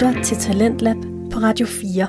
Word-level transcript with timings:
lytter 0.00 0.22
til 0.22 0.36
Talentlab 0.36 0.96
på 1.32 1.38
Radio 1.38 1.66
4. 1.66 2.06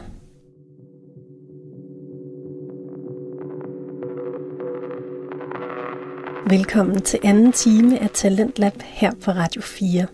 Velkommen 6.50 7.02
til 7.02 7.20
anden 7.24 7.52
time 7.52 8.00
af 8.00 8.10
Talentlab 8.10 8.74
her 8.82 9.12
på 9.24 9.32
Radio 9.32 9.62
4. 9.62 10.06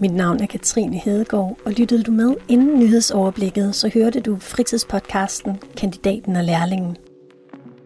Mit 0.00 0.12
navn 0.12 0.42
er 0.42 0.46
Katrine 0.46 0.96
Hedegaard, 0.96 1.58
og 1.64 1.72
lyttede 1.72 2.02
du 2.02 2.10
med 2.10 2.34
inden 2.48 2.78
nyhedsoverblikket, 2.78 3.74
så 3.74 3.90
hørte 3.94 4.20
du 4.20 4.36
fritidspodcasten 4.36 5.56
Kandidaten 5.76 6.36
og 6.36 6.44
Lærlingen, 6.44 6.96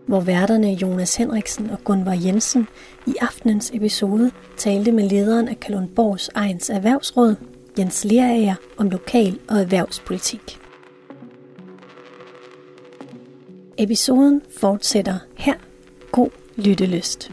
hvor 0.06 0.20
værterne 0.20 0.72
Jonas 0.72 1.16
Henriksen 1.16 1.70
og 1.70 1.78
Gunvar 1.84 2.18
Jensen 2.24 2.66
i 3.06 3.14
aftenens 3.20 3.70
episode 3.74 4.30
talte 4.56 4.92
med 4.92 5.08
lederen 5.08 5.48
af 5.48 5.60
Kalundborgs 5.60 6.30
Ejens 6.34 6.70
Erhvervsråd, 6.70 7.36
Jens 7.78 8.04
Lerager, 8.04 8.54
om 8.76 8.90
lokal- 8.90 9.38
og 9.48 9.60
erhvervspolitik. 9.60 10.60
Episoden 13.78 14.42
fortsætter 14.60 15.18
her. 15.36 15.54
God 16.12 16.30
lyttelyst. 16.56 17.32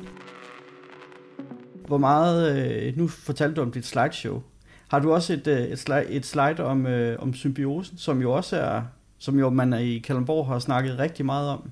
Hvor 1.87 1.97
meget, 1.97 2.57
øh, 2.57 2.97
nu 2.97 3.07
fortalte 3.07 3.55
du 3.55 3.61
om 3.61 3.71
dit 3.71 3.85
slideshow. 3.85 4.41
Har 4.87 4.99
du 4.99 5.13
også 5.13 5.33
et, 5.33 5.47
øh, 5.47 5.59
et, 5.59 5.79
slide, 5.79 6.05
et 6.09 6.25
slide 6.25 6.63
om, 6.63 6.85
øh, 6.85 7.19
om 7.19 7.33
symbiosen, 7.33 7.97
som 7.97 8.21
jo 8.21 8.31
også 8.31 8.57
er, 8.57 8.81
som 9.17 9.39
jo 9.39 9.49
man 9.49 9.73
i 9.73 9.99
Kalundborg 9.99 10.47
har 10.47 10.59
snakket 10.59 10.99
rigtig 10.99 11.25
meget 11.25 11.49
om 11.49 11.71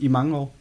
i 0.00 0.08
mange 0.08 0.36
år? 0.36 0.54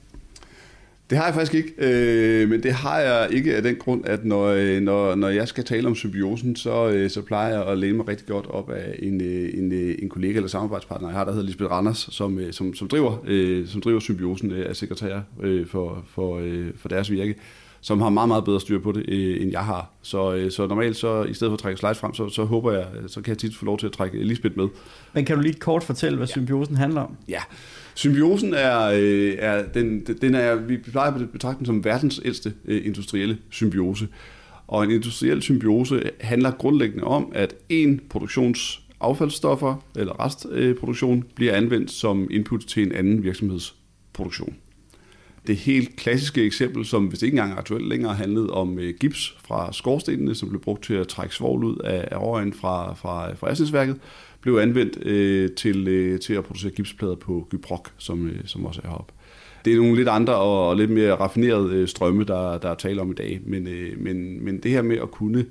Det 1.14 1.20
har 1.20 1.26
jeg 1.26 1.34
faktisk 1.34 1.54
ikke, 1.54 1.74
øh, 1.78 2.50
men 2.50 2.64
det 2.64 2.74
har 2.74 3.00
jeg 3.00 3.28
ikke 3.32 3.56
af 3.56 3.64
den 3.64 3.76
grund, 3.76 4.06
at 4.06 4.26
når, 4.26 4.46
øh, 4.46 4.82
når, 4.82 5.16
når 5.16 5.28
jeg 5.30 5.48
skal 5.48 5.64
tale 5.64 5.88
om 5.88 5.96
symbiosen, 5.96 6.56
så, 6.56 6.90
øh, 6.90 7.10
så 7.10 7.22
plejer 7.22 7.54
jeg 7.58 7.68
at 7.68 7.78
læne 7.78 7.98
mig 7.98 8.08
rigtig 8.08 8.28
godt 8.28 8.46
op 8.46 8.72
af 8.72 8.96
en, 9.00 9.22
øh, 9.22 9.50
en, 9.54 9.72
en 10.00 10.10
kollega 10.10 10.36
eller 10.36 10.50
samarbejdspartner, 10.50 11.10
jeg 11.10 11.18
har, 11.18 11.26
der 11.26 11.32
hedder 11.32 11.46
Lisbeth 11.46 11.72
Randers, 11.72 12.08
som, 12.12 12.40
som, 12.52 12.74
som, 12.74 12.88
driver, 12.88 13.24
øh, 13.28 13.68
som 13.68 13.82
driver 13.82 14.00
symbiosen, 14.00 14.52
øh, 14.52 14.70
er 14.70 14.74
sekretær 14.74 15.20
øh, 15.44 15.68
for, 15.68 16.06
for, 16.08 16.40
øh, 16.44 16.68
for 16.76 16.90
deres 16.90 17.12
virke 17.12 17.36
som 17.82 18.02
har 18.02 18.10
meget, 18.10 18.28
meget 18.28 18.46
bedre 18.46 18.62
styr 18.62 18.80
på 18.80 18.92
det, 18.92 19.06
øh, 19.08 19.42
end 19.42 19.52
jeg 19.52 19.66
har. 19.66 19.90
Så, 20.02 20.34
øh, 20.34 20.52
så 20.52 20.68
normalt, 20.68 20.98
så 20.98 21.24
i 21.24 21.34
stedet 21.34 21.52
for 21.52 21.54
at 21.54 21.60
trække 21.60 21.80
slides 21.80 22.00
frem, 22.00 22.14
så, 22.14 22.30
så 22.30 22.44
håber 22.44 22.72
jeg, 22.72 22.86
så 23.08 23.22
kan 23.22 23.30
jeg 23.30 23.38
tit 23.38 23.56
få 23.56 23.66
lov 23.66 23.78
til 23.78 23.86
at 23.86 23.92
trække 23.92 24.20
Elisabeth 24.20 24.58
med. 24.58 24.68
Men 25.14 25.26
kan 25.26 25.36
du 25.36 25.42
lige 25.42 25.54
kort 25.54 25.84
fortælle, 25.84 26.18
hvad 26.18 26.28
symbiosen 26.28 26.76
handler 26.76 27.02
om? 27.02 27.18
Ja, 27.28 27.42
symbiosen 27.96 28.54
er, 28.54 28.84
øh, 28.84 29.36
er, 29.40 29.64
den, 29.74 30.06
den 30.22 30.36
er, 30.36 30.56
vi 30.56 30.78
plejer 30.78 31.12
at 31.12 31.30
betragte 31.32 31.58
den 31.58 31.66
som 31.66 31.86
verdens 31.86 32.22
ældste 32.26 32.54
øh, 32.66 32.86
industrielle 32.86 33.38
symbiose. 33.50 34.08
Og 34.68 34.84
en 34.84 34.92
industriel 34.92 35.42
symbiose 35.42 36.10
handler 36.22 36.52
grundlæggende 36.52 37.04
om, 37.04 37.32
at 37.36 37.56
en 37.70 38.02
produktions 38.10 38.82
affaldsstoffer 39.00 39.84
eller 39.98 40.26
restproduktion 40.26 41.24
bliver 41.36 41.54
anvendt 41.56 41.92
som 41.92 42.28
input 42.32 42.62
til 42.62 42.84
en 42.84 42.92
anden 42.92 43.24
virksomhedsproduktion. 43.24 44.56
Det 45.48 45.56
helt 45.56 45.96
klassiske 45.96 46.44
eksempel, 46.44 46.86
som 46.86 47.06
hvis 47.06 47.22
ikke 47.22 47.36
engang 47.36 47.54
er 47.54 47.58
aktuelt 47.58 47.88
længere, 47.88 48.14
handlede 48.14 48.50
om 48.50 48.80
øh, 48.80 48.94
gips 49.00 49.38
fra 49.46 49.74
skorstenene, 49.74 50.36
som 50.36 50.50
blev 50.50 50.62
brugt 50.62 50.84
til 50.84 50.94
at 50.94 51.08
trække 51.08 51.36
svovl 51.36 51.64
ud 51.64 51.78
af, 51.84 52.08
af 52.12 52.22
røgen 52.22 52.54
fra, 52.54 52.94
fra, 52.94 53.34
fra 53.34 53.52
Assensværket, 53.52 54.00
blev 54.42 54.56
anvendt 54.58 55.06
øh, 55.06 55.52
til, 55.52 55.88
øh, 55.88 56.20
til 56.20 56.34
at 56.34 56.44
producere 56.44 56.72
gipsplader 56.72 57.16
på 57.16 57.48
Gyprok, 57.50 57.92
som, 57.98 58.28
øh, 58.28 58.40
som 58.46 58.66
også 58.66 58.82
er 58.84 58.88
heroppe. 58.88 59.14
Det 59.66 59.74
er 59.74 59.78
nogle 59.78 59.96
lidt 59.96 60.10
andre 60.10 60.36
og, 60.36 60.70
og 60.70 60.76
lidt 60.76 60.90
mere 60.90 61.16
raffinerede 61.16 61.74
øh, 61.74 61.88
strømme, 61.88 62.24
der, 62.24 62.58
der 62.58 62.70
er 62.70 62.76
tale 62.76 63.02
om 63.02 63.12
i 63.12 63.14
dag, 63.14 63.42
men, 63.46 63.68
øh, 63.68 64.00
men, 64.00 64.46
men 64.46 64.58
det 64.58 64.72
her 64.72 64.82
med 64.82 64.98
at 64.98 65.12
kunne 65.12 65.40
øh, 65.40 65.46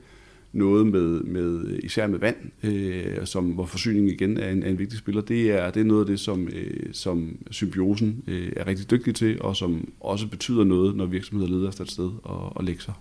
noget 0.53 0.87
med, 0.87 1.21
med 1.21 1.79
især 1.83 2.07
med 2.07 2.19
vand, 2.19 2.37
øh, 2.63 3.27
som, 3.27 3.45
hvor 3.45 3.65
forsyningen 3.65 4.11
igen 4.11 4.39
er 4.39 4.51
en, 4.51 4.63
er 4.63 4.69
en 4.69 4.79
vigtig 4.79 4.99
spiller, 4.99 5.23
det 5.23 5.51
er, 5.51 5.71
det 5.71 5.81
er 5.81 5.85
noget 5.85 6.01
af 6.01 6.07
det, 6.07 6.21
som, 6.21 6.49
øh, 6.49 6.93
som 6.93 7.39
symbiosen 7.51 8.25
øh, 8.27 8.53
er 8.57 8.67
rigtig 8.67 8.91
dygtig 8.91 9.15
til, 9.15 9.43
og 9.43 9.57
som 9.57 9.89
også 10.01 10.27
betyder 10.27 10.65
noget, 10.65 10.97
når 10.97 11.07
virksomheder 11.07 11.51
leder 11.51 11.69
efter 11.69 11.85
et 11.85 11.91
sted 11.91 12.11
og, 12.23 12.57
og 12.57 12.65
lægger 12.65 12.83
sig. 12.83 12.95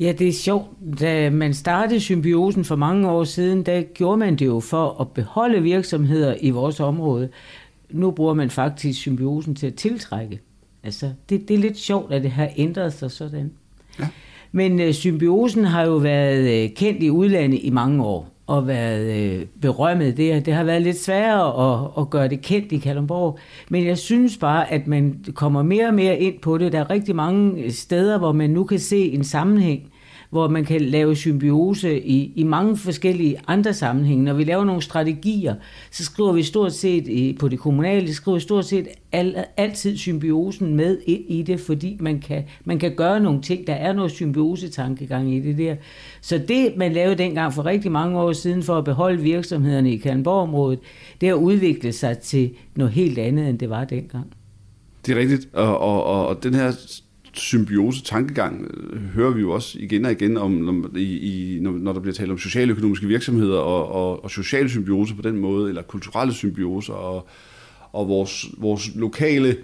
Ja, 0.00 0.12
det 0.18 0.28
er 0.28 0.32
sjovt. 0.32 0.68
Da 1.00 1.30
man 1.30 1.54
startede 1.54 2.00
symbiosen 2.00 2.64
for 2.64 2.76
mange 2.76 3.10
år 3.10 3.24
siden, 3.24 3.66
der 3.66 3.82
gjorde 3.82 4.16
man 4.16 4.36
det 4.36 4.46
jo 4.46 4.60
for 4.60 5.00
at 5.00 5.08
beholde 5.08 5.62
virksomheder 5.62 6.34
i 6.40 6.50
vores 6.50 6.80
område. 6.80 7.28
Nu 7.90 8.10
bruger 8.10 8.34
man 8.34 8.50
faktisk 8.50 9.00
symbiosen 9.00 9.54
til 9.54 9.66
at 9.66 9.74
tiltrække. 9.74 10.40
Altså, 10.82 11.12
det, 11.28 11.48
det 11.48 11.54
er 11.54 11.58
lidt 11.58 11.78
sjovt, 11.78 12.12
at 12.12 12.22
det 12.22 12.30
har 12.30 12.50
ændret 12.56 12.92
sig 12.92 13.10
sådan. 13.10 13.52
Ja. 13.98 14.08
Men 14.52 14.80
øh, 14.80 14.92
symbiosen 14.92 15.64
har 15.64 15.82
jo 15.82 15.96
været 15.96 16.64
øh, 16.64 16.70
kendt 16.70 17.02
i 17.02 17.10
udlandet 17.10 17.60
i 17.62 17.70
mange 17.70 18.04
år 18.04 18.28
og 18.46 18.66
været 18.66 19.16
øh, 19.16 19.46
berømmet. 19.62 20.16
Det, 20.16 20.46
det 20.46 20.54
har 20.54 20.64
været 20.64 20.82
lidt 20.82 20.98
sværere 20.98 21.72
at, 21.72 21.90
at 21.98 22.10
gøre 22.10 22.28
det 22.28 22.40
kendt 22.40 22.72
i 22.72 22.78
Kalundborg. 22.78 23.38
Men 23.68 23.86
jeg 23.86 23.98
synes 23.98 24.38
bare, 24.38 24.72
at 24.72 24.86
man 24.86 25.24
kommer 25.34 25.62
mere 25.62 25.86
og 25.86 25.94
mere 25.94 26.18
ind 26.20 26.38
på 26.42 26.58
det. 26.58 26.72
Der 26.72 26.80
er 26.80 26.90
rigtig 26.90 27.16
mange 27.16 27.62
øh, 27.62 27.70
steder, 27.70 28.18
hvor 28.18 28.32
man 28.32 28.50
nu 28.50 28.64
kan 28.64 28.78
se 28.78 29.12
en 29.12 29.24
sammenhæng 29.24 29.82
hvor 30.30 30.48
man 30.48 30.64
kan 30.64 30.80
lave 30.80 31.16
symbiose 31.16 32.00
i, 32.00 32.32
i 32.36 32.42
mange 32.42 32.76
forskellige 32.76 33.36
andre 33.46 33.74
sammenhænge. 33.74 34.24
Når 34.24 34.34
vi 34.34 34.44
laver 34.44 34.64
nogle 34.64 34.82
strategier, 34.82 35.54
så 35.90 36.04
skriver 36.04 36.32
vi 36.32 36.42
stort 36.42 36.72
set 36.72 37.08
i, 37.08 37.36
på 37.40 37.48
det 37.48 37.58
kommunale, 37.58 38.14
skriver 38.14 38.36
vi 38.36 38.40
stort 38.40 38.64
set 38.64 38.88
al, 39.12 39.44
altid 39.56 39.96
symbiosen 39.96 40.74
med 40.74 40.98
ind 41.06 41.24
i 41.28 41.42
det, 41.42 41.60
fordi 41.60 41.96
man 42.00 42.20
kan, 42.20 42.44
man 42.64 42.78
kan 42.78 42.94
gøre 42.94 43.20
nogle 43.20 43.42
ting. 43.42 43.66
Der 43.66 43.74
er 43.74 43.92
noget 43.92 44.10
symbiosetankegang 44.10 45.34
i 45.34 45.40
det 45.40 45.58
der. 45.58 45.76
Så 46.20 46.40
det, 46.48 46.72
man 46.76 46.92
lavede 46.92 47.14
dengang 47.14 47.52
for 47.52 47.66
rigtig 47.66 47.92
mange 47.92 48.18
år 48.18 48.32
siden 48.32 48.62
for 48.62 48.78
at 48.78 48.84
beholde 48.84 49.22
virksomhederne 49.22 49.92
i 49.92 49.96
Kalundborg-området, 49.96 50.78
det 51.20 51.28
har 51.28 51.36
udviklet 51.36 51.94
sig 51.94 52.18
til 52.18 52.50
noget 52.76 52.92
helt 52.92 53.18
andet, 53.18 53.48
end 53.48 53.58
det 53.58 53.70
var 53.70 53.84
dengang. 53.84 54.26
Det 55.06 55.16
er 55.16 55.20
rigtigt, 55.20 55.48
og, 55.52 55.78
og, 55.78 56.26
og 56.26 56.42
den 56.42 56.54
her 56.54 56.72
symbiose-tankegang 57.32 58.66
øh, 58.70 59.02
hører 59.02 59.30
vi 59.30 59.40
jo 59.40 59.50
også 59.50 59.78
igen 59.80 60.04
og 60.04 60.12
igen 60.12 60.36
om, 60.36 60.50
når, 60.50 60.96
i, 60.96 61.56
i, 61.56 61.60
når 61.60 61.92
der 61.92 62.00
bliver 62.00 62.14
talt 62.14 62.30
om 62.30 62.38
socialøkonomiske 62.38 63.06
virksomheder 63.06 63.58
og, 63.58 63.92
og, 63.92 64.24
og 64.24 64.30
social 64.30 64.70
symbiose 64.70 65.14
på 65.14 65.22
den 65.22 65.36
måde, 65.36 65.68
eller 65.68 65.82
kulturelle 65.82 66.34
symbiose 66.34 66.92
og, 66.94 67.28
og 67.92 68.08
vores, 68.08 68.46
vores 68.58 68.90
lokale 68.94 69.48
øh, 69.48 69.56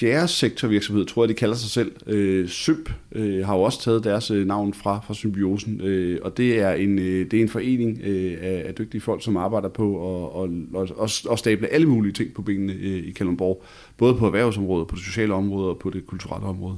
fjerde 0.00 0.28
sektorvirksomhed, 0.28 1.04
tror 1.04 1.22
jeg, 1.24 1.28
de 1.28 1.34
kalder 1.34 1.54
sig 1.54 1.70
selv. 1.70 1.92
Øh, 2.06 2.48
Symp 2.48 2.92
øh, 3.12 3.46
har 3.46 3.56
jo 3.56 3.62
også 3.62 3.82
taget 3.82 4.04
deres 4.04 4.30
øh, 4.30 4.46
navn 4.46 4.74
fra, 4.74 5.00
fra 5.06 5.14
symbiosen, 5.14 5.80
øh, 5.80 6.18
og 6.22 6.36
det 6.36 6.60
er 6.60 6.72
en, 6.72 6.98
øh, 6.98 7.30
det 7.30 7.38
er 7.38 7.42
en 7.42 7.48
forening 7.48 8.00
øh, 8.02 8.38
af, 8.42 8.64
af 8.66 8.74
dygtige 8.74 9.00
folk, 9.00 9.24
som 9.24 9.36
arbejder 9.36 9.68
på 9.68 9.96
at 9.96 10.50
og, 10.74 10.88
og, 10.96 11.10
og 11.28 11.38
stable 11.38 11.68
alle 11.68 11.86
mulige 11.86 12.12
ting 12.12 12.34
på 12.34 12.42
benene 12.42 12.72
øh, 12.72 13.08
i 13.08 13.10
Kalundborg, 13.10 13.62
både 13.96 14.14
på 14.14 14.26
erhvervsområdet, 14.26 14.88
på 14.88 14.96
det 14.96 15.04
sociale 15.04 15.34
område 15.34 15.68
og 15.68 15.78
på 15.78 15.90
det 15.90 16.06
kulturelle 16.06 16.46
område. 16.46 16.76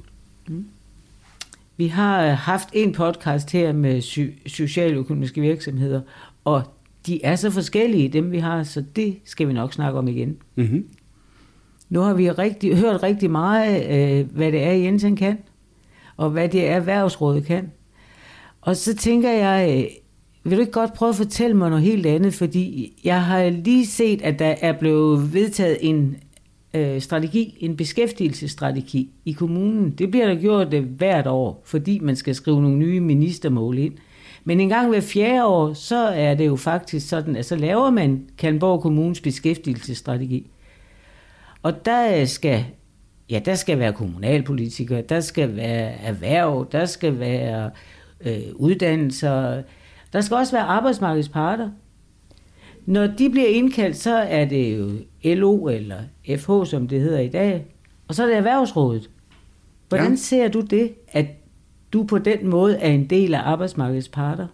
Mm. 0.49 0.65
Vi 1.77 1.87
har 1.87 2.27
øh, 2.27 2.33
haft 2.33 2.69
en 2.73 2.93
podcast 2.93 3.53
her 3.53 3.73
med 3.73 4.01
sy- 4.01 4.47
socialøkonomiske 4.47 5.41
virksomheder, 5.41 6.01
og 6.45 6.63
de 7.07 7.25
er 7.25 7.37
så 7.37 7.51
forskellige, 7.51 8.09
dem 8.09 8.33
vi 8.33 8.39
har, 8.39 8.63
så 8.63 8.85
det 8.97 9.17
skal 9.25 9.49
vi 9.49 9.53
nok 9.53 9.73
snakke 9.73 9.99
om 9.99 10.09
igen. 10.09 10.37
Mm-hmm. 10.55 10.87
Nu 11.93 12.01
har 12.01 12.15
vi 12.15 12.31
rigtig, 12.31 12.77
hørt 12.77 13.03
rigtig 13.03 13.31
meget, 13.31 13.85
øh, 13.91 14.37
hvad 14.37 14.53
det 14.53 14.63
er, 14.63 14.73
Jensen 14.73 15.17
kan, 15.17 15.39
og 16.17 16.31
hvad 16.31 16.49
det 16.49 16.69
er, 16.69 16.75
erhvervsrådet 16.75 17.45
kan. 17.45 17.71
Og 18.61 18.77
så 18.77 18.97
tænker 18.97 19.31
jeg, 19.31 19.79
øh, 19.79 19.85
vil 20.45 20.57
du 20.57 20.61
ikke 20.61 20.73
godt 20.73 20.95
prøve 20.95 21.09
at 21.09 21.17
fortælle 21.17 21.57
mig 21.57 21.71
noget 21.71 21.85
helt 21.85 22.07
andet, 22.07 22.35
fordi 22.35 22.93
jeg 23.05 23.25
har 23.25 23.51
lige 23.51 23.87
set, 23.87 24.23
at 24.23 24.39
der 24.39 24.55
er 24.61 24.73
blevet 24.73 25.35
vedtaget 25.35 25.77
en 25.81 26.17
øh, 26.75 27.01
strategi, 27.01 27.57
en 27.61 27.77
beskæftigelsesstrategi 27.77 29.11
i 29.25 29.33
kommunen. 29.33 29.91
Det 29.91 30.11
bliver 30.11 30.27
der 30.27 30.41
gjort 30.41 30.75
øh, 30.75 30.85
hvert 30.85 31.27
år, 31.27 31.63
fordi 31.65 31.99
man 31.99 32.17
skal 32.17 32.35
skrive 32.35 32.63
nogle 32.63 32.77
nye 32.77 33.01
ministermål 33.01 33.79
ind. 33.79 33.95
Men 34.45 34.61
en 34.61 34.69
gang 34.69 34.89
hver 34.89 35.01
fjerde 35.01 35.45
år, 35.45 35.73
så 35.73 35.97
er 35.97 36.35
det 36.35 36.47
jo 36.47 36.57
faktisk 36.57 37.09
sådan, 37.09 37.37
at 37.37 37.47
så 37.47 37.57
laver 37.57 37.91
man 37.91 38.25
Kalmborg 38.39 38.81
Kommunes 38.81 39.21
beskæftigelsesstrategi. 39.21 40.51
Og 41.63 41.85
der 41.85 42.25
skal, 42.25 42.65
ja, 43.31 43.41
der 43.45 43.55
skal 43.55 43.79
være 43.79 43.93
kommunalpolitikere, 43.93 45.03
der 45.03 45.21
skal 45.21 45.57
være 45.57 45.91
erhverv, 45.93 46.69
der 46.73 46.87
skal 46.87 47.19
være 47.19 47.71
øh, 48.21 48.55
uddannelser, 48.55 49.63
der 50.13 50.21
skal 50.21 50.37
også 50.37 50.53
være 50.53 50.65
arbejdsmarkedsparter. 50.65 51.71
Når 52.87 53.07
de 53.07 53.31
bliver 53.31 53.49
indkaldt, 53.49 53.97
så 53.97 54.15
er 54.15 54.45
det 54.45 54.79
jo 54.79 54.91
LO 55.35 55.69
eller 55.69 55.99
FH, 56.39 56.71
som 56.71 56.89
det 56.89 57.01
hedder 57.01 57.21
i 57.21 57.29
dag, 57.29 57.67
og 58.09 58.15
så 58.15 58.23
er 58.23 58.27
det 58.27 58.37
erhvervsrådet. 58.37 59.11
Hvordan 59.89 60.11
ja. 60.11 60.17
ser 60.17 60.49
du 60.49 60.61
det, 60.61 60.95
at 61.09 61.27
du 61.93 62.05
på 62.05 62.19
den 62.19 62.49
måde 62.49 62.77
er 62.77 62.91
en 62.91 63.11
del 63.11 63.35
af 63.35 63.41
arbejdsmarkedets 63.41 64.09
parter? 64.09 64.47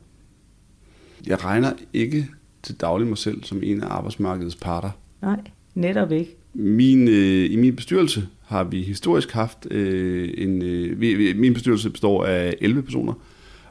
Jeg 1.26 1.44
regner 1.44 1.72
ikke 1.93 2.26
til 2.62 2.81
daglig 2.81 3.08
mig 3.08 3.19
selv 3.19 3.44
som 3.44 3.62
en 3.62 3.82
af 3.82 3.87
arbejdsmarkedets 3.87 4.56
parter. 4.56 4.90
Nej, 5.22 5.40
netop 5.75 6.12
ikke. 6.12 6.38
Min, 6.60 7.08
øh, 7.08 7.52
I 7.52 7.56
min 7.56 7.76
bestyrelse 7.76 8.28
har 8.44 8.64
vi 8.64 8.82
historisk 8.82 9.32
haft 9.32 9.66
øh, 9.70 10.31
en... 10.38 10.62
Øh, 10.62 11.00
vi, 11.00 11.32
min 11.37 11.55
bestyrelse 11.55 11.90
består 11.90 12.25
af 12.25 12.55
11 12.60 12.82
personer, 12.82 13.12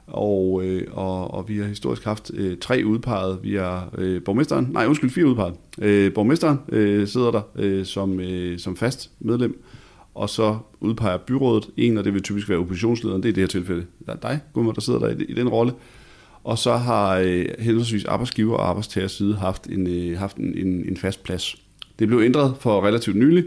Og, 0.07 0.65
øh, 0.65 0.83
og, 0.91 1.33
og 1.33 1.49
vi 1.49 1.57
har 1.57 1.65
historisk 1.65 2.03
haft 2.03 2.31
øh, 2.33 2.57
tre 2.57 2.81
udpeget. 2.85 3.39
Vi 3.43 3.55
har 3.55 3.89
øh, 3.97 4.23
borgmesteren, 4.23 4.67
nej 4.71 4.85
undskyld, 4.85 5.09
fire 5.09 5.25
udpeget. 5.25 5.53
Øh, 5.81 6.13
borgmesteren 6.13 6.59
øh, 6.69 7.07
sidder 7.07 7.31
der 7.31 7.41
øh, 7.55 7.85
som, 7.85 8.19
øh, 8.19 8.59
som 8.59 8.77
fast 8.77 9.11
medlem, 9.19 9.63
og 10.15 10.29
så 10.29 10.57
udpeger 10.79 11.17
byrådet 11.17 11.69
en, 11.77 11.97
og 11.97 12.03
det 12.03 12.13
vil 12.13 12.21
typisk 12.21 12.49
være 12.49 12.59
oppositionslederen, 12.59 13.23
det 13.23 13.29
er 13.29 13.33
i 13.33 13.35
det 13.35 13.41
her 13.43 13.47
tilfælde 13.47 13.85
der 14.05 14.11
er 14.11 14.17
dig, 14.17 14.39
Gummer, 14.53 14.71
der 14.71 14.81
sidder 14.81 14.99
der 14.99 15.07
i, 15.07 15.23
i 15.23 15.33
den 15.33 15.49
rolle. 15.49 15.73
Og 16.43 16.57
så 16.57 16.77
har 16.77 17.17
øh, 17.17 17.45
henholdsvis 17.59 18.05
arbejdsgiver 18.05 18.57
og 18.57 18.69
arbejdstager 18.69 19.07
side 19.07 19.35
haft 19.35 19.67
en, 19.67 19.87
øh, 19.87 20.17
haft 20.17 20.37
en, 20.37 20.57
en, 20.57 20.85
en 20.87 20.97
fast 20.97 21.23
plads. 21.23 21.66
Det 21.99 22.07
blev 22.07 22.19
ændret 22.19 22.55
for 22.59 22.85
relativt 22.85 23.15
nylig, 23.15 23.43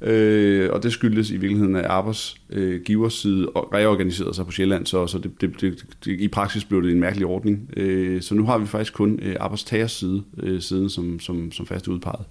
øh, 0.00 0.70
og 0.72 0.82
det 0.82 0.92
skyldes 0.92 1.30
i 1.30 1.36
virkeligheden, 1.36 1.76
at 1.76 1.84
arbejdsgivers 1.84 3.14
øh, 3.14 3.32
side 3.32 3.46
reorganiserede 3.56 4.34
sig 4.34 4.46
på 4.46 4.52
Sjælland, 4.52 4.86
så, 4.86 5.06
så 5.06 5.18
det, 5.18 5.40
det, 5.40 5.60
det, 5.60 5.84
det, 6.04 6.20
i 6.20 6.28
praksis 6.28 6.64
blev 6.64 6.82
det 6.82 6.90
en 6.90 7.00
mærkelig 7.00 7.26
ordning. 7.26 7.70
Øh, 7.76 8.22
så 8.22 8.34
nu 8.34 8.44
har 8.44 8.58
vi 8.58 8.66
faktisk 8.66 8.94
kun 8.94 9.18
øh, 9.22 9.36
arbejdstagers 9.40 9.92
side 9.92 10.22
øh, 10.42 10.60
siden 10.60 10.90
som, 10.90 11.20
som, 11.20 11.52
som 11.52 11.66
fast 11.66 11.88
udpeget. 11.88 12.26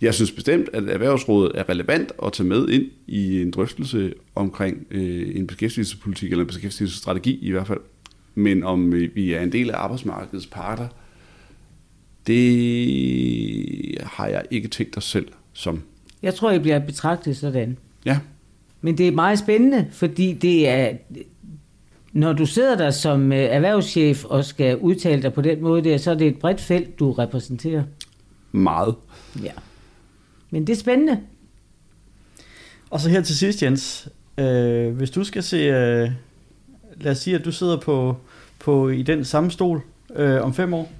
Jeg 0.00 0.14
synes 0.14 0.32
bestemt, 0.32 0.68
at 0.72 0.84
erhvervsrådet 0.84 1.52
er 1.54 1.68
relevant 1.68 2.12
at 2.22 2.32
tage 2.32 2.48
med 2.48 2.68
ind 2.68 2.84
i 3.06 3.42
en 3.42 3.50
drøftelse 3.50 4.14
omkring 4.34 4.86
øh, 4.90 5.36
en 5.36 5.46
beskæftigelsespolitik, 5.46 6.30
eller 6.30 6.42
en 6.42 6.46
beskæftigelsesstrategi 6.46 7.38
i 7.42 7.50
hvert 7.50 7.66
fald. 7.66 7.80
Men 8.34 8.62
om 8.62 8.92
vi 8.92 9.32
er 9.32 9.40
en 9.40 9.52
del 9.52 9.70
af 9.70 9.78
arbejdsmarkedets 9.78 10.46
parter, 10.46 10.88
det 12.26 13.98
har 14.02 14.26
jeg 14.26 14.42
ikke 14.50 14.68
tænkt 14.68 14.96
os 14.96 15.04
selv 15.04 15.28
som. 15.52 15.82
Jeg 16.22 16.34
tror, 16.34 16.50
I 16.50 16.58
bliver 16.58 16.78
betragtet 16.78 17.36
sådan. 17.36 17.78
Ja. 18.04 18.18
Men 18.80 18.98
det 18.98 19.08
er 19.08 19.12
meget 19.12 19.38
spændende, 19.38 19.86
fordi 19.92 20.32
det 20.32 20.68
er, 20.68 20.92
når 22.12 22.32
du 22.32 22.46
sidder 22.46 22.76
der 22.76 22.90
som 22.90 23.32
øh, 23.32 23.38
erhvervschef 23.38 24.24
og 24.24 24.44
skal 24.44 24.76
udtale 24.76 25.22
dig 25.22 25.32
på 25.32 25.40
den 25.40 25.62
måde 25.62 25.84
der, 25.84 25.98
så 25.98 26.10
er 26.10 26.14
det 26.14 26.26
et 26.26 26.38
bredt 26.38 26.60
felt, 26.60 26.98
du 26.98 27.12
repræsenterer. 27.12 27.82
Meget. 28.52 28.94
Ja. 29.42 29.52
Men 30.50 30.66
det 30.66 30.72
er 30.72 30.76
spændende. 30.76 31.20
Og 32.90 33.00
så 33.00 33.08
her 33.08 33.22
til 33.22 33.36
sidst, 33.36 33.62
Jens. 33.62 34.08
Øh, 34.38 34.96
hvis 34.96 35.10
du 35.10 35.24
skal 35.24 35.42
se... 35.42 35.56
Øh, 35.56 36.10
lad 37.00 37.12
os 37.12 37.18
sige, 37.18 37.36
at 37.36 37.44
du 37.44 37.52
sidder 37.52 37.80
på, 37.80 38.16
på 38.58 38.88
i 38.88 39.02
den 39.02 39.24
samme 39.24 39.50
stol 39.50 39.80
øh, 40.16 40.42
om 40.42 40.54
fem 40.54 40.74
år. 40.74 40.92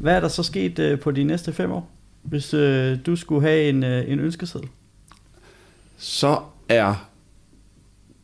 Hvad 0.00 0.16
er 0.16 0.20
der 0.20 0.28
så 0.28 0.42
sket 0.42 0.78
øh, 0.78 1.00
på 1.00 1.10
de 1.10 1.24
næste 1.24 1.52
fem 1.52 1.70
år, 1.70 1.90
hvis 2.22 2.54
øh, 2.54 2.96
du 3.06 3.16
skulle 3.16 3.42
have 3.42 3.68
en, 3.68 3.84
øh, 3.84 4.10
en 4.10 4.20
ønskeseddel? 4.20 4.68
Så 5.96 6.38
er 6.68 7.08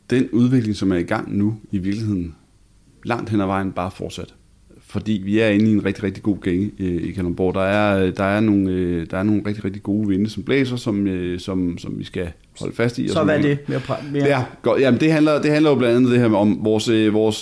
den 0.09 0.29
udvikling, 0.29 0.75
som 0.75 0.91
er 0.91 0.95
i 0.95 1.03
gang 1.03 1.37
nu, 1.37 1.55
i 1.71 1.77
virkeligheden 1.77 2.35
langt 3.03 3.29
hen 3.29 3.41
ad 3.41 3.45
vejen 3.45 3.71
bare 3.71 3.91
fortsat. 3.91 4.33
Fordi 4.79 5.21
vi 5.25 5.39
er 5.39 5.47
inde 5.47 5.69
i 5.69 5.73
en 5.73 5.85
rigtig, 5.85 6.03
rigtig 6.03 6.23
god 6.23 6.37
gænge 6.41 6.71
øh, 6.79 7.01
i 7.03 7.11
Kalundborg. 7.11 7.53
Der 7.53 7.61
er, 7.61 8.11
der, 8.11 8.23
er 8.23 8.39
nogle, 8.39 8.71
øh, 8.71 9.07
der 9.11 9.17
er 9.17 9.23
nogle 9.23 9.41
rigtig, 9.45 9.65
rigtig 9.65 9.83
gode 9.83 10.07
vinde, 10.07 10.29
som 10.29 10.43
blæser, 10.43 10.75
som, 10.75 11.07
øh, 11.07 11.39
som, 11.39 11.77
som 11.77 11.99
vi 11.99 12.03
skal 12.03 12.31
holde 12.59 12.75
fast 12.75 12.99
i. 12.99 13.07
Så 13.07 13.23
hvad 13.23 13.37
er 13.37 13.41
det? 13.41 13.59
Mere, 13.67 13.81
mere... 14.11 14.25
Ja, 14.25 14.43
godt. 14.61 14.81
Jamen, 14.81 14.99
det, 14.99 15.11
handler, 15.11 15.41
det 15.41 15.51
handler 15.51 15.69
jo 15.69 15.75
blandt 15.75 15.95
andet 15.95 16.11
det 16.11 16.19
her 16.19 16.37
om 16.37 16.59
vores... 16.61 16.89
vores 17.13 17.39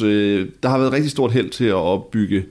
der 0.63 0.67
har 0.67 0.77
været 0.77 0.93
rigtig 0.93 1.11
stort 1.11 1.31
held 1.31 1.49
til 1.49 1.65
at 1.65 1.73
opbygge 1.73 2.37
øh, 2.37 2.43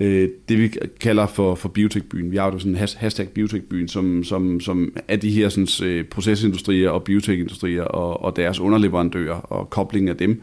Øh, 0.00 0.28
det, 0.48 0.58
vi 0.58 0.68
kalder 1.00 1.26
for, 1.26 1.54
for 1.54 1.68
biotekbyen. 1.68 2.30
Vi 2.30 2.36
har 2.36 2.52
jo 2.52 2.58
sådan 2.58 2.72
en 2.72 2.78
hashtag 2.96 3.28
biotekbyen, 3.28 3.88
som, 3.88 4.24
som, 4.24 4.60
som 4.60 4.96
er 5.08 5.16
de 5.16 5.30
her 5.30 5.48
sådan, 5.48 5.88
øh, 5.88 6.04
procesindustrier 6.04 6.90
og 6.90 7.04
biotekindustrier 7.04 7.82
og, 7.82 8.22
og 8.22 8.36
deres 8.36 8.60
underleverandører 8.60 9.34
og 9.34 9.70
koblingen 9.70 10.08
af 10.08 10.16
dem. 10.16 10.42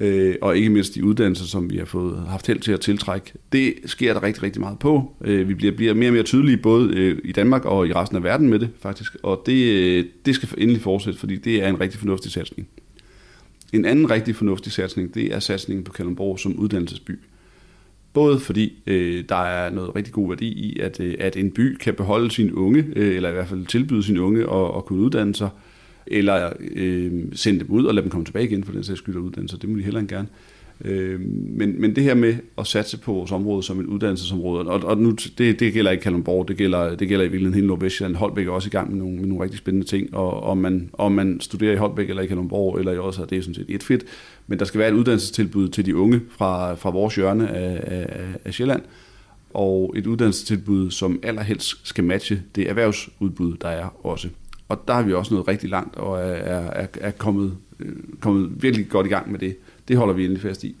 Øh, 0.00 0.34
og 0.40 0.56
ikke 0.56 0.70
mindst 0.70 0.94
de 0.94 1.04
uddannelser, 1.04 1.44
som 1.44 1.70
vi 1.70 1.76
har 1.76 1.84
fået 1.84 2.24
haft 2.28 2.46
held 2.46 2.60
til 2.60 2.72
at 2.72 2.80
tiltrække. 2.80 3.32
Det 3.52 3.74
sker 3.86 4.12
der 4.14 4.22
rigtig, 4.22 4.42
rigtig 4.42 4.60
meget 4.60 4.78
på. 4.78 5.12
Øh, 5.20 5.48
vi 5.48 5.54
bliver, 5.54 5.76
bliver 5.76 5.94
mere 5.94 6.08
og 6.08 6.12
mere 6.12 6.22
tydelige 6.22 6.56
både 6.56 6.94
øh, 6.94 7.18
i 7.24 7.32
Danmark 7.32 7.64
og 7.64 7.88
i 7.88 7.92
resten 7.92 8.16
af 8.16 8.22
verden 8.22 8.48
med 8.48 8.58
det, 8.58 8.68
faktisk. 8.80 9.16
Og 9.22 9.42
det, 9.46 9.64
øh, 9.64 10.04
det 10.26 10.34
skal 10.34 10.48
endelig 10.58 10.82
fortsætte, 10.82 11.18
fordi 11.18 11.36
det 11.36 11.62
er 11.62 11.68
en 11.68 11.80
rigtig 11.80 11.98
fornuftig 11.98 12.32
satsning. 12.32 12.68
En 13.72 13.84
anden 13.84 14.10
rigtig 14.10 14.36
fornuftig 14.36 14.72
satsning, 14.72 15.14
det 15.14 15.34
er 15.34 15.38
satsningen 15.38 15.84
på 15.84 15.92
Kalundborg 15.92 16.38
som 16.38 16.58
uddannelsesby. 16.58 17.18
Både 18.14 18.40
fordi 18.40 18.82
øh, 18.86 19.24
der 19.28 19.44
er 19.44 19.70
noget 19.70 19.96
rigtig 19.96 20.12
god 20.12 20.28
værdi 20.28 20.46
i, 20.46 20.78
at, 20.80 21.00
øh, 21.00 21.14
at 21.20 21.36
en 21.36 21.50
by 21.50 21.76
kan 21.76 21.94
beholde 21.94 22.30
sine 22.30 22.56
unge, 22.56 22.84
øh, 22.96 23.16
eller 23.16 23.28
i 23.28 23.32
hvert 23.32 23.48
fald 23.48 23.66
tilbyde 23.66 24.02
sine 24.02 24.22
unge 24.22 24.40
at, 24.40 24.76
at 24.76 24.84
kunne 24.84 25.00
uddanne 25.00 25.34
sig, 25.34 25.48
eller 26.06 26.52
øh, 26.60 27.12
sende 27.32 27.60
dem 27.60 27.70
ud 27.70 27.84
og 27.84 27.94
lade 27.94 28.04
dem 28.04 28.10
komme 28.10 28.24
tilbage 28.24 28.44
igen 28.44 28.64
for 28.64 28.72
den 28.72 28.84
sags 28.84 28.98
skyld 28.98 29.16
og 29.16 29.22
uddanne 29.22 29.48
sig. 29.48 29.62
Det 29.62 29.68
må 29.68 29.78
de 29.78 29.82
heller 29.82 30.02
gerne. 30.02 30.28
Øh, 30.28 30.53
Øh, 30.84 31.20
men, 31.30 31.80
men 31.80 31.96
det 31.96 32.04
her 32.04 32.14
med 32.14 32.34
at 32.58 32.66
satse 32.66 32.98
på 32.98 33.12
vores 33.12 33.32
område 33.32 33.62
som 33.62 33.80
et 33.80 33.86
uddannelsesområde, 33.86 34.68
og, 34.68 34.84
og 34.84 34.98
nu, 34.98 35.10
det, 35.38 35.60
det 35.60 35.72
gælder 35.72 35.90
ikke 35.90 36.02
Kalundborg, 36.02 36.48
det 36.48 36.56
gælder, 36.56 36.94
det 36.94 37.08
gælder 37.08 37.24
i 37.24 37.28
virkeligheden 37.28 37.54
hele 37.54 37.66
Nordvestjylland. 37.66 38.16
Holbæk 38.16 38.46
er 38.46 38.50
også 38.50 38.68
i 38.68 38.70
gang 38.70 38.90
med 38.90 38.98
nogle, 38.98 39.16
med 39.16 39.26
nogle 39.26 39.44
rigtig 39.44 39.58
spændende 39.58 39.86
ting, 39.86 40.14
og 40.14 40.42
om 40.42 40.58
man, 40.58 40.90
om 40.92 41.12
man 41.12 41.40
studerer 41.40 41.72
i 41.72 41.76
Holbæk 41.76 42.10
eller 42.10 42.22
i 42.22 42.26
Kalundborg, 42.26 42.78
eller 42.78 42.92
i 42.92 42.98
også, 42.98 43.24
det 43.24 43.38
er 43.38 43.42
sådan 43.42 43.54
set 43.54 43.66
et 43.68 43.82
fedt. 43.82 44.04
Men 44.46 44.58
der 44.58 44.64
skal 44.64 44.78
være 44.78 44.88
et 44.88 44.94
uddannelsestilbud 44.94 45.68
til 45.68 45.86
de 45.86 45.96
unge 45.96 46.20
fra, 46.30 46.74
fra 46.74 46.90
vores 46.90 47.14
hjørne 47.14 47.50
af, 47.50 47.80
af, 47.86 48.26
af 48.44 48.54
Sjælland, 48.54 48.82
og 49.54 49.94
et 49.96 50.06
uddannelsestilbud, 50.06 50.90
som 50.90 51.20
allerhelst 51.22 51.88
skal 51.88 52.04
matche 52.04 52.42
det 52.54 52.70
erhvervsudbud, 52.70 53.56
der 53.56 53.68
er 53.68 54.06
også. 54.06 54.28
Og 54.68 54.82
der 54.88 54.94
har 54.94 55.02
vi 55.02 55.12
også 55.12 55.34
nået 55.34 55.48
rigtig 55.48 55.70
langt, 55.70 55.96
og 55.96 56.18
er, 56.18 56.22
er, 56.22 56.86
er 57.00 57.10
kommet, 57.10 57.56
øh, 57.80 57.92
kommet 58.20 58.62
virkelig 58.62 58.88
godt 58.88 59.06
i 59.06 59.10
gang 59.10 59.32
med 59.32 59.38
det. 59.38 59.56
Det 59.88 59.96
holder 59.96 60.14
vi 60.14 60.24
endelig 60.24 60.42
fast 60.42 60.64
i. 60.64 60.76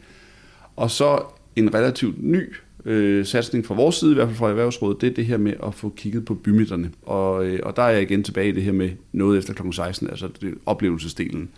Og 0.76 0.90
så 0.90 1.22
en 1.56 1.74
relativt 1.74 2.22
ny 2.22 2.52
øh, 2.84 3.26
satsning 3.26 3.66
fra 3.66 3.74
vores 3.74 3.96
side, 3.96 4.10
i 4.10 4.14
hvert 4.14 4.28
fald 4.28 4.36
fra 4.36 4.48
Erhvervsrådet, 4.48 5.00
det 5.00 5.10
er 5.10 5.14
det 5.14 5.26
her 5.26 5.36
med 5.36 5.54
at 5.66 5.74
få 5.74 5.92
kigget 5.96 6.24
på 6.24 6.34
bymidterne. 6.34 6.90
Og, 7.02 7.46
øh, 7.46 7.60
og 7.62 7.76
der 7.76 7.82
er 7.82 7.90
jeg 7.90 8.02
igen 8.02 8.22
tilbage 8.22 8.48
i 8.48 8.52
det 8.52 8.62
her 8.62 8.72
med 8.72 8.90
noget 9.12 9.38
efter 9.38 9.54
kl. 9.54 9.72
16, 9.72 10.10
altså 10.10 10.28
det, 10.40 10.54
oplevelsesdelen. 10.66 11.48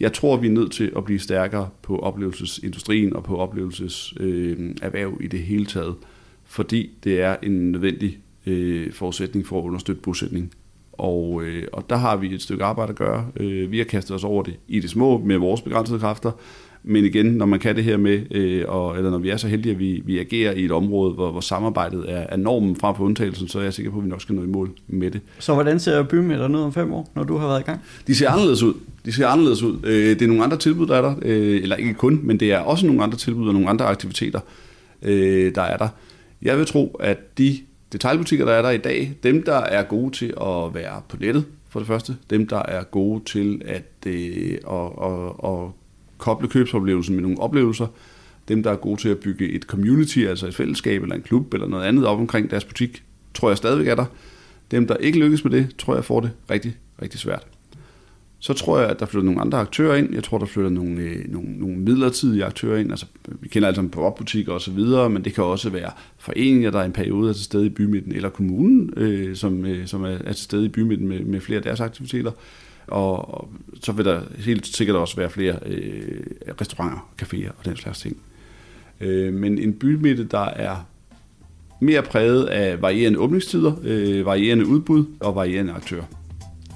Jeg 0.00 0.12
tror, 0.12 0.36
vi 0.36 0.46
er 0.46 0.52
nødt 0.52 0.72
til 0.72 0.92
at 0.96 1.04
blive 1.04 1.18
stærkere 1.18 1.68
på 1.82 1.98
oplevelsesindustrien 1.98 3.16
og 3.16 3.24
på 3.24 3.36
oplevelseserhverv 3.36 5.16
øh, 5.20 5.24
i 5.24 5.26
det 5.26 5.40
hele 5.40 5.66
taget, 5.66 5.94
fordi 6.44 6.90
det 7.04 7.20
er 7.20 7.36
en 7.42 7.72
nødvendig 7.72 8.18
øh, 8.46 8.92
forudsætning 8.92 9.46
for 9.46 9.58
at 9.58 9.64
understøtte 9.64 10.02
bosætning. 10.02 10.52
Og, 10.98 11.42
øh, 11.42 11.62
og 11.72 11.90
der 11.90 11.96
har 11.96 12.16
vi 12.16 12.34
et 12.34 12.42
stykke 12.42 12.64
arbejde 12.64 12.90
at 12.90 12.96
gøre. 12.96 13.26
Øh, 13.36 13.72
vi 13.72 13.78
har 13.78 13.84
kastet 13.84 14.16
os 14.16 14.24
over 14.24 14.42
det 14.42 14.54
i 14.68 14.80
det 14.80 14.90
små 14.90 15.18
med 15.18 15.36
vores 15.36 15.60
begrænsede 15.60 15.98
kræfter, 15.98 16.30
men 16.82 17.04
igen, 17.04 17.26
når 17.26 17.46
man 17.46 17.60
kan 17.60 17.76
det 17.76 17.84
her 17.84 17.96
med, 17.96 18.20
øh, 18.30 18.64
og, 18.68 18.96
eller 18.96 19.10
når 19.10 19.18
vi 19.18 19.30
er 19.30 19.36
så 19.36 19.48
heldige, 19.48 19.72
at 19.72 19.78
vi, 19.78 20.02
vi 20.04 20.18
agerer 20.18 20.52
i 20.52 20.64
et 20.64 20.72
område, 20.72 21.14
hvor, 21.14 21.30
hvor 21.30 21.40
samarbejdet 21.40 22.04
er, 22.08 22.26
er 22.28 22.36
normen 22.36 22.76
frem 22.76 22.94
på 22.94 23.04
undtagelsen, 23.04 23.48
så 23.48 23.58
er 23.58 23.62
jeg 23.62 23.74
sikker 23.74 23.90
på, 23.92 23.98
at 23.98 24.04
vi 24.04 24.08
nok 24.08 24.22
skal 24.22 24.34
nå 24.34 24.42
i 24.42 24.46
mål 24.46 24.70
med 24.88 25.10
det. 25.10 25.20
Så 25.38 25.54
hvordan 25.54 25.80
ser 25.80 26.02
bymidter 26.02 26.48
ud 26.48 26.54
om 26.54 26.72
fem 26.72 26.92
år, 26.92 27.10
når 27.14 27.24
du 27.24 27.36
har 27.36 27.48
været 27.48 27.60
i 27.60 27.62
gang? 27.62 27.80
De 28.06 28.14
ser 28.14 28.30
anderledes 28.30 28.62
ud. 28.62 28.74
De 29.04 29.12
ser 29.12 29.26
anderledes 29.26 29.62
ud. 29.62 29.78
Øh, 29.84 30.08
det 30.08 30.22
er 30.22 30.26
nogle 30.26 30.44
andre 30.44 30.56
tilbud, 30.56 30.86
der 30.86 30.96
er 30.96 31.02
der, 31.02 31.14
øh, 31.22 31.62
eller 31.62 31.76
ikke 31.76 31.94
kun, 31.94 32.20
men 32.22 32.40
det 32.40 32.52
er 32.52 32.58
også 32.58 32.86
nogle 32.86 33.02
andre 33.02 33.18
tilbud 33.18 33.48
og 33.48 33.54
nogle 33.54 33.68
andre 33.68 33.84
aktiviteter, 33.84 34.40
øh, 35.02 35.54
der 35.54 35.62
er 35.62 35.76
der. 35.76 35.88
Jeg 36.42 36.58
vil 36.58 36.66
tro, 36.66 36.96
at 37.00 37.38
de 37.38 37.58
detaljbutikker, 37.92 38.44
der 38.44 38.52
er 38.52 38.62
der 38.62 38.70
i 38.70 38.78
dag, 38.78 39.14
dem, 39.22 39.42
der 39.42 39.56
er 39.56 39.82
gode 39.82 40.10
til 40.16 40.34
at 40.40 40.74
være 40.74 41.02
på 41.08 41.16
nettet, 41.20 41.44
for 41.68 41.80
det 41.80 41.86
første, 41.86 42.16
dem, 42.30 42.46
der 42.46 42.62
er 42.62 42.82
gode 42.82 43.24
til 43.24 43.62
at, 43.64 44.06
øh, 44.06 44.58
at, 44.70 44.90
at, 45.02 45.50
at 45.50 45.70
koble 46.18 46.48
købsoplevelsen 46.48 47.14
med 47.14 47.22
nogle 47.22 47.40
oplevelser, 47.40 47.86
dem, 48.48 48.62
der 48.62 48.70
er 48.70 48.76
gode 48.76 49.00
til 49.00 49.08
at 49.08 49.18
bygge 49.18 49.48
et 49.48 49.62
community, 49.62 50.18
altså 50.18 50.46
et 50.46 50.54
fællesskab 50.54 51.02
eller 51.02 51.14
en 51.14 51.22
klub 51.22 51.54
eller 51.54 51.66
noget 51.66 51.84
andet 51.84 52.06
op 52.06 52.18
omkring 52.18 52.50
deres 52.50 52.64
butik, 52.64 53.02
tror 53.34 53.50
jeg 53.50 53.56
stadigvæk 53.56 53.88
er 53.88 53.94
der. 53.94 54.04
Dem, 54.70 54.86
der 54.86 54.96
ikke 54.96 55.18
lykkes 55.18 55.44
med 55.44 55.52
det, 55.52 55.76
tror 55.78 55.94
jeg 55.94 56.04
får 56.04 56.20
det 56.20 56.30
rigtig, 56.50 56.76
rigtig 57.02 57.20
svært. 57.20 57.46
Så 58.40 58.52
tror 58.52 58.78
jeg, 58.80 58.88
at 58.88 59.00
der 59.00 59.06
flytter 59.06 59.24
nogle 59.24 59.40
andre 59.40 59.58
aktører 59.58 59.96
ind. 59.96 60.14
Jeg 60.14 60.24
tror, 60.24 60.38
der 60.38 60.46
flytter 60.46 60.70
nogle, 60.70 61.00
øh, 61.00 61.32
nogle, 61.32 61.58
nogle 61.58 61.76
midlertidige 61.76 62.44
aktører 62.44 62.78
ind. 62.78 62.90
Altså, 62.90 63.06
vi 63.40 63.48
kender 63.48 63.68
altså 63.68 63.88
på 63.92 64.02
opbutikker 64.02 64.52
og 64.52 64.60
så 64.60 64.70
videre, 64.70 65.10
men 65.10 65.24
det 65.24 65.34
kan 65.34 65.44
også 65.44 65.70
være 65.70 65.90
foreninger, 66.18 66.70
der 66.70 66.80
er 66.80 66.84
en 66.84 66.92
periode 66.92 67.28
er 67.28 67.32
til 67.32 67.44
stede 67.44 67.66
i 67.66 67.68
bymidten, 67.68 68.12
eller 68.12 68.28
kommunen, 68.28 68.92
øh, 68.96 69.36
som, 69.36 69.66
øh, 69.66 69.86
som 69.86 70.04
er, 70.04 70.18
er 70.24 70.32
til 70.32 70.44
stede 70.44 70.64
i 70.64 70.68
bymidten 70.68 71.08
med, 71.08 71.20
med 71.20 71.40
flere 71.40 71.56
af 71.56 71.62
deres 71.62 71.80
aktiviteter. 71.80 72.30
Og, 72.86 73.34
og 73.34 73.50
så 73.82 73.92
vil 73.92 74.04
der 74.04 74.20
helt 74.38 74.66
sikkert 74.66 74.96
også 74.96 75.16
være 75.16 75.30
flere 75.30 75.58
øh, 75.66 76.20
restauranter, 76.60 77.08
caféer 77.22 77.50
og 77.58 77.64
den 77.64 77.76
slags 77.76 78.00
ting. 78.00 78.16
Øh, 79.00 79.34
men 79.34 79.58
en 79.58 79.72
bymidte, 79.72 80.24
der 80.24 80.44
er 80.44 80.76
mere 81.80 82.02
præget 82.02 82.44
af 82.44 82.82
varierende 82.82 83.18
åbningstider, 83.18 83.72
øh, 83.82 84.26
varierende 84.26 84.66
udbud 84.66 85.04
og 85.20 85.34
varierende 85.34 85.72
aktører. 85.72 86.04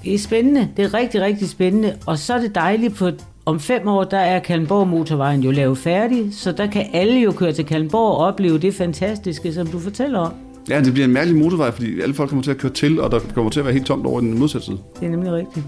Det 0.03 0.13
er 0.13 0.19
spændende. 0.19 0.69
Det 0.77 0.85
er 0.85 0.93
rigtig, 0.93 1.21
rigtig 1.21 1.49
spændende. 1.49 1.95
Og 2.05 2.19
så 2.19 2.33
er 2.33 2.39
det 2.39 2.55
dejligt, 2.55 2.95
på 2.95 3.09
om 3.45 3.59
fem 3.59 3.87
år, 3.87 4.03
der 4.03 4.17
er 4.17 4.39
Kalmborg 4.39 4.87
motorvejen 4.87 5.41
jo 5.41 5.51
lavet 5.51 5.77
færdig, 5.77 6.27
så 6.31 6.51
der 6.51 6.67
kan 6.67 6.85
alle 6.93 7.19
jo 7.19 7.31
køre 7.31 7.51
til 7.53 7.65
Kalmborg 7.65 8.11
og 8.11 8.17
opleve 8.17 8.57
det 8.57 8.73
fantastiske, 8.75 9.53
som 9.53 9.67
du 9.67 9.79
fortæller 9.79 10.19
om. 10.19 10.33
Ja, 10.69 10.81
det 10.81 10.93
bliver 10.93 11.05
en 11.05 11.13
mærkelig 11.13 11.39
motorvej, 11.39 11.71
fordi 11.71 12.01
alle 12.01 12.15
folk 12.15 12.29
kommer 12.29 12.43
til 12.43 12.51
at 12.51 12.57
køre 12.57 12.71
til, 12.71 13.01
og 13.01 13.11
der 13.11 13.19
kommer 13.33 13.51
til 13.51 13.59
at 13.59 13.65
være 13.65 13.73
helt 13.73 13.85
tomt 13.85 14.05
over 14.05 14.21
i 14.21 14.23
den 14.23 14.39
modsatte 14.39 14.65
side. 14.65 14.77
Det 14.99 15.05
er 15.05 15.09
nemlig 15.09 15.31
rigtigt. 15.33 15.65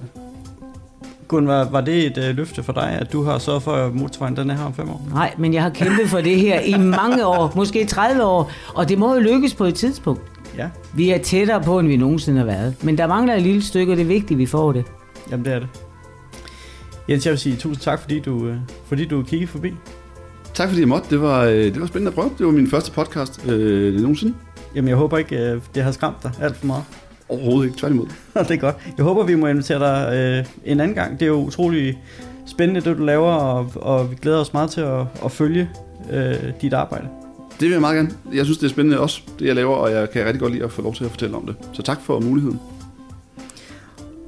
Gun, 1.27 1.47
var, 1.47 1.69
var 1.69 1.81
det 1.81 2.05
et 2.05 2.17
øh, 2.29 2.35
løfte 2.35 2.63
for 2.63 2.73
dig, 2.73 2.97
at 3.01 3.13
du 3.13 3.23
har 3.23 3.37
sørget 3.37 3.63
for, 3.63 3.71
at 3.71 3.95
motorvejen 3.95 4.35
den 4.35 4.49
er 4.49 4.55
her 4.55 4.65
om 4.65 4.73
fem 4.73 4.89
år? 4.89 5.07
Nej, 5.13 5.33
men 5.37 5.53
jeg 5.53 5.63
har 5.63 5.69
kæmpet 5.69 6.09
for 6.09 6.21
det 6.21 6.39
her 6.39 6.59
i 6.59 6.77
mange 6.77 7.25
år, 7.25 7.53
måske 7.55 7.85
30 7.85 8.23
år, 8.23 8.51
og 8.73 8.89
det 8.89 8.97
må 8.97 9.13
jo 9.13 9.19
lykkes 9.19 9.53
på 9.53 9.65
et 9.65 9.75
tidspunkt. 9.75 10.21
Ja, 10.57 10.69
Vi 10.95 11.09
er 11.09 11.17
tættere 11.17 11.61
på, 11.61 11.79
end 11.79 11.87
vi 11.87 11.97
nogensinde 11.97 12.37
har 12.37 12.45
været. 12.45 12.75
Men 12.83 12.97
der 12.97 13.07
mangler 13.07 13.33
et 13.35 13.41
lille 13.41 13.61
stykke, 13.63 13.93
og 13.93 13.97
det 13.97 14.03
er 14.03 14.07
vigtigt, 14.07 14.31
at 14.31 14.37
vi 14.37 14.45
får 14.45 14.71
det. 14.71 14.85
jamen 15.31 15.45
det 15.45 15.53
er 15.53 15.59
det. 15.59 15.67
Jens, 17.09 17.25
jeg 17.25 17.31
vil 17.31 17.39
sige 17.39 17.55
tusind 17.55 17.81
tak, 17.83 17.99
fordi 18.01 18.19
du, 18.19 18.47
øh, 18.47 18.55
fordi 18.85 19.05
du 19.05 19.23
kiggede 19.23 19.51
forbi. 19.51 19.73
Tak 20.53 20.67
fordi 20.69 20.81
jeg 20.81 20.87
måtte. 20.87 21.09
Det 21.09 21.21
var, 21.21 21.43
øh, 21.43 21.53
det 21.53 21.81
var 21.81 21.87
spændende 21.87 22.09
at 22.09 22.15
prøve. 22.15 22.29
Det 22.37 22.45
var 22.45 22.51
min 22.51 22.67
første 22.69 22.91
podcast 22.91 23.45
øh, 23.47 24.01
nogensinde. 24.01 24.33
Jamen, 24.75 24.89
jeg 24.89 24.97
håber 24.97 25.17
ikke, 25.17 25.37
øh, 25.37 25.61
det 25.75 25.83
har 25.83 25.91
skræmt 25.91 26.23
dig 26.23 26.31
alt 26.41 26.55
for 26.55 26.65
meget. 26.65 26.83
Overhovedet 27.29 27.65
ikke. 27.65 27.77
Tværtimod. 27.79 28.05
det 28.33 28.51
er 28.51 28.55
godt. 28.57 28.75
Jeg 28.97 29.05
håber, 29.05 29.23
vi 29.23 29.35
må 29.35 29.47
invitere 29.47 29.79
dig 29.79 30.15
øh, 30.15 30.45
en 30.71 30.79
anden 30.79 30.95
gang. 30.95 31.19
Det 31.19 31.21
er 31.21 31.29
jo 31.29 31.35
utrolig 31.45 31.97
spændende, 32.47 32.81
det 32.81 32.97
du 32.97 33.03
laver, 33.03 33.31
og, 33.31 33.71
og 33.75 34.11
vi 34.11 34.15
glæder 34.21 34.39
os 34.39 34.53
meget 34.53 34.69
til 34.69 34.81
at, 34.81 35.01
at 35.25 35.31
følge 35.31 35.69
øh, 36.11 36.35
dit 36.61 36.73
arbejde. 36.73 37.07
Det 37.59 37.61
vil 37.65 37.71
jeg 37.71 37.81
meget 37.81 37.95
gerne. 37.95 38.09
Jeg 38.33 38.45
synes, 38.45 38.57
det 38.57 38.65
er 38.65 38.69
spændende 38.69 38.99
også, 38.99 39.21
det 39.39 39.45
jeg 39.45 39.55
laver, 39.55 39.75
og 39.75 39.91
jeg 39.91 40.09
kan 40.11 40.25
rigtig 40.25 40.39
godt 40.41 40.53
lide 40.53 40.63
at 40.63 40.71
få 40.71 40.81
lov 40.81 40.93
til 40.95 41.03
at 41.05 41.11
fortælle 41.11 41.35
om 41.35 41.45
det. 41.45 41.55
Så 41.73 41.81
tak 41.81 42.01
for 42.01 42.19
muligheden. 42.19 42.59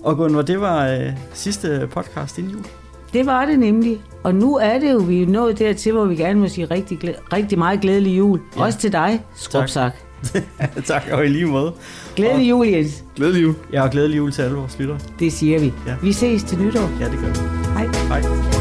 Og 0.04 0.18
Gunvar, 0.18 0.42
det 0.42 0.62
var 0.62 0.88
øh, 0.88 1.06
sidste 1.34 1.88
podcast 1.92 2.38
inden 2.38 2.52
jul. 2.54 2.64
Det 3.14 3.26
var 3.26 3.46
det 3.46 3.60
nemlig. 3.60 4.02
Og 4.24 4.36
nu 4.36 4.56
er 4.58 4.80
det 4.80 4.92
jo, 4.94 4.98
vi 4.98 5.22
er 5.24 5.28
nået 5.28 5.60
dertil, 5.60 5.92
hvor 5.92 6.06
vi 6.06 6.16
gerne 6.16 6.40
må 6.40 6.48
sige 6.48 6.66
rigtig, 6.66 6.98
glæ- 7.04 7.34
rigtig 7.34 7.58
meget 7.58 7.82
glædelig 7.82 8.18
jul. 8.18 8.40
Ja. 8.56 8.60
Ja. 8.62 8.66
Også 8.66 8.80
til 8.80 8.92
dig, 8.92 9.24
Skrubsak. 9.36 9.94
tak, 10.86 11.04
og 11.12 11.26
i 11.26 11.28
lige 11.28 11.46
måde. 11.46 11.74
Glædelig 12.16 12.50
jul, 12.50 12.68
Jens. 12.68 13.04
Glædelig 13.16 13.42
jul. 13.44 13.54
Jeg 13.72 13.82
har 13.82 13.90
glædelig 13.90 14.18
jul 14.18 14.32
til 14.32 14.42
alle 14.42 14.58
vores 14.58 14.80
lyttere. 14.80 15.00
Det 15.20 15.34
siger 15.34 15.60
vi. 15.60 15.74
Ja. 15.88 15.96
Vi 16.02 16.14
ses 16.14 16.44
til 16.44 16.60
nytår. 16.60 16.90
Ja, 17.00 17.06
det 17.06 17.20
gør 17.20 17.28
vi. 17.28 17.40
Hej. 17.74 18.22
Hej. 18.22 18.57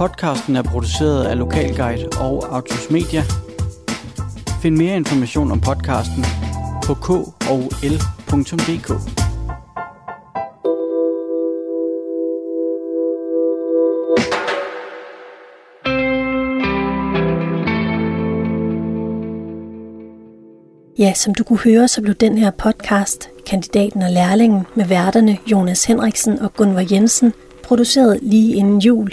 Podcasten 0.00 0.56
er 0.56 0.62
produceret 0.62 1.24
af 1.24 1.38
Lokalguide 1.38 2.08
og 2.20 2.56
Autos 2.56 2.90
Media. 2.90 3.22
Find 4.62 4.76
mere 4.76 4.96
information 4.96 5.52
om 5.52 5.60
podcasten 5.60 6.24
på 6.84 6.94
k 6.94 7.10
og 7.50 7.62
l.dk. 7.82 8.90
Ja, 20.98 21.14
som 21.14 21.34
du 21.34 21.44
kunne 21.44 21.58
høre, 21.58 21.88
så 21.88 22.02
blev 22.02 22.14
den 22.14 22.38
her 22.38 22.50
podcast, 22.50 23.30
Kandidaten 23.46 24.02
og 24.02 24.10
Lærlingen, 24.10 24.66
med 24.74 24.84
værterne 24.84 25.38
Jonas 25.46 25.84
Henriksen 25.84 26.38
og 26.38 26.54
Gunvar 26.54 26.86
Jensen, 26.90 27.32
produceret 27.62 28.18
lige 28.22 28.54
inden 28.54 28.78
jul, 28.78 29.12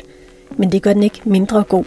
men 0.58 0.72
det 0.72 0.82
gør 0.82 0.94
den 0.94 1.04
ikke 1.04 1.22
mindre 1.26 1.64
god. 1.64 1.86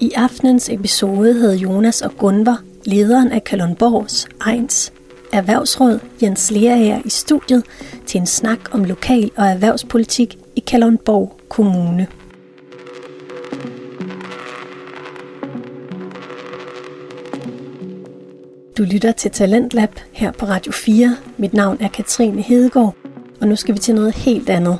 I 0.00 0.12
aftenens 0.16 0.68
episode 0.68 1.34
havde 1.34 1.56
Jonas 1.56 2.02
og 2.02 2.12
Gunvar, 2.18 2.62
lederen 2.84 3.32
af 3.32 3.44
Kalundborgs 3.44 4.28
Ejns 4.46 4.92
Erhvervsråd, 5.32 5.98
Jens 6.22 6.50
Lerager 6.50 7.02
i 7.04 7.10
studiet 7.10 7.64
til 8.06 8.20
en 8.20 8.26
snak 8.26 8.74
om 8.74 8.84
lokal- 8.84 9.30
og 9.36 9.46
erhvervspolitik 9.46 10.38
i 10.56 10.60
Kalundborg 10.60 11.40
Kommune. 11.48 12.06
Du 18.78 18.82
lytter 18.82 19.12
til 19.12 19.30
Talentlab 19.30 20.00
her 20.12 20.32
på 20.32 20.46
Radio 20.46 20.72
4. 20.72 21.16
Mit 21.36 21.54
navn 21.54 21.76
er 21.80 21.88
Katrine 21.88 22.42
Hedegaard, 22.42 22.94
og 23.40 23.48
nu 23.48 23.56
skal 23.56 23.74
vi 23.74 23.78
til 23.78 23.94
noget 23.94 24.14
helt 24.14 24.50
andet. 24.50 24.78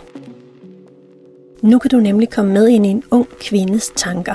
Nu 1.65 1.79
kan 1.79 1.91
du 1.91 2.01
nemlig 2.01 2.31
komme 2.31 2.53
med 2.53 2.69
ind 2.69 2.87
i 2.87 2.89
en 2.89 3.03
ung 3.11 3.29
kvindes 3.41 3.93
tanker. 3.97 4.35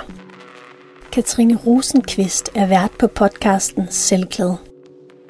Katrine 1.12 1.56
Rosenqvist 1.56 2.50
er 2.56 2.66
vært 2.68 2.92
på 3.00 3.08
podcasten 3.08 3.88
Selvklæde. 3.90 4.58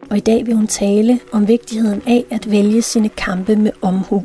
Og 0.10 0.18
i 0.18 0.20
dag 0.20 0.46
vil 0.46 0.56
hun 0.56 0.68
tale 0.68 1.20
om 1.32 1.48
vigtigheden 1.48 2.02
af 2.08 2.26
at 2.32 2.52
vælge 2.52 2.82
sine 2.82 3.10
kampe 3.10 3.56
med 3.56 3.72
omhu. 3.82 4.24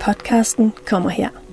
Podcasten 0.00 0.72
kommer 0.84 1.08
her. 1.08 1.45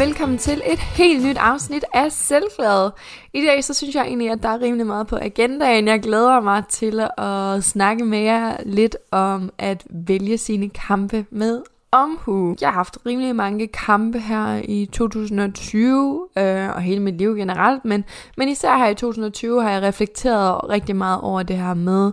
Velkommen 0.00 0.38
til 0.38 0.62
et 0.66 0.78
helt 0.78 1.26
nyt 1.26 1.36
afsnit 1.36 1.84
af 1.94 2.12
Selvglade. 2.12 2.94
I 3.32 3.40
dag 3.40 3.64
så 3.64 3.74
synes 3.74 3.94
jeg 3.94 4.06
egentlig, 4.06 4.30
at 4.30 4.42
der 4.42 4.48
er 4.48 4.60
rimelig 4.60 4.86
meget 4.86 5.06
på 5.06 5.16
agendaen. 5.16 5.88
Jeg 5.88 6.00
glæder 6.00 6.40
mig 6.40 6.62
til 6.68 7.08
at 7.18 7.64
snakke 7.64 8.04
med 8.04 8.18
jer 8.18 8.56
lidt 8.66 8.96
om 9.10 9.50
at 9.58 9.84
vælge 9.90 10.38
sine 10.38 10.68
kampe 10.68 11.26
med 11.30 11.62
omhu. 11.92 12.56
Jeg 12.60 12.68
har 12.68 12.74
haft 12.74 12.98
rimelig 13.06 13.36
mange 13.36 13.66
kampe 13.66 14.20
her 14.20 14.62
i 14.64 14.88
2020, 14.92 16.28
øh, 16.38 16.68
og 16.68 16.80
hele 16.80 17.00
mit 17.00 17.18
liv 17.18 17.36
generelt, 17.36 17.84
men, 17.84 18.04
men 18.36 18.48
især 18.48 18.76
her 18.76 18.88
i 18.88 18.94
2020 18.94 19.62
har 19.62 19.70
jeg 19.70 19.82
reflekteret 19.82 20.68
rigtig 20.68 20.96
meget 20.96 21.20
over 21.20 21.42
det 21.42 21.56
her 21.56 21.74
med, 21.74 22.12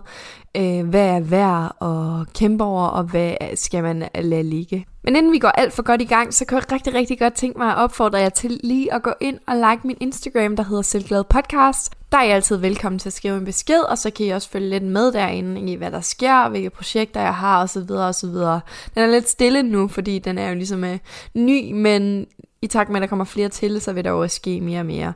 øh, 0.56 0.88
hvad 0.88 1.08
er 1.08 1.20
værd 1.20 1.76
at 1.82 2.32
kæmpe 2.32 2.64
over, 2.64 2.86
og 2.86 3.04
hvad 3.04 3.56
skal 3.56 3.82
man 3.82 4.08
lade 4.14 4.42
ligge. 4.42 4.86
Men 5.02 5.16
inden 5.16 5.32
vi 5.32 5.38
går 5.38 5.48
alt 5.48 5.72
for 5.72 5.82
godt 5.82 6.02
i 6.02 6.04
gang, 6.04 6.34
så 6.34 6.44
kan 6.44 6.56
jeg 6.56 6.72
rigtig, 6.72 6.94
rigtig 6.94 7.18
godt 7.18 7.34
tænke 7.34 7.58
mig 7.58 7.70
at 7.70 7.76
opfordre 7.76 8.18
jer 8.18 8.28
til 8.28 8.60
lige 8.64 8.94
at 8.94 9.02
gå 9.02 9.12
ind 9.20 9.38
og 9.46 9.56
like 9.56 9.86
min 9.86 9.96
Instagram, 10.00 10.56
der 10.56 10.62
hedder 10.62 10.82
Selvglad 10.82 11.24
Podcast. 11.24 11.92
Der 12.12 12.18
er 12.18 12.22
I 12.22 12.30
altid 12.30 12.56
velkommen 12.56 12.98
til 12.98 13.08
at 13.08 13.12
skrive 13.12 13.36
en 13.36 13.44
besked, 13.44 13.80
og 13.80 13.98
så 13.98 14.10
kan 14.10 14.26
I 14.26 14.28
også 14.28 14.50
følge 14.50 14.68
lidt 14.68 14.84
med 14.84 15.12
derinde 15.12 15.72
i, 15.72 15.74
hvad 15.74 15.90
der 15.90 16.00
sker, 16.00 16.48
hvilke 16.48 16.70
projekter 16.70 17.20
jeg 17.20 17.34
har 17.34 17.62
osv. 17.62 17.90
osv. 17.90 18.28
Den 18.28 19.02
er 19.02 19.06
lidt 19.06 19.28
stille 19.28 19.62
nu, 19.62 19.88
fordi 19.88 20.18
den 20.18 20.38
er 20.38 20.48
jo 20.48 20.54
ligesom 20.54 20.84
øh, 20.84 20.98
ny, 21.34 21.72
men 21.72 22.26
i 22.62 22.66
takt 22.66 22.90
med, 22.90 22.96
at 22.96 23.00
der 23.00 23.06
kommer 23.08 23.24
flere 23.24 23.48
til, 23.48 23.80
så 23.80 23.92
vil 23.92 24.04
der 24.04 24.10
jo 24.10 24.28
ske 24.28 24.60
mere 24.60 24.80
og 24.80 24.86
mere. 24.86 25.12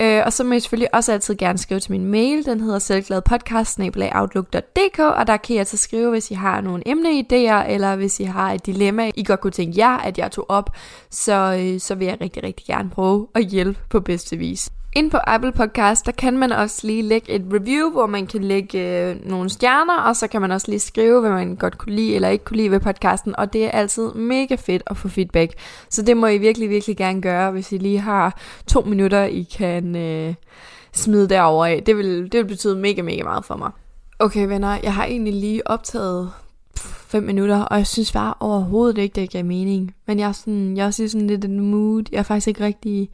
Øh, 0.00 0.22
og 0.26 0.32
så 0.32 0.44
må 0.44 0.54
I 0.54 0.60
selvfølgelig 0.60 0.94
også 0.94 1.12
altid 1.12 1.36
gerne 1.36 1.58
skrive 1.58 1.80
til 1.80 1.92
min 1.92 2.04
mail. 2.04 2.46
Den 2.46 2.60
hedder 2.60 2.78
selvgladpodcast.outlook.dk 2.78 4.98
Og 4.98 5.26
der 5.26 5.36
kan 5.36 5.56
I 5.56 5.58
altså 5.58 5.76
skrive, 5.76 6.10
hvis 6.10 6.30
I 6.30 6.34
har 6.34 6.60
nogle 6.60 6.88
emneidéer, 6.88 7.70
eller 7.70 7.96
hvis 7.96 8.20
I 8.20 8.24
har 8.24 8.52
et 8.52 8.66
dilemma, 8.66 9.10
I 9.16 9.24
godt 9.24 9.40
kunne 9.40 9.50
tænke 9.50 9.78
jer, 9.78 9.96
at 9.96 10.18
jeg 10.18 10.32
tog 10.32 10.46
op. 10.48 10.70
Så, 11.10 11.58
øh, 11.60 11.80
så 11.80 11.94
vil 11.94 12.06
jeg 12.06 12.20
rigtig, 12.20 12.42
rigtig 12.42 12.66
gerne 12.66 12.90
prøve 12.90 13.26
at 13.34 13.44
hjælpe 13.44 13.80
på 13.90 14.00
bedste 14.00 14.36
vis. 14.36 14.70
Ind 14.98 15.10
på 15.10 15.18
Apple 15.26 15.52
Podcast, 15.52 16.06
der 16.06 16.12
kan 16.12 16.38
man 16.38 16.52
også 16.52 16.86
lige 16.86 17.02
lægge 17.02 17.32
et 17.32 17.44
review, 17.52 17.90
hvor 17.90 18.06
man 18.06 18.26
kan 18.26 18.44
lægge 18.44 18.78
øh, 18.78 19.26
nogle 19.26 19.50
stjerner, 19.50 20.00
og 20.00 20.16
så 20.16 20.26
kan 20.26 20.40
man 20.40 20.50
også 20.50 20.70
lige 20.70 20.80
skrive, 20.80 21.20
hvad 21.20 21.30
man 21.30 21.56
godt 21.56 21.78
kunne 21.78 21.94
lide 21.94 22.14
eller 22.14 22.28
ikke 22.28 22.44
kunne 22.44 22.56
lide 22.56 22.70
ved 22.70 22.80
podcasten, 22.80 23.36
og 23.36 23.52
det 23.52 23.64
er 23.64 23.70
altid 23.70 24.12
mega 24.12 24.54
fedt 24.54 24.82
at 24.86 24.96
få 24.96 25.08
feedback. 25.08 25.52
Så 25.90 26.02
det 26.02 26.16
må 26.16 26.26
I 26.26 26.38
virkelig, 26.38 26.70
virkelig 26.70 26.96
gerne 26.96 27.22
gøre, 27.22 27.50
hvis 27.50 27.72
I 27.72 27.78
lige 27.78 27.98
har 27.98 28.38
to 28.66 28.80
minutter, 28.80 29.24
I 29.24 29.42
kan 29.42 29.96
øh, 29.96 30.34
smide 30.92 31.28
derover 31.28 31.66
af. 31.66 31.82
Det 31.86 31.96
vil, 31.96 32.32
det 32.32 32.38
vil 32.38 32.46
betyde 32.48 32.76
mega, 32.76 33.02
mega 33.02 33.22
meget 33.22 33.44
for 33.44 33.56
mig. 33.56 33.70
Okay 34.18 34.46
venner, 34.46 34.78
jeg 34.82 34.94
har 34.94 35.04
egentlig 35.04 35.34
lige 35.34 35.66
optaget 35.66 36.30
5 36.76 37.22
minutter, 37.22 37.60
og 37.60 37.76
jeg 37.76 37.86
synes 37.86 38.12
bare 38.12 38.34
overhovedet 38.40 38.98
ikke, 38.98 39.20
det 39.20 39.30
gav 39.30 39.44
mening. 39.44 39.94
Men 40.06 40.18
jeg 40.18 40.28
er, 40.28 40.32
sådan, 40.32 40.76
jeg 40.76 40.82
er 40.82 40.86
også 40.86 41.02
i 41.02 41.08
sådan 41.08 41.26
lidt 41.26 41.44
en 41.44 41.60
mood. 41.60 42.02
Jeg 42.12 42.18
er 42.18 42.22
faktisk 42.22 42.48
ikke 42.48 42.64
rigtig 42.64 43.10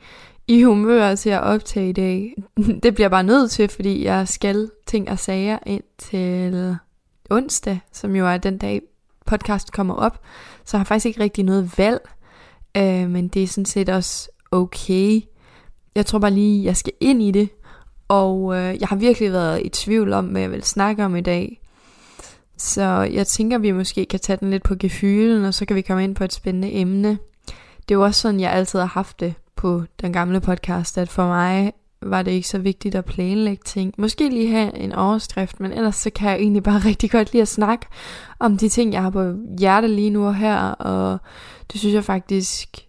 i 0.49 0.63
humør 0.63 1.15
til 1.15 1.31
at 1.31 1.41
optage 1.41 1.89
i 1.89 1.93
dag. 1.93 2.35
Det 2.83 2.95
bliver 2.95 3.09
bare 3.09 3.23
nødt 3.23 3.51
til, 3.51 3.69
fordi 3.69 4.05
jeg 4.05 4.29
skal 4.29 4.71
ting 4.87 5.11
og 5.11 5.19
sager 5.19 5.59
ind 5.67 5.83
til 5.99 6.77
onsdag, 7.31 7.81
som 7.93 8.17
jo 8.17 8.27
er 8.27 8.37
den 8.37 8.59
dag 8.59 8.83
podcast 9.27 9.73
kommer 9.73 9.95
op. 9.95 10.21
Så 10.65 10.77
jeg 10.77 10.81
har 10.81 10.85
faktisk 10.85 11.07
ikke 11.07 11.21
rigtig 11.21 11.45
noget 11.45 11.79
valg, 11.79 12.01
øh, 12.77 13.11
men 13.11 13.29
det 13.29 13.43
er 13.43 13.47
sådan 13.47 13.65
set 13.65 13.89
også 13.89 14.29
okay. 14.51 15.21
Jeg 15.95 16.07
tror 16.07 16.19
bare 16.19 16.31
lige, 16.31 16.65
jeg 16.65 16.77
skal 16.77 16.93
ind 17.01 17.23
i 17.23 17.31
det, 17.31 17.49
og 18.09 18.57
øh, 18.57 18.81
jeg 18.81 18.89
har 18.89 18.97
virkelig 18.97 19.33
været 19.33 19.63
i 19.65 19.69
tvivl 19.69 20.13
om, 20.13 20.27
hvad 20.27 20.41
jeg 20.41 20.51
vil 20.51 20.63
snakke 20.63 21.05
om 21.05 21.17
i 21.17 21.21
dag. 21.21 21.61
Så 22.59 22.83
jeg 23.13 23.27
tænker, 23.27 23.59
vi 23.59 23.73
måske 23.73 24.07
kan 24.07 24.21
tage 24.21 24.37
den 24.37 24.51
lidt 24.51 24.63
på 24.63 24.75
gefylen, 24.79 25.45
og 25.45 25.55
så 25.55 25.67
kan 25.67 25.77
vi 25.77 25.83
komme 25.83 26.05
ind 26.05 26.15
på 26.15 26.25
et 26.25 26.33
spændende 26.33 26.73
emne. 26.73 27.19
Det 27.89 27.95
er 27.95 27.95
jo 27.95 28.05
også 28.05 28.21
sådan, 28.21 28.41
jeg 28.41 28.53
altid 28.53 28.79
har 28.79 28.87
haft 28.87 29.21
det 29.21 29.35
på 29.65 29.83
den 30.01 30.13
gamle 30.13 30.41
podcast, 30.41 30.99
at 30.99 31.09
for 31.09 31.27
mig 31.27 31.73
var 32.03 32.23
det 32.23 32.31
ikke 32.31 32.49
så 32.49 32.59
vigtigt 32.59 32.95
at 32.95 33.05
planlægge 33.05 33.63
ting. 33.65 33.95
Måske 33.99 34.29
lige 34.29 34.51
have 34.51 34.77
en 34.77 34.93
overskrift, 34.93 35.61
men 35.61 35.73
ellers 35.73 35.97
så 35.97 36.11
kan 36.11 36.31
jeg 36.31 36.39
egentlig 36.39 36.63
bare 36.63 36.79
rigtig 36.91 37.11
godt 37.11 37.33
lide 37.33 37.43
at 37.43 37.49
snakke 37.49 37.87
om 38.39 38.59
de 38.59 38.69
ting, 38.69 38.93
jeg 38.93 39.03
har 39.03 39.11
på 39.11 39.35
hjerte 39.59 39.89
lige 39.89 40.11
nu 40.11 40.27
og 40.27 40.35
her, 40.35 40.59
og 40.59 41.19
det 41.73 41.81
synes 41.81 41.95
jeg 41.95 42.05
faktisk 42.05 42.89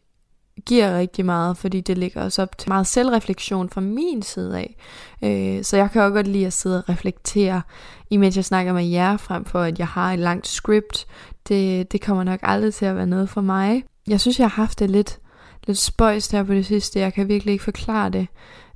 giver 0.65 0.97
rigtig 0.97 1.25
meget, 1.25 1.57
fordi 1.57 1.81
det 1.81 1.97
ligger 1.97 2.23
også 2.23 2.41
op 2.41 2.57
til 2.57 2.69
meget 2.69 2.87
selvreflektion 2.87 3.69
fra 3.69 3.81
min 3.81 4.21
side 4.21 4.57
af. 4.57 4.75
Øh, 5.23 5.63
så 5.63 5.77
jeg 5.77 5.91
kan 5.91 6.01
også 6.01 6.13
godt 6.13 6.27
lide 6.27 6.47
at 6.47 6.53
sidde 6.53 6.77
og 6.77 6.89
reflektere, 6.89 7.61
imens 8.09 8.35
jeg 8.35 8.45
snakker 8.45 8.73
med 8.73 8.85
jer, 8.85 9.17
frem 9.17 9.45
for 9.45 9.61
at 9.61 9.79
jeg 9.79 9.87
har 9.87 10.13
et 10.13 10.19
langt 10.19 10.47
script. 10.47 11.07
Det, 11.47 11.91
det 11.91 12.01
kommer 12.01 12.23
nok 12.23 12.39
aldrig 12.43 12.73
til 12.73 12.85
at 12.85 12.95
være 12.95 13.07
noget 13.07 13.29
for 13.29 13.41
mig. 13.41 13.83
Jeg 14.07 14.21
synes, 14.21 14.39
jeg 14.39 14.49
har 14.49 14.61
haft 14.61 14.79
det 14.79 14.89
lidt, 14.89 15.19
lidt 15.67 15.77
spøjst 15.77 16.31
her 16.31 16.43
på 16.43 16.53
det 16.53 16.65
sidste. 16.65 16.99
Jeg 16.99 17.13
kan 17.13 17.27
virkelig 17.27 17.51
ikke 17.51 17.63
forklare 17.63 18.09
det. 18.09 18.27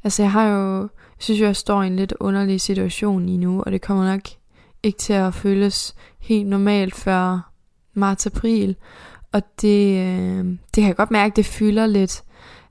Altså, 0.03 0.23
jeg 0.23 0.31
har 0.31 0.47
jo, 0.47 0.81
jeg 0.81 0.89
synes 1.17 1.41
jo, 1.41 1.45
jeg 1.45 1.55
står 1.55 1.83
i 1.83 1.87
en 1.87 1.95
lidt 1.95 2.13
underlig 2.19 2.61
situation 2.61 3.25
lige 3.25 3.37
nu, 3.37 3.61
og 3.61 3.71
det 3.71 3.81
kommer 3.81 4.11
nok 4.11 4.21
ikke 4.83 4.97
til 4.97 5.13
at 5.13 5.33
føles 5.33 5.95
helt 6.19 6.47
normalt 6.47 6.95
før 6.95 7.51
marts-april. 7.93 8.75
Og 9.31 9.41
det, 9.61 9.97
øh, 9.97 10.45
det 10.45 10.75
kan 10.75 10.87
jeg 10.87 10.95
godt 10.95 11.11
mærke, 11.11 11.35
det 11.35 11.45
fylder 11.45 11.85
lidt, 11.85 12.23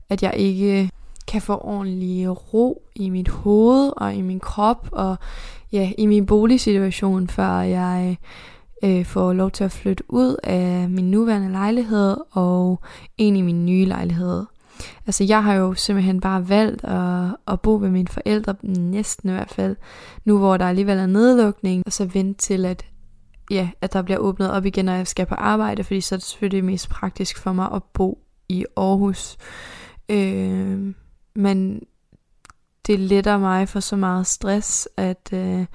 at 0.09 0.23
jeg 0.23 0.33
ikke 0.37 0.89
kan 1.27 1.41
få 1.41 1.57
ordentlig 1.61 2.53
ro 2.53 2.81
i 2.95 3.09
mit 3.09 3.29
hoved 3.29 3.91
og 3.97 4.15
i 4.15 4.21
min 4.21 4.39
krop 4.39 4.89
og 4.91 5.17
ja, 5.71 5.91
i 5.97 6.05
min 6.05 6.25
boligsituation, 6.25 7.27
før 7.27 7.59
jeg 7.59 8.17
øh, 8.83 9.05
får 9.05 9.33
lov 9.33 9.51
til 9.51 9.63
at 9.63 9.71
flytte 9.71 10.03
ud 10.07 10.35
af 10.43 10.89
min 10.89 11.11
nuværende 11.11 11.51
lejlighed 11.51 12.17
og 12.31 12.81
ind 13.17 13.37
i 13.37 13.41
min 13.41 13.65
nye 13.65 13.85
lejlighed. 13.85 14.45
Altså 15.07 15.23
jeg 15.23 15.43
har 15.43 15.53
jo 15.53 15.73
simpelthen 15.73 16.21
bare 16.21 16.49
valgt 16.49 16.83
at, 16.83 17.35
at 17.47 17.61
bo 17.61 17.75
ved 17.75 17.89
mine 17.89 18.07
forældre, 18.07 18.55
næsten 18.63 19.29
i 19.29 19.33
hvert 19.33 19.51
fald, 19.51 19.75
nu 20.25 20.37
hvor 20.37 20.57
der 20.57 20.65
alligevel 20.65 20.97
er 20.97 21.05
nedlukning, 21.05 21.83
og 21.85 21.93
så 21.93 22.05
vente 22.05 22.39
til, 22.39 22.65
at, 22.65 22.85
ja, 23.51 23.69
at 23.81 23.93
der 23.93 24.01
bliver 24.01 24.17
åbnet 24.17 24.51
op 24.51 24.65
igen, 24.65 24.85
når 24.85 24.93
jeg 24.93 25.07
skal 25.07 25.25
på 25.25 25.35
arbejde, 25.35 25.83
fordi 25.83 26.01
så 26.01 26.15
er 26.15 26.17
det 26.17 26.25
selvfølgelig 26.25 26.63
mest 26.65 26.89
praktisk 26.89 27.37
for 27.37 27.53
mig 27.53 27.69
at 27.73 27.83
bo 27.83 28.19
i 28.49 28.65
Aarhus. 28.77 29.37
Øh, 30.09 30.93
men 31.35 31.81
det 32.89 32.99
letter 32.99 33.37
mig 33.37 33.69
for 33.69 33.79
så 33.79 33.95
meget 33.95 34.27
stress 34.27 34.89
at, 34.97 35.29
øh, 35.33 35.65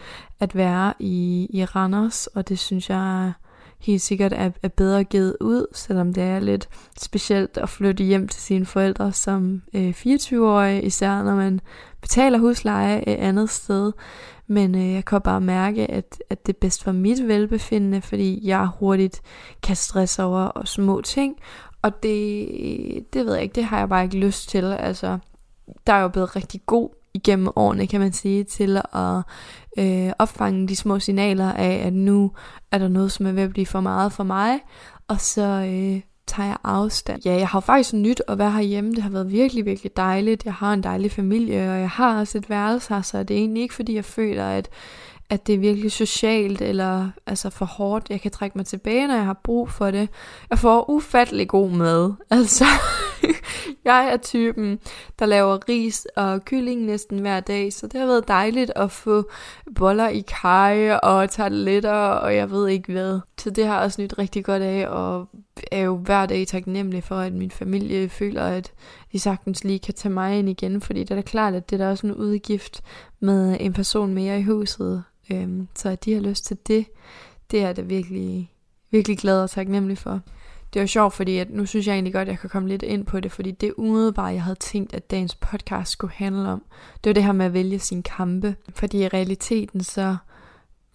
at 0.40 0.56
være 0.56 0.94
i, 0.98 1.46
i 1.50 1.64
Randers, 1.64 2.26
og 2.26 2.48
det 2.48 2.58
synes 2.58 2.90
jeg 2.90 3.32
helt 3.78 4.02
sikkert 4.02 4.32
er, 4.32 4.50
er 4.62 4.68
bedre 4.68 5.04
givet 5.04 5.36
ud, 5.40 5.66
selvom 5.72 6.12
det 6.14 6.22
er 6.22 6.40
lidt 6.40 6.68
specielt 6.98 7.56
at 7.58 7.68
flytte 7.68 8.04
hjem 8.04 8.28
til 8.28 8.42
sine 8.42 8.66
forældre 8.66 9.12
som 9.12 9.62
øh, 9.74 9.90
24-årig, 9.90 10.84
især 10.84 11.22
når 11.22 11.34
man 11.34 11.60
betaler 12.00 12.38
husleje 12.38 13.08
et 13.08 13.16
andet 13.16 13.50
sted. 13.50 13.92
Men 14.46 14.74
øh, 14.74 14.92
jeg 14.92 15.04
kan 15.04 15.20
bare 15.20 15.40
mærke, 15.40 15.90
at, 15.90 16.22
at 16.30 16.46
det 16.46 16.54
er 16.54 16.58
bedst 16.60 16.84
for 16.84 16.92
mit 16.92 17.28
velbefindende, 17.28 18.00
fordi 18.00 18.40
jeg 18.48 18.68
hurtigt 18.78 19.22
kan 19.62 19.76
stresse 19.76 20.22
over 20.22 20.40
og 20.40 20.68
små 20.68 21.00
ting, 21.00 21.36
og 21.82 22.02
det, 22.02 23.06
det 23.12 23.26
ved 23.26 23.34
jeg 23.34 23.42
ikke, 23.42 23.54
det 23.54 23.64
har 23.64 23.78
jeg 23.78 23.88
bare 23.88 24.04
ikke 24.04 24.18
lyst 24.18 24.48
til. 24.48 24.64
Altså, 24.64 25.18
der 25.86 25.92
er 25.92 26.00
jo 26.00 26.08
blevet 26.08 26.36
rigtig 26.36 26.60
god 26.66 26.88
igennem 27.14 27.48
årene, 27.56 27.86
kan 27.86 28.00
man 28.00 28.12
sige, 28.12 28.44
til 28.44 28.76
at 28.76 29.22
øh, 29.78 30.12
opfange 30.18 30.68
de 30.68 30.76
små 30.76 30.98
signaler 30.98 31.52
af, 31.52 31.82
at 31.86 31.92
nu 31.92 32.32
er 32.72 32.78
der 32.78 32.88
noget, 32.88 33.12
som 33.12 33.26
er 33.26 33.32
ved 33.32 33.42
at 33.42 33.50
blive 33.50 33.66
for 33.66 33.80
meget 33.80 34.12
for 34.12 34.24
mig, 34.24 34.60
og 35.08 35.20
så 35.20 35.42
øh, 35.42 36.00
tager 36.26 36.48
jeg 36.48 36.56
afstand. 36.64 37.22
Ja, 37.24 37.34
jeg 37.34 37.48
har 37.48 37.60
faktisk 37.60 37.94
nyt 37.94 38.22
at 38.28 38.38
være 38.38 38.50
herhjemme. 38.50 38.94
Det 38.94 39.02
har 39.02 39.10
været 39.10 39.32
virkelig, 39.32 39.64
virkelig 39.64 39.96
dejligt. 39.96 40.44
Jeg 40.44 40.54
har 40.54 40.72
en 40.72 40.82
dejlig 40.82 41.10
familie, 41.10 41.70
og 41.70 41.80
jeg 41.80 41.90
har 41.90 42.20
også 42.20 42.38
et 42.38 42.50
værelse 42.50 42.94
her, 42.94 43.02
så 43.02 43.22
det 43.22 43.36
er 43.36 43.38
egentlig 43.38 43.62
ikke, 43.62 43.74
fordi 43.74 43.94
jeg 43.94 44.04
føler, 44.04 44.46
at 44.46 44.68
at 45.30 45.46
det 45.46 45.54
er 45.54 45.58
virkelig 45.58 45.92
socialt 45.92 46.62
eller 46.62 47.10
altså 47.26 47.50
for 47.50 47.64
hårdt. 47.64 48.10
Jeg 48.10 48.20
kan 48.20 48.30
trække 48.30 48.58
mig 48.58 48.66
tilbage, 48.66 49.06
når 49.06 49.14
jeg 49.14 49.24
har 49.24 49.40
brug 49.44 49.70
for 49.70 49.90
det. 49.90 50.08
Jeg 50.50 50.58
får 50.58 50.90
ufattelig 50.90 51.48
god 51.48 51.70
mad. 51.70 52.12
Altså, 52.30 52.64
jeg 53.84 54.08
er 54.12 54.16
typen, 54.16 54.78
der 55.18 55.26
laver 55.26 55.68
ris 55.68 56.06
og 56.16 56.44
kylling 56.44 56.82
næsten 56.82 57.18
hver 57.18 57.40
dag, 57.40 57.72
så 57.72 57.86
det 57.86 58.00
har 58.00 58.06
været 58.06 58.28
dejligt 58.28 58.72
at 58.76 58.90
få 58.90 59.30
boller 59.74 60.08
i 60.08 60.24
kaj 60.42 60.98
og 61.02 61.30
tarteletter, 61.30 61.92
og 61.92 62.36
jeg 62.36 62.50
ved 62.50 62.68
ikke 62.68 62.92
hvad. 62.92 63.20
Så 63.38 63.50
det 63.50 63.66
har 63.66 63.74
jeg 63.74 63.82
også 63.82 64.02
nyt 64.02 64.18
rigtig 64.18 64.44
godt 64.44 64.62
af, 64.62 64.88
og 64.88 65.28
er 65.72 65.80
jo 65.80 65.96
hver 65.96 66.26
dag 66.26 66.46
taknemmelig 66.46 67.04
for, 67.04 67.16
at 67.16 67.32
min 67.32 67.50
familie 67.50 68.08
føler, 68.08 68.42
at 68.42 68.72
de 69.12 69.18
sagtens 69.20 69.64
lige 69.64 69.78
kan 69.78 69.94
tage 69.94 70.12
mig 70.12 70.38
ind 70.38 70.48
igen, 70.48 70.80
fordi 70.80 71.00
det 71.00 71.10
er 71.10 71.14
da 71.14 71.22
klart, 71.22 71.54
at 71.54 71.70
det 71.70 71.80
er 71.80 71.84
da 71.84 71.90
også 71.90 72.06
en 72.06 72.14
udgift 72.14 72.82
med 73.20 73.56
en 73.60 73.72
person 73.72 74.14
mere 74.14 74.38
i 74.38 74.42
huset, 74.42 75.04
Øhm, 75.30 75.68
så 75.74 75.88
at 75.88 76.04
de 76.04 76.12
har 76.12 76.20
lyst 76.20 76.44
til 76.44 76.56
det, 76.66 76.86
det 77.50 77.62
er 77.62 77.72
det 77.72 77.88
virkelig, 77.88 78.52
virkelig 78.90 79.18
glad 79.18 79.42
og 79.42 79.50
taknemmelig 79.50 79.98
for. 79.98 80.20
Det 80.74 80.80
var 80.80 80.86
sjovt, 80.86 81.14
fordi 81.14 81.38
at 81.38 81.50
nu 81.50 81.66
synes 81.66 81.86
jeg 81.86 81.92
egentlig 81.92 82.12
godt, 82.12 82.28
at 82.28 82.32
jeg 82.32 82.38
kan 82.38 82.50
komme 82.50 82.68
lidt 82.68 82.82
ind 82.82 83.06
på 83.06 83.20
det, 83.20 83.32
fordi 83.32 83.50
det 83.50 83.72
umiddelbart, 83.76 84.34
jeg 84.34 84.42
havde 84.42 84.58
tænkt, 84.58 84.94
at 84.94 85.10
dagens 85.10 85.34
podcast 85.34 85.92
skulle 85.92 86.14
handle 86.14 86.48
om, 86.48 86.62
det 87.04 87.10
var 87.10 87.14
det 87.14 87.24
her 87.24 87.32
med 87.32 87.46
at 87.46 87.52
vælge 87.52 87.78
sin 87.78 88.02
kampe. 88.02 88.56
Fordi 88.74 89.02
i 89.02 89.08
realiteten, 89.08 89.84
så 89.84 90.16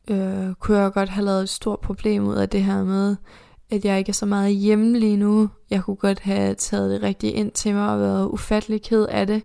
øh, 0.10 0.54
kunne 0.60 0.78
jeg 0.78 0.92
godt 0.92 1.10
have 1.10 1.26
lavet 1.26 1.44
et 1.44 1.50
stort 1.50 1.80
problem 1.80 2.28
ud 2.28 2.36
af 2.36 2.50
det 2.50 2.64
her 2.64 2.84
med, 2.84 3.16
at 3.72 3.86
jeg 3.86 4.00
ikke 4.00 4.10
er 4.10 4.14
så 4.14 4.26
meget 4.26 4.56
hjemme 4.56 5.00
lige 5.00 5.18
nu. 5.18 5.50
Jeg 5.70 5.84
kunne 5.84 5.96
godt 5.96 6.20
have 6.20 6.56
taget 6.56 6.92
det 6.92 7.04
rigtigt 7.04 7.36
ind 7.36 7.52
til 7.52 7.74
mig 7.74 7.90
og 7.90 8.00
været 8.00 8.30
ufattelig 8.30 8.82
ked 8.82 9.06
af 9.06 9.28
det. 9.28 9.44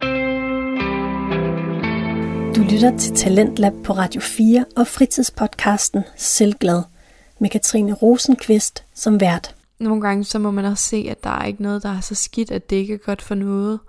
Lytter 2.70 2.98
til 2.98 3.14
Talentlab 3.14 3.72
på 3.84 3.92
Radio 3.92 4.20
4 4.20 4.64
og 4.76 4.86
fritidspodcasten 4.86 6.04
Selvglad 6.16 6.82
med 7.40 7.50
Katrine 7.50 7.92
Rosenqvist 7.92 8.84
som 8.94 9.20
vært. 9.20 9.54
Nogle 9.80 10.00
gange 10.00 10.24
så 10.24 10.38
må 10.38 10.50
man 10.50 10.64
også 10.64 10.84
se, 10.84 11.06
at 11.10 11.24
der 11.24 11.30
er 11.30 11.44
ikke 11.44 11.62
noget, 11.62 11.82
der 11.82 11.88
er 11.88 12.00
så 12.00 12.14
skidt, 12.14 12.50
at 12.50 12.70
det 12.70 12.76
ikke 12.76 12.94
er 12.94 12.98
godt 12.98 13.22
for 13.22 13.34
noget. 13.34 13.80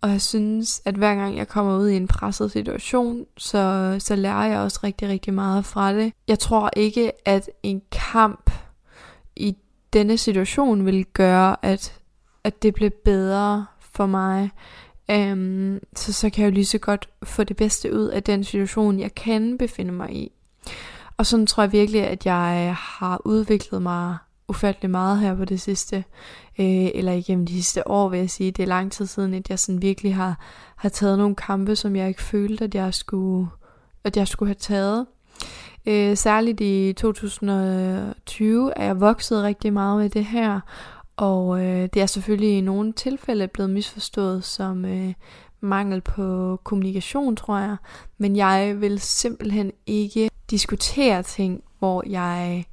Og 0.00 0.10
jeg 0.10 0.20
synes, 0.20 0.82
at 0.84 0.94
hver 0.94 1.14
gang 1.14 1.36
jeg 1.36 1.48
kommer 1.48 1.78
ud 1.78 1.88
i 1.88 1.96
en 1.96 2.08
presset 2.08 2.52
situation, 2.52 3.26
så, 3.36 3.96
så 3.98 4.16
lærer 4.16 4.44
jeg 4.44 4.58
også 4.58 4.80
rigtig, 4.84 5.08
rigtig 5.08 5.34
meget 5.34 5.64
fra 5.64 5.92
det. 5.92 6.12
Jeg 6.28 6.38
tror 6.38 6.70
ikke, 6.76 7.12
at 7.28 7.50
en 7.62 7.82
kamp 7.92 8.50
i 9.36 9.56
denne 9.92 10.18
situation 10.18 10.86
vil 10.86 11.04
gøre, 11.04 11.56
at, 11.62 12.00
at 12.44 12.62
det 12.62 12.74
bliver 12.74 12.90
bedre 13.04 13.66
for 13.80 14.06
mig. 14.06 14.50
Øhm, 15.10 15.80
så 15.96 16.12
så 16.12 16.30
kan 16.30 16.44
jeg 16.44 16.50
jo 16.50 16.54
lige 16.54 16.66
så 16.66 16.78
godt 16.78 17.08
få 17.22 17.44
det 17.44 17.56
bedste 17.56 17.94
ud 17.94 18.04
af 18.04 18.22
den 18.22 18.44
situation, 18.44 19.00
jeg 19.00 19.14
kan 19.14 19.58
befinde 19.58 19.92
mig 19.92 20.12
i. 20.12 20.32
Og 21.16 21.26
sådan 21.26 21.46
tror 21.46 21.62
jeg 21.62 21.72
virkelig, 21.72 22.06
at 22.06 22.26
jeg 22.26 22.74
har 22.78 23.22
udviklet 23.24 23.82
mig 23.82 24.16
ufattelig 24.48 24.90
meget 24.90 25.18
her 25.18 25.34
på 25.34 25.44
det 25.44 25.60
sidste, 25.60 25.96
øh, 26.58 26.90
eller 26.94 27.12
igennem 27.12 27.46
de 27.46 27.52
sidste 27.52 27.88
år, 27.88 28.08
vil 28.08 28.18
jeg 28.18 28.30
sige. 28.30 28.50
Det 28.50 28.62
er 28.62 28.66
lang 28.66 28.92
tid 28.92 29.06
siden, 29.06 29.34
at 29.34 29.50
jeg 29.50 29.58
sådan 29.58 29.82
virkelig 29.82 30.14
har, 30.14 30.38
har 30.76 30.88
taget 30.88 31.18
nogle 31.18 31.34
kampe, 31.34 31.76
som 31.76 31.96
jeg 31.96 32.08
ikke 32.08 32.22
følte, 32.22 32.64
at 32.64 32.74
jeg 32.74 32.94
skulle, 32.94 33.48
at 34.04 34.16
jeg 34.16 34.28
skulle 34.28 34.48
have 34.48 34.54
taget. 34.54 35.06
Øh, 35.86 36.16
særligt 36.16 36.60
i 36.60 36.92
2020 36.92 38.72
er 38.76 38.84
jeg 38.84 39.00
vokset 39.00 39.42
rigtig 39.42 39.72
meget 39.72 39.98
med 40.00 40.10
det 40.10 40.24
her, 40.24 40.60
og 41.20 41.60
øh, 41.64 41.88
det 41.94 42.02
er 42.02 42.06
selvfølgelig 42.06 42.58
i 42.58 42.60
nogle 42.60 42.92
tilfælde 42.92 43.48
blevet 43.48 43.70
misforstået 43.70 44.44
som 44.44 44.84
øh, 44.84 45.12
mangel 45.60 46.00
på 46.00 46.58
kommunikation, 46.64 47.36
tror 47.36 47.58
jeg. 47.58 47.76
Men 48.18 48.36
jeg 48.36 48.80
vil 48.80 49.00
simpelthen 49.00 49.72
ikke 49.86 50.30
diskutere 50.50 51.22
ting, 51.22 51.62
hvor 51.78 52.02
jeg 52.06 52.64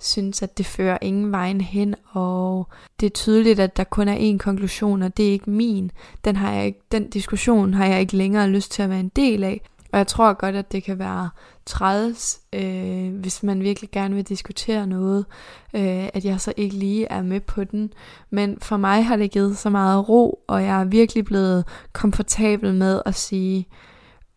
synes, 0.00 0.42
at 0.42 0.58
det 0.58 0.66
fører 0.66 0.98
ingen 1.02 1.32
vejen 1.32 1.60
hen, 1.60 1.94
og 2.10 2.66
det 3.00 3.06
er 3.06 3.10
tydeligt, 3.10 3.60
at 3.60 3.76
der 3.76 3.84
kun 3.84 4.08
er 4.08 4.34
én 4.34 4.38
konklusion, 4.38 5.02
og 5.02 5.16
det 5.16 5.28
er 5.28 5.32
ikke 5.32 5.50
min. 5.50 5.90
Den, 6.24 6.36
har 6.36 6.52
jeg 6.52 6.66
ikke, 6.66 6.80
den 6.92 7.10
diskussion 7.10 7.74
har 7.74 7.86
jeg 7.86 8.00
ikke 8.00 8.16
længere 8.16 8.48
lyst 8.48 8.72
til 8.72 8.82
at 8.82 8.90
være 8.90 9.00
en 9.00 9.12
del 9.16 9.44
af. 9.44 9.60
Og 9.92 9.98
jeg 9.98 10.06
tror 10.06 10.32
godt, 10.32 10.56
at 10.56 10.72
det 10.72 10.84
kan 10.84 10.98
være 10.98 11.30
træls, 11.66 12.40
øh, 12.52 13.14
hvis 13.14 13.42
man 13.42 13.60
virkelig 13.60 13.90
gerne 13.90 14.14
vil 14.14 14.28
diskutere 14.28 14.86
noget, 14.86 15.26
øh, 15.74 16.08
at 16.14 16.24
jeg 16.24 16.40
så 16.40 16.52
ikke 16.56 16.76
lige 16.76 17.06
er 17.06 17.22
med 17.22 17.40
på 17.40 17.64
den. 17.64 17.92
Men 18.30 18.58
for 18.60 18.76
mig 18.76 19.06
har 19.06 19.16
det 19.16 19.30
givet 19.30 19.58
så 19.58 19.70
meget 19.70 20.08
ro, 20.08 20.44
og 20.46 20.62
jeg 20.62 20.80
er 20.80 20.84
virkelig 20.84 21.24
blevet 21.24 21.64
komfortabel 21.92 22.74
med 22.74 23.02
at 23.06 23.14
sige, 23.14 23.68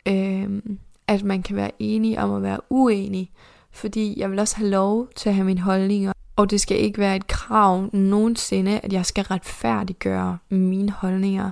øh, 0.07 0.61
at 1.07 1.23
man 1.23 1.43
kan 1.43 1.55
være 1.55 1.71
enig 1.79 2.19
om 2.19 2.33
at 2.33 2.43
være 2.43 2.59
uenig. 2.69 3.31
Fordi 3.71 4.19
jeg 4.19 4.31
vil 4.31 4.39
også 4.39 4.57
have 4.57 4.69
lov 4.69 5.07
til 5.15 5.29
at 5.29 5.35
have 5.35 5.45
mine 5.45 5.61
holdninger, 5.61 6.13
og 6.35 6.51
det 6.51 6.61
skal 6.61 6.79
ikke 6.79 6.99
være 6.99 7.15
et 7.15 7.27
krav 7.27 7.89
nogensinde, 7.93 8.79
at 8.79 8.93
jeg 8.93 9.05
skal 9.05 9.23
retfærdiggøre 9.23 10.37
mine 10.49 10.91
holdninger. 10.91 11.51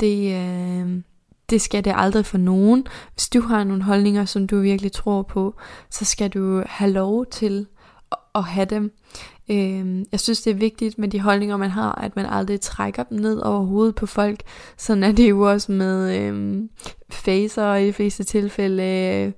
Det, 0.00 0.34
øh, 0.34 1.02
det 1.50 1.60
skal 1.60 1.84
det 1.84 1.92
aldrig 1.96 2.26
for 2.26 2.38
nogen. 2.38 2.86
Hvis 3.14 3.28
du 3.28 3.40
har 3.40 3.64
nogle 3.64 3.82
holdninger, 3.82 4.24
som 4.24 4.46
du 4.46 4.60
virkelig 4.60 4.92
tror 4.92 5.22
på, 5.22 5.54
så 5.90 6.04
skal 6.04 6.30
du 6.30 6.62
have 6.66 6.90
lov 6.90 7.26
til 7.26 7.66
at 8.34 8.44
have 8.44 8.66
dem. 8.66 8.92
Øh, 9.50 10.04
jeg 10.12 10.20
synes, 10.20 10.42
det 10.42 10.50
er 10.50 10.54
vigtigt 10.54 10.98
med 10.98 11.08
de 11.08 11.20
holdninger, 11.20 11.56
man 11.56 11.70
har, 11.70 11.92
at 11.92 12.16
man 12.16 12.26
aldrig 12.26 12.60
trækker 12.60 13.02
dem 13.02 13.18
ned 13.18 13.38
over 13.38 13.64
hovedet 13.64 13.94
på 13.94 14.06
folk. 14.06 14.42
Sådan 14.76 15.04
er 15.04 15.12
det 15.12 15.30
jo 15.30 15.40
også 15.50 15.72
med 15.72 16.18
øh, 16.18 16.62
facer 17.10 17.74
i 17.74 17.86
de 17.86 17.92
fleste 17.92 18.24
tilfælde. 18.24 18.82
Øh, 18.82 19.32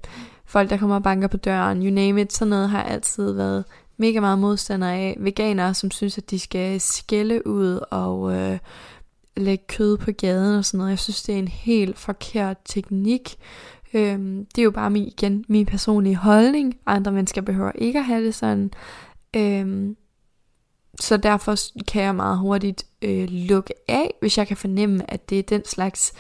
folk, 0.45 0.71
der 0.71 0.77
kommer 0.77 0.97
og 0.97 1.03
banker 1.03 1.29
på 1.29 1.37
døren, 1.37 1.83
you 1.83 1.91
name 1.91 2.21
it. 2.21 2.33
Sådan 2.33 2.51
noget 2.51 2.69
har 2.69 2.83
altid 2.83 3.33
været 3.33 3.65
mega 3.97 4.21
meget 4.21 4.39
modstander 4.39 4.89
af. 4.89 5.17
Veganere, 5.21 5.75
som 5.75 5.91
synes, 5.91 6.19
at 6.19 6.31
de 6.31 6.39
skal 6.39 6.81
skælde 6.81 7.47
ud 7.47 7.81
og... 7.91 8.33
Øh, 8.33 8.59
lægge 9.37 9.65
kød 9.69 9.97
på 9.97 10.13
gaden 10.13 10.59
og 10.59 10.65
sådan 10.65 10.79
noget. 10.79 10.91
Jeg 10.91 10.99
synes, 10.99 11.23
det 11.23 11.35
er 11.35 11.39
en 11.39 11.49
helt 11.49 11.99
forkert 11.99 12.57
teknik. 12.65 13.37
Øhm, 13.95 14.47
det 14.55 14.63
er 14.63 14.65
jo 14.65 14.71
bare 14.71 14.91
min, 14.91 15.07
igen 15.07 15.45
min 15.49 15.67
personlige 15.67 16.17
holdning. 16.17 16.77
Andre 16.87 17.13
mennesker 17.13 17.41
behøver 17.41 17.73
ikke 17.75 17.99
at 17.99 18.05
have 18.05 18.25
det 18.25 18.35
sådan. 18.35 18.71
Øhm, 19.37 19.97
så 21.01 21.17
derfor 21.17 21.57
kan 21.89 22.03
jeg 22.03 22.15
meget 22.15 22.39
hurtigt 22.39 22.87
øh, 23.03 23.29
lukke 23.31 23.75
af, 23.89 24.15
hvis 24.21 24.39
jeg 24.39 24.47
kan 24.47 24.57
fornemme, 24.57 25.11
at 25.11 25.31
det 25.31 25.39
er 25.39 25.43
den 25.43 25.65
slags 25.65 26.13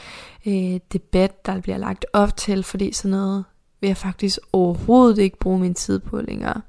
øh, 0.46 0.80
debat, 0.92 1.46
der 1.46 1.60
bliver 1.60 1.78
lagt 1.78 2.06
op 2.12 2.36
til, 2.36 2.62
fordi 2.62 2.92
sådan 2.92 3.10
noget 3.10 3.44
vil 3.80 3.88
jeg 3.88 3.96
faktisk 3.96 4.38
overhovedet 4.52 5.18
ikke 5.18 5.38
bruge 5.38 5.58
min 5.58 5.74
tid 5.74 5.98
på 5.98 6.20
længere. 6.20 6.62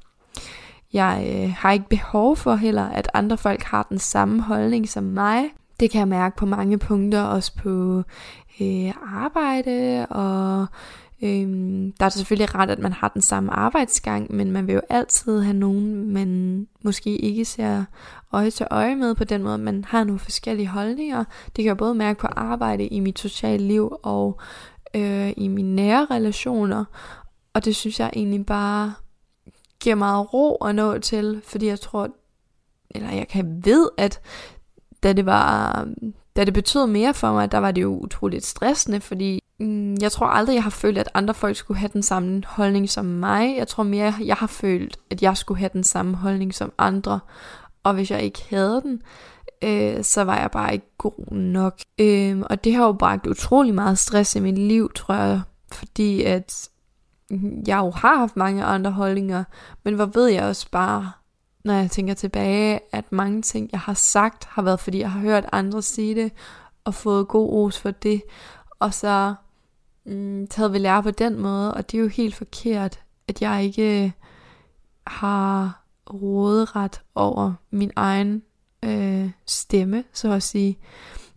Jeg 0.93 1.33
øh, 1.35 1.53
har 1.57 1.71
ikke 1.71 1.89
behov 1.89 2.35
for 2.35 2.55
heller, 2.55 2.87
at 2.87 3.07
andre 3.13 3.37
folk 3.37 3.63
har 3.63 3.83
den 3.89 3.99
samme 3.99 4.41
holdning 4.41 4.89
som 4.89 5.03
mig. 5.03 5.49
Det 5.81 5.91
kan 5.91 5.99
jeg 5.99 6.07
mærke 6.07 6.37
på 6.37 6.45
mange 6.45 6.77
punkter, 6.79 7.21
også 7.21 7.55
på 7.55 8.03
øh, 8.61 8.93
arbejde 9.17 10.05
og 10.09 10.67
Øhm, 11.23 11.91
der 11.99 12.05
er 12.05 12.09
det 12.09 12.17
selvfølgelig 12.17 12.55
ret, 12.55 12.69
at 12.69 12.79
man 12.79 12.93
har 12.93 13.07
den 13.07 13.21
samme 13.21 13.51
arbejdsgang, 13.51 14.35
men 14.35 14.51
man 14.51 14.67
vil 14.67 14.75
jo 14.75 14.81
altid 14.89 15.41
have 15.41 15.53
nogen, 15.53 16.13
man 16.13 16.67
måske 16.83 17.17
ikke 17.17 17.45
ser 17.45 17.85
øje 18.31 18.49
til 18.49 18.67
øje 18.71 18.95
med 18.95 19.15
på 19.15 19.23
den 19.23 19.43
måde. 19.43 19.57
Man 19.57 19.85
har 19.87 20.03
nogle 20.03 20.19
forskellige 20.19 20.67
holdninger. 20.67 21.23
Det 21.45 21.55
kan 21.55 21.65
jeg 21.65 21.77
både 21.77 21.95
mærke 21.95 22.19
på 22.19 22.27
arbejde, 22.27 22.87
i 22.87 22.99
mit 22.99 23.19
sociale 23.19 23.67
liv 23.67 23.97
og 24.03 24.39
øh, 24.95 25.33
i 25.37 25.47
mine 25.47 25.75
nære 25.75 26.07
relationer. 26.11 26.85
Og 27.53 27.65
det 27.65 27.75
synes 27.75 27.99
jeg 27.99 28.09
egentlig 28.13 28.45
bare 28.45 28.93
giver 29.79 29.95
meget 29.95 30.33
ro 30.33 30.55
at 30.55 30.75
nå 30.75 30.99
til, 30.99 31.41
fordi 31.45 31.67
jeg 31.67 31.79
tror, 31.79 32.09
eller 32.89 33.11
jeg 33.11 33.27
kan 33.27 33.65
ved, 33.65 33.89
at 33.97 34.19
da 35.03 35.13
det 35.13 35.25
var, 35.25 35.87
da 36.35 36.43
det 36.45 36.53
betød 36.53 36.87
mere 36.87 37.13
for 37.13 37.33
mig, 37.33 37.51
der 37.51 37.57
var 37.57 37.71
det 37.71 37.81
jo 37.81 37.99
utroligt 37.99 38.45
stressende, 38.45 39.01
fordi 39.01 39.43
mm, 39.59 39.95
jeg 40.01 40.11
tror 40.11 40.27
aldrig, 40.27 40.53
jeg 40.53 40.63
har 40.63 40.69
følt, 40.69 40.97
at 40.97 41.09
andre 41.13 41.33
folk 41.33 41.55
skulle 41.55 41.79
have 41.79 41.89
den 41.93 42.03
samme 42.03 42.41
holdning 42.47 42.89
som 42.89 43.05
mig. 43.05 43.57
Jeg 43.57 43.67
tror 43.67 43.83
mere, 43.83 44.13
jeg 44.25 44.35
har 44.35 44.47
følt, 44.47 44.97
at 45.09 45.21
jeg 45.21 45.37
skulle 45.37 45.59
have 45.59 45.69
den 45.73 45.83
samme 45.83 46.15
holdning 46.15 46.53
som 46.53 46.73
andre. 46.77 47.19
Og 47.83 47.93
hvis 47.93 48.11
jeg 48.11 48.21
ikke 48.21 48.45
havde 48.49 48.81
den, 48.81 49.01
øh, 49.61 50.03
så 50.03 50.23
var 50.23 50.37
jeg 50.37 50.51
bare 50.51 50.73
ikke 50.73 50.91
god 50.97 51.31
nok. 51.31 51.79
Øh, 51.99 52.39
og 52.49 52.63
det 52.63 52.75
har 52.75 52.85
jo 52.85 52.91
bragt 52.91 53.27
utrolig 53.27 53.75
meget 53.75 53.99
stress 53.99 54.35
i 54.35 54.39
mit 54.39 54.57
liv, 54.57 54.91
tror 54.93 55.15
jeg, 55.15 55.41
fordi 55.71 56.23
at 56.23 56.69
mm, 57.29 57.63
jeg 57.67 57.77
jo 57.77 57.91
har 57.91 58.17
haft 58.17 58.37
mange 58.37 58.63
andre 58.63 58.91
holdninger, 58.91 59.43
men 59.83 59.93
hvor 59.93 60.05
ved 60.05 60.27
jeg 60.27 60.43
også 60.43 60.67
bare, 60.71 61.11
når 61.63 61.73
jeg 61.73 61.91
tænker 61.91 62.13
tilbage, 62.13 62.79
at 62.91 63.11
mange 63.11 63.41
ting, 63.41 63.69
jeg 63.71 63.79
har 63.79 63.93
sagt, 63.93 64.45
har 64.45 64.61
været, 64.61 64.79
fordi 64.79 64.99
jeg 64.99 65.11
har 65.11 65.19
hørt 65.19 65.45
andre 65.51 65.81
sige 65.81 66.15
det, 66.15 66.31
og 66.83 66.93
fået 66.93 67.27
god 67.27 67.49
ros 67.49 67.79
for 67.79 67.91
det, 67.91 68.21
og 68.79 68.93
så 68.93 69.33
mm, 70.05 70.47
taget 70.47 70.73
ved 70.73 70.79
lære 70.79 71.03
på 71.03 71.11
den 71.11 71.39
måde, 71.39 71.73
og 71.73 71.91
det 71.91 71.97
er 71.97 72.01
jo 72.01 72.07
helt 72.07 72.35
forkert, 72.35 72.99
at 73.27 73.41
jeg 73.41 73.63
ikke 73.63 74.03
øh, 74.03 74.11
har 75.07 75.83
råderet 76.13 77.01
over 77.15 77.53
min 77.71 77.91
egen 77.95 78.43
øh, 78.85 79.29
stemme, 79.45 80.03
så 80.13 80.31
at 80.31 80.43
sige. 80.43 80.79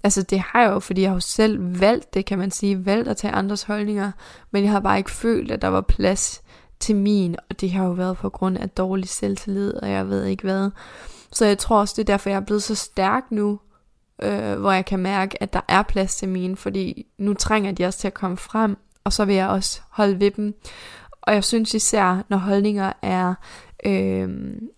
Altså 0.05 0.23
det 0.23 0.41
har 0.41 0.61
jeg 0.63 0.71
jo, 0.71 0.79
fordi 0.79 1.03
jeg 1.03 1.11
har 1.11 1.17
jo 1.17 1.21
selv 1.21 1.81
valgt 1.81 2.15
det, 2.15 2.27
kan 2.27 2.39
man 2.39 2.51
sige, 2.51 2.87
valgt 2.87 3.09
at 3.09 3.17
tage 3.17 3.35
andres 3.35 3.63
holdninger, 3.63 4.13
men 4.51 4.65
jeg 4.65 4.73
har 4.73 4.81
bare 4.81 4.99
ikke 4.99 5.11
følt, 5.11 5.51
at 5.51 5.63
der 5.63 5.69
var 5.69 5.81
plads 5.81 6.43
til 6.85 6.97
min, 6.97 7.37
og 7.51 7.61
det 7.61 7.73
har 7.73 7.85
jo 7.85 7.91
været 7.91 8.17
på 8.17 8.29
grund 8.29 8.59
af 8.59 8.71
dårlig 8.71 9.09
selvtillid, 9.09 9.75
og 9.75 9.91
jeg 9.91 10.09
ved 10.09 10.25
ikke 10.25 10.43
hvad. 10.43 10.71
Så 11.33 11.47
jeg 11.47 11.59
tror 11.59 11.81
også, 11.81 11.95
det 11.97 12.03
er 12.03 12.13
derfor, 12.13 12.31
jeg 12.31 12.37
er 12.37 12.45
blevet 12.45 12.63
så 12.63 12.75
stærk 12.75 13.23
nu, 13.31 13.61
øh, 14.23 14.55
hvor 14.55 14.73
jeg 14.73 14.85
kan 14.85 14.99
mærke, 14.99 15.43
at 15.43 15.53
der 15.53 15.61
er 15.69 15.83
plads 15.83 16.17
til 16.17 16.29
mine, 16.29 16.57
fordi 16.57 17.07
nu 17.19 17.35
trænger 17.35 17.73
de 17.73 17.85
også 17.85 17.99
til 17.99 18.07
at 18.07 18.15
komme 18.15 18.37
frem, 18.37 18.77
og 19.05 19.13
så 19.13 19.25
vil 19.25 19.35
jeg 19.35 19.49
også 19.49 19.81
holde 19.91 20.21
ved 20.21 20.31
dem. 20.31 20.55
Og 21.23 21.35
jeg 21.35 21.45
synes 21.45 21.75
især, 21.75 22.25
når 22.29 22.37
holdninger 22.37 22.93
er 23.03 23.35
øh, 23.87 24.29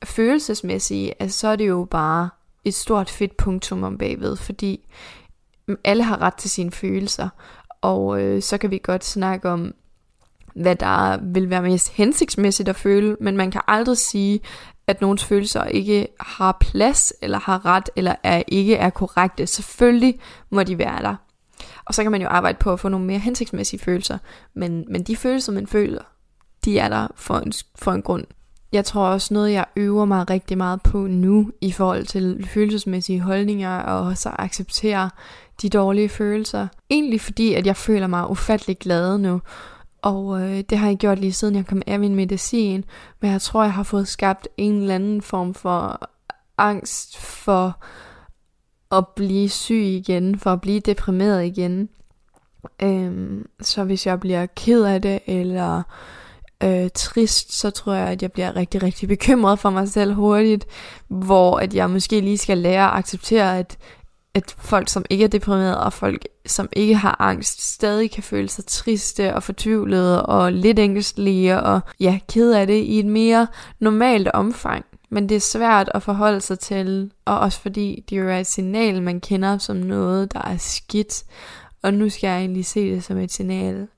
følelsesmæssige, 0.05 1.23
altså, 1.23 1.39
så 1.39 1.49
er 1.49 1.57
det 1.57 1.69
jo 1.69 1.87
bare 1.91 2.31
et 2.65 2.75
stort 2.75 3.11
fedt 3.11 3.37
punktum 3.37 3.83
om 3.83 3.99
bagved, 3.99 4.37
fordi 4.37 4.89
alle 5.85 6.03
har 6.03 6.23
ret 6.23 6.35
til 6.35 6.51
sine 6.51 6.71
følelser, 6.71 7.29
og 7.81 8.23
øh, 8.23 8.43
så 8.43 8.59
kan 8.59 8.71
vi 8.71 8.79
godt 8.83 9.05
snakke 9.05 9.51
om, 9.51 9.75
hvad 10.63 10.77
der 10.77 11.19
vil 11.23 11.51
være 11.51 11.63
mest 11.63 11.93
hensigtsmæssigt 11.93 12.69
at 12.69 12.77
føle, 12.77 13.17
men 13.21 13.37
man 13.37 13.51
kan 13.51 13.61
aldrig 13.69 13.97
sige, 13.97 14.41
at 14.87 15.01
nogens 15.01 15.25
følelser 15.25 15.65
ikke 15.65 16.09
har 16.21 16.57
plads, 16.61 17.13
eller 17.23 17.39
har 17.39 17.67
ret, 17.67 17.91
eller 17.97 18.15
er 18.23 18.43
ikke 18.49 18.77
er 18.77 18.91
korrekte. 18.91 19.47
Selvfølgelig 19.47 20.21
må 20.51 20.63
de 20.63 20.79
være 20.79 21.03
der. 21.03 21.15
Og 21.85 21.95
så 21.95 22.03
kan 22.03 22.13
man 22.13 22.23
jo 22.23 22.29
arbejde 22.29 22.59
på 22.61 22.73
at 22.73 22.81
få 22.81 22.89
nogle 22.89 23.07
mere 23.07 23.19
hensigtsmæssige 23.19 23.81
følelser, 23.81 24.19
men, 24.55 24.85
men 24.89 25.03
de 25.03 25.17
følelser, 25.17 25.53
man 25.53 25.67
føler, 25.67 26.03
de 26.65 26.79
er 26.79 26.89
der 26.89 27.09
for 27.17 27.39
en, 27.39 27.53
for 27.75 27.93
en 27.93 28.03
grund. 28.03 28.25
Jeg 28.73 28.85
tror 28.85 29.07
også 29.07 29.35
noget, 29.35 29.53
jeg 29.53 29.65
øver 29.77 30.05
mig 30.05 30.31
rigtig 30.31 30.59
meget 30.59 30.83
på 30.83 30.99
nu, 31.07 31.51
i 31.61 31.73
forhold 31.73 32.07
til 32.07 32.49
følelsesmæssige 32.55 33.21
holdninger, 33.21 33.79
og 33.79 34.19
så 34.19 34.31
acceptere 34.39 35.11
de 35.63 35.69
dårlige 35.69 36.09
følelser. 36.09 36.69
Egentlig 36.91 37.21
fordi, 37.21 37.55
at 37.55 37.67
jeg 37.67 37.77
føler 37.77 38.07
mig 38.07 38.31
ufattelig 38.31 38.79
glad 38.79 39.19
nu, 39.19 39.41
og 40.07 40.41
øh, 40.41 40.65
det 40.71 40.79
har 40.79 40.87
jeg 40.89 40.97
gjort 40.97 41.19
lige 41.19 41.33
siden 41.33 41.55
jeg 41.55 41.67
kom 41.67 41.83
af 41.87 42.01
min 42.01 42.15
medicin. 42.15 42.85
Men 43.21 43.31
jeg 43.31 43.41
tror, 43.41 43.63
jeg 43.63 43.73
har 43.73 43.83
fået 43.83 44.09
skabt 44.09 44.49
en 44.57 44.81
eller 44.81 44.95
anden 44.95 45.23
form 45.23 45.55
for 45.55 46.09
angst 46.59 47.19
for 47.19 47.85
at 48.93 49.09
blive 49.17 49.49
syg 49.49 49.75
igen, 49.75 50.39
for 50.39 50.53
at 50.53 50.61
blive 50.61 50.81
deprimeret 50.81 51.45
igen. 51.45 51.89
Øhm, 52.83 53.47
så 53.61 53.85
hvis 53.85 54.07
jeg 54.07 54.21
bliver 54.21 54.47
ked 54.47 54.85
af 54.85 55.03
det, 55.03 55.21
eller 55.27 55.83
øh, 56.63 56.91
trist, 56.95 57.53
så 57.53 57.71
tror 57.71 57.93
jeg, 57.93 58.09
at 58.09 58.23
jeg 58.23 58.33
bliver 58.33 58.57
rigtig, 58.57 58.83
rigtig 58.83 59.09
bekymret 59.09 59.59
for 59.59 59.71
mig 59.71 59.89
selv 59.89 60.15
hurtigt, 60.15 60.67
hvor 61.09 61.59
at 61.59 61.75
jeg 61.75 61.91
måske 61.91 62.21
lige 62.21 62.39
skal 62.39 62.59
lære 62.59 62.91
at 62.91 62.99
acceptere, 62.99 63.59
at 63.59 63.79
at 64.37 64.55
folk, 64.59 64.89
som 64.89 65.05
ikke 65.11 65.25
er 65.25 65.29
deprimerede, 65.29 65.81
og 65.81 65.93
folk, 65.93 66.25
som 66.47 66.69
ikke 66.73 66.95
har 66.95 67.17
angst, 67.19 67.75
stadig 67.75 68.11
kan 68.11 68.23
føle 68.23 68.49
sig 68.49 68.67
triste 68.67 69.35
og 69.35 69.43
fortvivlede 69.43 70.27
og 70.27 70.53
lidt 70.53 70.79
ængstelige 70.79 71.63
og 71.63 71.81
ja, 72.01 72.19
ked 72.29 72.53
af 72.53 72.67
det 72.67 72.83
i 72.83 72.99
et 72.99 73.07
mere 73.07 73.47
normalt 73.79 74.29
omfang. 74.29 74.85
Men 75.11 75.29
det 75.29 75.35
er 75.35 75.41
svært 75.41 75.91
at 75.95 76.03
forholde 76.03 76.41
sig 76.41 76.59
til, 76.59 77.11
og 77.25 77.39
også 77.39 77.61
fordi 77.61 78.05
det 78.11 78.19
jo 78.19 78.29
er 78.29 78.39
et 78.39 78.47
signal, 78.47 79.03
man 79.03 79.21
kender 79.21 79.59
som 79.59 79.77
noget, 79.77 80.33
der 80.33 80.43
er 80.43 80.57
skidt. 80.57 81.25
Og 81.83 81.95
nu 81.95 82.09
skal 82.09 82.29
jeg 82.29 82.39
egentlig 82.39 82.67
se 82.67 82.95
det 82.95 83.05
som 83.05 83.19
et 83.19 83.33
signal 83.33 83.89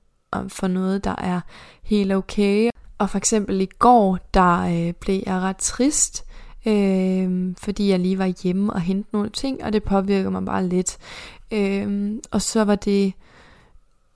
for 0.47 0.67
noget, 0.67 1.03
der 1.03 1.15
er 1.17 1.41
helt 1.83 2.13
okay. 2.13 2.69
Og 2.97 3.09
for 3.09 3.17
eksempel 3.17 3.61
i 3.61 3.69
går, 3.79 4.17
der 4.33 4.59
øh, 4.59 4.93
blev 4.93 5.23
jeg 5.25 5.35
ret 5.35 5.57
trist, 5.57 6.25
øh, 6.65 7.55
fordi 7.57 7.89
jeg 7.89 7.99
lige 7.99 8.17
var 8.17 8.33
hjemme 8.43 8.73
og 8.73 8.81
hente 8.81 9.09
nogle 9.13 9.29
ting, 9.29 9.63
og 9.63 9.73
det 9.73 9.83
påvirkede 9.83 10.31
mig 10.31 10.45
bare 10.45 10.67
lidt. 10.67 10.97
Øh, 11.51 12.11
og 12.31 12.41
så 12.41 12.63
var 12.63 12.75
det, 12.75 13.13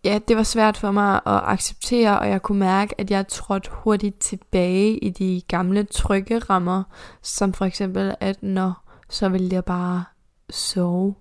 ja, 0.04 0.20
det 0.28 0.38
var 0.38 0.44
svært 0.44 0.78
for 0.78 0.92
mig 0.92 1.16
at 1.16 1.42
acceptere, 1.44 2.20
og 2.20 2.30
jeg 2.30 2.42
kunne 2.42 2.60
mærke, 2.60 3.02
at 3.02 3.12
jeg 3.12 3.28
trådte 3.28 3.70
hurtigt 3.74 4.20
tilbage 4.20 4.98
i 4.98 5.10
de 5.10 5.42
gamle 5.48 5.84
trygge 5.84 6.40
rammer, 6.40 6.84
som 7.22 7.54
for 7.54 7.66
eksempel, 7.66 8.16
at 8.20 8.44
når 8.44 8.84
så 9.10 9.30
ville 9.30 9.50
jeg 9.52 9.66
bare 9.66 10.04
sove. 10.50 11.16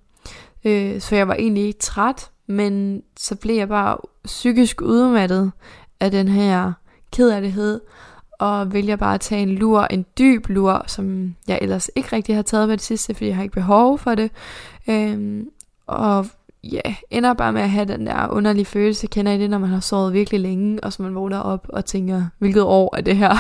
Øh, 0.65 1.01
så 1.01 1.17
jeg 1.17 1.29
var 1.29 1.35
egentlig 1.35 1.65
ikke 1.65 1.79
træt, 1.79 2.31
men 2.47 3.03
så 3.17 3.37
blev 3.37 3.57
jeg 3.57 3.69
bare 3.69 3.97
psykisk 4.25 4.81
udmattet 4.81 5.53
af 6.01 6.11
den 6.11 6.29
her 6.29 6.73
kederlighed, 7.13 7.81
og 8.43 8.73
vælger 8.73 8.97
bare 8.97 9.15
at 9.15 9.21
tage 9.21 9.43
en 9.43 9.55
lur, 9.55 9.81
en 9.81 10.07
dyb 10.19 10.49
lur, 10.49 10.85
som 10.87 11.35
jeg 11.49 11.59
ellers 11.63 11.91
ikke 11.97 12.17
rigtig 12.17 12.35
har 12.35 12.43
taget 12.43 12.69
ved 12.69 12.77
det 12.77 12.85
sidste, 12.85 13.15
fordi 13.15 13.27
jeg 13.27 13.37
har 13.37 13.43
ikke 13.43 13.55
behov 13.55 13.99
for 13.99 14.15
det. 14.15 14.31
Øhm, 14.89 15.49
og 15.87 16.27
ja, 16.65 16.95
ender 17.11 17.35
bare 17.35 17.53
med 17.53 17.63
at 17.63 17.71
have 17.71 17.85
den 17.85 18.07
der 18.07 18.29
underlige 18.29 18.65
følelse, 18.65 19.07
kender 19.07 19.33
I 19.33 19.39
det, 19.39 19.51
når 19.51 19.59
man 19.59 19.71
har 19.71 19.81
sovet 19.81 20.13
virkelig 20.13 20.41
længe, 20.41 20.85
og 20.85 20.93
så 20.93 21.03
man 21.03 21.15
vågner 21.15 21.39
op 21.39 21.67
og 21.69 21.85
tænker, 21.85 22.25
hvilket 22.39 22.63
år 22.63 22.97
er 22.97 23.01
det 23.01 23.17
her? 23.17 23.35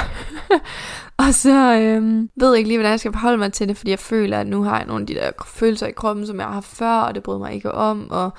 og 1.26 1.34
så 1.34 1.78
øhm, 1.80 2.30
ved 2.36 2.48
jeg 2.48 2.58
ikke 2.58 2.68
lige, 2.68 2.78
hvordan 2.78 2.90
jeg 2.90 3.00
skal 3.00 3.12
forholde 3.12 3.38
mig 3.38 3.52
til 3.52 3.68
det, 3.68 3.76
fordi 3.76 3.90
jeg 3.90 3.98
føler, 3.98 4.40
at 4.40 4.46
nu 4.46 4.62
har 4.62 4.76
jeg 4.76 4.86
nogle 4.86 5.02
af 5.02 5.06
de 5.06 5.14
der 5.14 5.30
følelser 5.46 5.86
i 5.86 5.92
kroppen, 5.92 6.26
som 6.26 6.38
jeg 6.38 6.46
har 6.46 6.52
haft 6.52 6.66
før, 6.66 7.00
og 7.00 7.14
det 7.14 7.22
bryder 7.22 7.38
mig 7.38 7.54
ikke 7.54 7.72
om, 7.72 8.10
og 8.10 8.30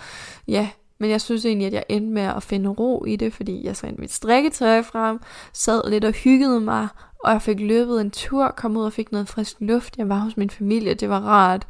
ja, 0.48 0.70
men 1.00 1.10
jeg 1.10 1.22
synes 1.22 1.46
egentlig, 1.46 1.68
at 1.68 1.74
jeg 1.74 1.84
endte 1.90 2.14
med 2.14 2.22
at 2.22 2.44
finde 2.44 2.70
ro 2.70 3.06
i 3.06 3.16
det, 3.16 3.34
fordi 3.34 3.66
jeg 3.66 3.78
så 3.78 3.94
mit 3.98 4.14
strikketøj 4.14 4.82
frem, 4.82 5.20
sad 5.54 5.90
lidt 5.90 6.06
og 6.06 6.12
hyggede 6.14 6.60
mig, 6.60 6.88
og 7.24 7.32
jeg 7.32 7.42
fik 7.42 7.60
løbet 7.60 8.02
en 8.02 8.12
tur, 8.12 8.48
kom 8.58 8.78
ud 8.78 8.86
og 8.86 8.94
fik 8.94 9.12
noget 9.12 9.30
frisk 9.30 9.56
luft. 9.60 9.98
Jeg 9.98 10.10
var 10.10 10.18
hos 10.18 10.38
min 10.38 10.50
familie, 10.50 10.94
det 10.94 11.10
var 11.10 11.20
rart, 11.20 11.68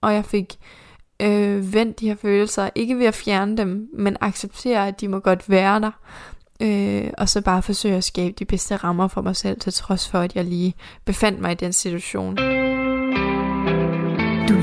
og 0.00 0.14
jeg 0.14 0.24
fik 0.24 0.58
øh, 1.22 1.74
vendt 1.74 2.00
de 2.00 2.08
her 2.08 2.14
følelser, 2.14 2.70
ikke 2.74 2.98
ved 2.98 3.06
at 3.06 3.14
fjerne 3.14 3.56
dem, 3.56 3.88
men 3.92 4.16
acceptere, 4.20 4.88
at 4.88 5.00
de 5.00 5.08
må 5.08 5.18
godt 5.18 5.50
være 5.50 5.80
der. 5.80 5.90
Øh, 6.62 7.10
og 7.18 7.28
så 7.28 7.40
bare 7.40 7.62
forsøge 7.62 7.96
at 7.96 8.04
skabe 8.04 8.34
de 8.38 8.44
bedste 8.44 8.76
rammer 8.76 9.08
for 9.08 9.22
mig 9.22 9.36
selv, 9.36 9.60
til 9.60 9.72
trods 9.72 10.08
for, 10.08 10.18
at 10.18 10.36
jeg 10.36 10.44
lige 10.44 10.74
befandt 11.04 11.40
mig 11.40 11.52
i 11.52 11.54
den 11.54 11.72
situation. 11.72 12.59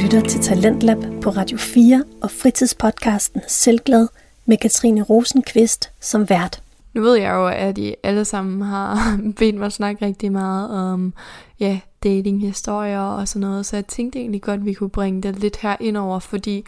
Lytter 0.01 0.21
til 0.21 0.41
Talentlab 0.41 0.97
på 1.21 1.29
Radio 1.29 1.57
4 1.57 2.03
og 2.21 2.31
fritidspodcasten 2.31 3.41
Selvglad 3.47 4.07
med 4.45 4.57
Katrine 4.57 5.01
Rosenqvist 5.01 5.91
som 6.01 6.29
vært. 6.29 6.61
Nu 6.93 7.01
ved 7.01 7.15
jeg 7.15 7.33
jo, 7.33 7.47
at 7.47 7.77
I 7.77 7.95
alle 8.03 8.25
sammen 8.25 8.61
har 8.61 9.17
bedt 9.39 9.55
mig 9.55 9.71
snakke 9.71 10.05
rigtig 10.05 10.31
meget 10.31 10.69
om 10.71 11.13
ja, 11.59 11.79
datinghistorier 12.03 12.99
og 12.99 13.27
sådan 13.27 13.47
noget, 13.47 13.65
så 13.65 13.75
jeg 13.75 13.87
tænkte 13.87 14.19
egentlig 14.19 14.41
godt, 14.41 14.59
at 14.59 14.65
vi 14.65 14.73
kunne 14.73 14.89
bringe 14.89 15.21
det 15.21 15.39
lidt 15.39 15.57
her 15.57 15.75
ind 15.79 15.97
over, 15.97 16.19
fordi 16.19 16.65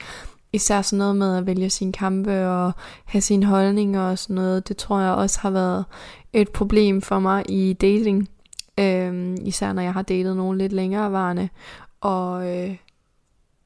især 0.54 0.82
sådan 0.82 1.00
noget 1.00 1.16
med 1.16 1.38
at 1.38 1.46
vælge 1.46 1.70
sine 1.70 1.92
kampe 1.92 2.48
og 2.48 2.72
have 3.06 3.22
sine 3.22 3.46
holdninger 3.46 4.02
og 4.02 4.20
sådan 4.20 4.36
noget, 4.36 4.68
det 4.68 4.78
tror 4.78 5.00
jeg 5.00 5.12
også 5.12 5.40
har 5.40 5.50
været 5.50 5.86
et 6.34 6.50
problem 6.50 7.02
for 7.02 7.20
mig 7.20 7.44
i 7.50 7.74
dating. 7.74 8.30
Øhm, 8.80 9.38
især 9.46 9.74
når 9.74 9.82
jeg 9.82 9.94
har 9.94 10.02
datet 10.02 10.38
nogen 10.38 10.58
lidt 10.58 10.74
længere 10.74 11.12
varende. 11.12 11.50
Og 12.02 12.58
øh, 12.58 12.76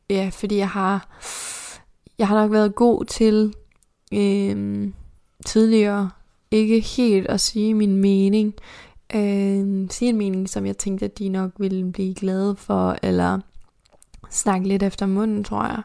ja, 0.09 0.29
fordi 0.33 0.57
jeg 0.57 0.69
har, 0.69 1.19
jeg 2.17 2.27
har 2.27 2.41
nok 2.41 2.51
været 2.51 2.75
god 2.75 3.05
til 3.05 3.53
øh, 4.13 4.87
tidligere 5.45 6.09
ikke 6.51 6.79
helt 6.79 7.27
at 7.27 7.41
sige 7.41 7.73
min 7.73 7.97
mening. 7.97 8.53
Øh, 9.15 9.89
sige 9.89 10.09
en 10.09 10.17
mening, 10.17 10.49
som 10.49 10.65
jeg 10.65 10.77
tænkte, 10.77 11.05
at 11.05 11.19
de 11.19 11.29
nok 11.29 11.51
ville 11.57 11.91
blive 11.91 12.15
glade 12.15 12.55
for, 12.55 12.97
eller 13.03 13.39
snakke 14.29 14.67
lidt 14.67 14.83
efter 14.83 15.05
munden, 15.05 15.43
tror 15.43 15.63
jeg. 15.63 15.81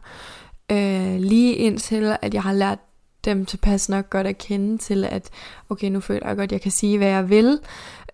Øh, 0.71 1.21
lige 1.21 1.55
indtil, 1.55 2.17
at 2.23 2.35
jeg 2.35 2.43
har 2.43 2.53
lært 2.53 2.79
dem 3.25 3.47
tilpas 3.47 3.89
nok 3.89 4.11
godt 4.11 4.27
at 4.27 4.39
kende 4.39 4.79
til, 4.79 5.05
at 5.05 5.31
okay, 5.69 5.89
nu 5.89 6.01
føler 6.01 6.27
jeg 6.27 6.37
godt, 6.37 6.49
at 6.49 6.53
jeg 6.53 6.61
kan 6.61 6.71
sige, 6.71 6.99
hvad 6.99 7.09
jeg 7.09 7.31
vil. 7.31 7.61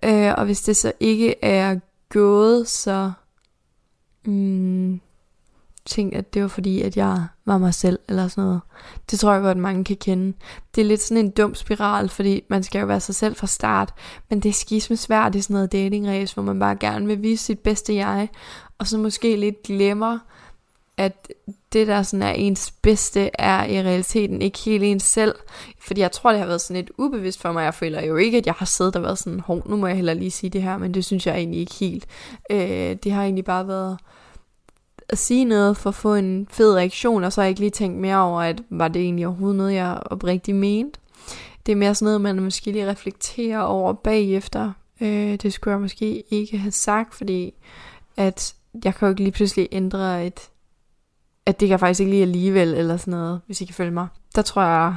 Øh, 0.02 0.32
og 0.36 0.44
hvis 0.44 0.62
det 0.62 0.76
så 0.76 0.92
ikke 1.00 1.44
er 1.44 1.78
gået, 2.08 2.68
så 2.68 3.12
mm, 4.26 5.00
tænkt, 5.86 6.16
at 6.16 6.34
det 6.34 6.42
var 6.42 6.48
fordi, 6.48 6.82
at 6.82 6.96
jeg 6.96 7.26
var 7.44 7.58
mig 7.58 7.74
selv, 7.74 7.98
eller 8.08 8.28
sådan 8.28 8.44
noget. 8.44 8.60
Det 9.10 9.18
tror 9.20 9.32
jeg 9.32 9.42
godt, 9.42 9.58
mange 9.58 9.84
kan 9.84 9.96
kende. 9.96 10.36
Det 10.74 10.80
er 10.80 10.84
lidt 10.84 11.02
sådan 11.02 11.24
en 11.24 11.30
dum 11.30 11.54
spiral, 11.54 12.08
fordi 12.08 12.42
man 12.48 12.62
skal 12.62 12.78
jo 12.80 12.86
være 12.86 13.00
sig 13.00 13.14
selv 13.14 13.36
fra 13.36 13.46
start, 13.46 13.94
men 14.30 14.40
det 14.40 14.48
er 14.48 14.52
skisme 14.52 14.96
svært 14.96 15.34
i 15.34 15.40
sådan 15.40 15.54
noget 15.54 15.72
dating 15.72 16.08
race, 16.08 16.34
hvor 16.34 16.42
man 16.42 16.58
bare 16.58 16.76
gerne 16.76 17.06
vil 17.06 17.22
vise 17.22 17.44
sit 17.44 17.58
bedste 17.58 17.94
jeg, 17.94 18.28
og 18.78 18.86
så 18.86 18.98
måske 18.98 19.36
lidt 19.36 19.62
glemmer, 19.62 20.18
at 20.96 21.32
det 21.72 21.86
der 21.86 22.02
sådan 22.02 22.22
er 22.22 22.32
ens 22.32 22.70
bedste, 22.82 23.30
er 23.34 23.64
i 23.64 23.82
realiteten 23.82 24.42
ikke 24.42 24.58
helt 24.58 24.84
ens 24.84 25.02
selv. 25.02 25.34
Fordi 25.80 26.00
jeg 26.00 26.12
tror, 26.12 26.30
det 26.30 26.40
har 26.40 26.46
været 26.46 26.60
sådan 26.60 26.82
lidt 26.82 26.90
ubevidst 26.98 27.40
for 27.40 27.52
mig. 27.52 27.64
Jeg 27.64 27.74
føler 27.74 28.02
jo 28.02 28.16
ikke, 28.16 28.38
at 28.38 28.46
jeg 28.46 28.54
har 28.54 28.66
siddet 28.66 28.96
og 28.96 29.02
været 29.02 29.18
sådan, 29.18 29.40
hov, 29.40 29.62
nu 29.68 29.76
må 29.76 29.86
jeg 29.86 29.96
heller 29.96 30.14
lige 30.14 30.30
sige 30.30 30.50
det 30.50 30.62
her, 30.62 30.78
men 30.78 30.94
det 30.94 31.04
synes 31.04 31.26
jeg 31.26 31.36
egentlig 31.36 31.60
ikke 31.60 31.74
helt. 31.74 32.06
Øh, 32.50 32.96
det 33.04 33.12
har 33.12 33.22
egentlig 33.22 33.44
bare 33.44 33.68
været 33.68 33.98
at 35.08 35.18
sige 35.18 35.44
noget 35.44 35.76
for 35.76 35.90
at 35.90 35.94
få 35.94 36.14
en 36.14 36.46
fed 36.50 36.74
reaktion, 36.74 37.24
og 37.24 37.32
så 37.32 37.40
har 37.40 37.44
jeg 37.44 37.50
ikke 37.50 37.60
lige 37.60 37.70
tænkt 37.70 37.98
mere 37.98 38.16
over, 38.16 38.40
at 38.40 38.62
var 38.70 38.88
det 38.88 39.02
egentlig 39.02 39.26
overhovedet 39.26 39.56
noget, 39.56 39.74
jeg 39.74 39.98
oprigtigt 40.06 40.56
mente. 40.56 41.00
Det 41.66 41.72
er 41.72 41.76
mere 41.76 41.94
sådan 41.94 42.06
noget, 42.06 42.20
man 42.20 42.42
måske 42.42 42.72
lige 42.72 42.90
reflekterer 42.90 43.60
over 43.60 43.92
bagefter. 43.92 44.72
Øh, 45.00 45.34
det 45.34 45.52
skulle 45.52 45.72
jeg 45.72 45.80
måske 45.80 46.22
ikke 46.30 46.58
have 46.58 46.72
sagt, 46.72 47.14
fordi 47.14 47.54
at 48.16 48.54
jeg 48.84 48.94
kan 48.94 49.06
jo 49.06 49.10
ikke 49.10 49.22
lige 49.22 49.32
pludselig 49.32 49.68
ændre 49.72 50.26
et, 50.26 50.40
at 51.46 51.60
det 51.60 51.68
kan 51.68 51.78
faktisk 51.78 52.00
ikke 52.00 52.10
lige 52.10 52.22
alligevel, 52.22 52.74
eller 52.74 52.96
sådan 52.96 53.10
noget, 53.18 53.40
hvis 53.46 53.60
I 53.60 53.64
kan 53.64 53.74
følge 53.74 53.90
mig. 53.90 54.06
Der 54.34 54.42
tror 54.42 54.62
jeg, 54.62 54.96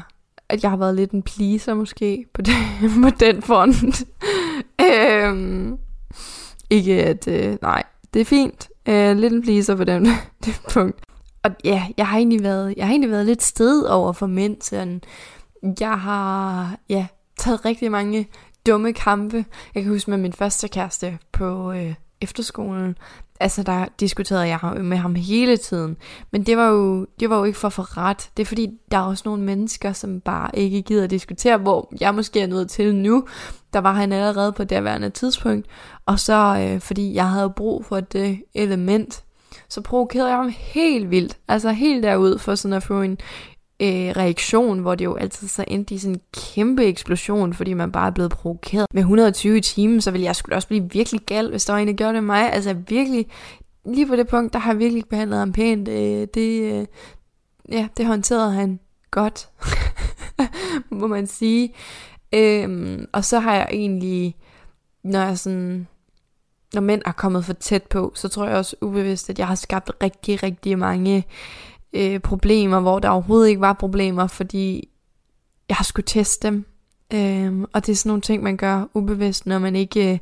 at 0.49 0.63
jeg 0.63 0.69
har 0.69 0.77
været 0.77 0.95
lidt 0.95 1.11
en 1.11 1.23
pleaser 1.23 1.73
måske, 1.73 2.25
på, 2.33 2.41
det, 2.41 2.53
på 3.03 3.09
den 3.19 3.41
front. 3.41 4.03
øhm, 4.81 5.77
ikke 6.69 7.03
at, 7.03 7.27
øh, 7.27 7.57
nej, 7.61 7.83
det 8.13 8.21
er 8.21 8.25
fint. 8.25 8.69
Øh, 8.89 9.17
lidt 9.17 9.33
en 9.33 9.41
pleaser 9.41 9.75
på 9.75 9.83
den, 9.83 10.07
det 10.45 10.61
punkt. 10.71 11.01
Og 11.43 11.51
ja, 11.63 11.87
jeg 11.97 12.07
har 12.07 12.17
egentlig 12.17 12.43
været, 12.43 12.73
jeg 12.77 12.85
har 12.85 12.91
egentlig 12.91 13.11
været 13.11 13.25
lidt 13.25 13.43
sted 13.43 13.83
over 13.83 14.13
for 14.13 14.27
mænd, 14.27 14.61
sådan, 14.61 15.01
jeg 15.79 15.99
har, 15.99 16.75
ja, 16.89 17.07
taget 17.37 17.65
rigtig 17.65 17.91
mange 17.91 18.27
dumme 18.67 18.93
kampe. 18.93 19.45
Jeg 19.75 19.83
kan 19.83 19.91
huske 19.91 20.09
med 20.09 20.17
min 20.17 20.33
første 20.33 20.67
kæreste 20.67 21.17
på 21.31 21.71
øh, 21.71 21.93
efterskolen, 22.21 22.97
altså 23.39 23.63
der 23.63 23.85
diskuterede 23.99 24.47
jeg 24.47 24.59
med 24.83 24.97
ham 24.97 25.15
hele 25.15 25.57
tiden. 25.57 25.97
Men 26.31 26.43
det 26.43 26.57
var 26.57 26.67
jo, 26.67 27.07
det 27.19 27.29
var 27.29 27.37
jo 27.37 27.43
ikke 27.43 27.59
for 27.59 27.67
at 27.79 27.97
ret. 27.97 28.29
Det 28.37 28.43
er 28.43 28.47
fordi, 28.47 28.69
der 28.91 28.97
er 28.97 29.01
også 29.01 29.23
nogle 29.25 29.43
mennesker, 29.43 29.93
som 29.93 30.21
bare 30.21 30.49
ikke 30.53 30.81
gider 30.81 31.03
at 31.03 31.09
diskutere, 31.09 31.57
hvor 31.57 31.93
jeg 32.01 32.15
måske 32.15 32.41
er 32.41 32.47
nødt 32.47 32.69
til 32.69 32.95
nu. 32.95 33.27
Der 33.73 33.79
var 33.79 33.93
han 33.93 34.11
allerede 34.11 34.51
på 34.51 34.63
derværende 34.63 35.09
tidspunkt. 35.09 35.67
Og 36.05 36.19
så, 36.19 36.57
øh, 36.59 36.81
fordi 36.81 37.13
jeg 37.13 37.29
havde 37.29 37.53
brug 37.55 37.85
for 37.85 37.99
det 37.99 38.43
element, 38.53 39.23
så 39.69 39.81
provokerede 39.81 40.29
jeg 40.29 40.37
ham 40.37 40.53
helt 40.57 41.11
vildt. 41.11 41.37
Altså 41.47 41.71
helt 41.71 42.03
derud 42.03 42.37
for 42.37 42.55
sådan 42.55 42.77
at 42.77 42.83
få 42.83 43.01
en, 43.01 43.17
øh, 43.79 44.09
reaktion, 44.17 44.79
hvor 44.79 44.95
det 44.95 45.05
jo 45.05 45.15
altid 45.15 45.47
så 45.47 45.65
endte 45.67 45.95
i 45.95 45.97
sådan 45.97 46.15
en 46.15 46.21
kæmpe 46.33 46.85
eksplosion, 46.85 47.53
fordi 47.53 47.73
man 47.73 47.91
bare 47.91 48.07
er 48.07 48.11
blevet 48.11 48.31
provokeret 48.31 48.87
med 48.93 49.01
120 49.01 49.61
timer, 49.61 50.01
så 50.01 50.11
ville 50.11 50.25
jeg 50.25 50.35
skulle 50.35 50.55
også 50.55 50.67
blive 50.67 50.91
virkelig 50.91 51.21
gal, 51.21 51.49
hvis 51.49 51.65
der 51.65 51.73
var 51.73 51.79
en, 51.79 51.87
der 51.87 51.93
gjorde 51.93 52.13
det 52.13 52.23
mig. 52.23 52.53
Altså 52.53 52.73
virkelig, 52.73 53.27
lige 53.85 54.07
på 54.07 54.15
det 54.15 54.27
punkt, 54.27 54.53
der 54.53 54.59
har 54.59 54.71
jeg 54.71 54.79
virkelig 54.79 55.05
behandlet 55.05 55.39
ham 55.39 55.53
pænt. 55.53 55.87
Øh, 55.87 56.27
det, 56.33 56.73
øh, 56.73 56.85
ja, 57.71 57.87
det 57.97 58.05
håndterede 58.05 58.53
han 58.53 58.79
godt, 59.11 59.49
må 60.99 61.07
man 61.07 61.27
sige. 61.27 61.73
Øhm, 62.33 63.05
og 63.13 63.25
så 63.25 63.39
har 63.39 63.55
jeg 63.55 63.67
egentlig, 63.71 64.35
når 65.03 65.19
jeg 65.19 65.37
sådan, 65.37 65.87
når 66.73 66.81
mænd 66.81 67.01
er 67.05 67.11
kommet 67.11 67.45
for 67.45 67.53
tæt 67.53 67.83
på, 67.83 68.11
så 68.15 68.27
tror 68.27 68.47
jeg 68.47 68.57
også 68.57 68.75
ubevidst, 68.81 69.29
at 69.29 69.39
jeg 69.39 69.47
har 69.47 69.55
skabt 69.55 69.91
rigtig, 70.03 70.43
rigtig 70.43 70.79
mange 70.79 71.25
øh, 71.97 72.19
problemer, 72.19 72.79
hvor 72.79 72.99
der 72.99 73.09
overhovedet 73.09 73.49
ikke 73.49 73.61
var 73.61 73.73
problemer, 73.73 74.27
fordi 74.27 74.89
jeg 75.69 75.77
har 75.77 75.83
skulle 75.83 76.05
teste 76.05 76.47
dem. 76.47 76.65
Øh, 77.13 77.61
og 77.73 77.85
det 77.85 77.91
er 77.91 77.95
sådan 77.95 78.09
nogle 78.09 78.21
ting, 78.21 78.43
man 78.43 78.57
gør 78.57 78.85
ubevidst, 78.93 79.45
når 79.45 79.59
man 79.59 79.75
ikke, 79.75 80.13
øh, 80.13 80.19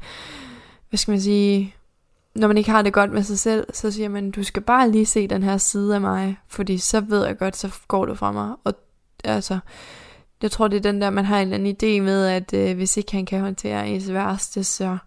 hvad 0.89 0.97
skal 0.97 1.11
man 1.11 1.21
sige, 1.21 1.75
når 2.35 2.47
man 2.47 2.57
ikke 2.57 2.71
har 2.71 2.81
det 2.81 2.93
godt 2.93 3.11
med 3.11 3.23
sig 3.23 3.39
selv, 3.39 3.67
så 3.73 3.91
siger 3.91 4.09
man, 4.09 4.31
du 4.31 4.43
skal 4.43 4.61
bare 4.61 4.91
lige 4.91 5.05
se 5.05 5.27
den 5.27 5.43
her 5.43 5.57
side 5.57 5.95
af 5.95 6.01
mig, 6.01 6.37
fordi 6.47 6.77
så 6.77 7.01
ved 7.01 7.25
jeg 7.25 7.37
godt, 7.37 7.57
så 7.57 7.79
går 7.87 8.05
du 8.05 8.15
fra 8.15 8.31
mig. 8.31 8.55
Og 8.63 8.73
altså, 9.23 9.59
jeg 10.41 10.51
tror, 10.51 10.67
det 10.67 10.77
er 10.77 10.91
den 10.91 11.01
der, 11.01 11.09
man 11.09 11.25
har 11.25 11.39
en 11.39 11.53
eller 11.53 11.55
anden 11.55 11.75
idé 11.99 12.01
med, 12.03 12.27
at 12.27 12.53
øh, 12.53 12.75
hvis 12.75 12.97
ikke 12.97 13.11
han 13.11 13.25
kan 13.25 13.41
håndtere 13.41 13.89
ens 13.89 14.13
værste, 14.13 14.63
så 14.63 14.97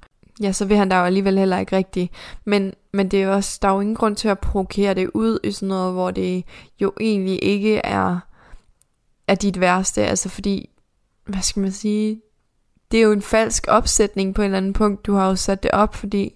ja, 0.43 0.53
så 0.53 0.65
vil 0.65 0.77
han 0.77 0.89
da 0.89 0.99
jo 0.99 1.05
alligevel 1.05 1.39
heller 1.39 1.59
ikke 1.59 1.77
rigtigt. 1.77 2.13
Men, 2.45 2.75
men 2.93 3.09
det 3.09 3.23
er 3.23 3.29
også, 3.29 3.59
der 3.63 3.69
er 3.69 3.73
jo 3.73 3.81
ingen 3.81 3.97
grund 3.97 4.17
til 4.17 4.29
at 4.29 4.39
provokere 4.39 4.95
det 4.95 5.11
ud 5.15 5.39
i 5.45 5.53
sådan 5.53 5.69
noget, 5.69 5.93
hvor 5.93 6.11
det 6.11 6.45
jo 6.81 6.93
egentlig 7.01 7.45
ikke 7.45 7.77
er, 7.77 8.19
er 9.29 9.35
dit 9.35 9.61
værste. 9.61 10.03
Altså 10.03 10.29
fordi, 10.29 10.71
hvad 11.27 11.43
skal 11.43 11.61
man 11.61 11.73
sige, 11.73 12.23
det 12.91 12.99
er 12.99 13.03
jo 13.03 13.13
en 13.13 13.23
falsk 13.23 13.65
opsætning 13.69 14.35
på 14.35 14.43
en 14.43 14.47
eller 14.47 14.57
anden 14.57 14.73
punkt. 14.73 15.07
Du 15.07 15.15
har 15.15 15.29
jo 15.29 15.37
sat 15.37 15.63
det 15.63 15.71
op, 15.71 15.95
fordi 15.95 16.33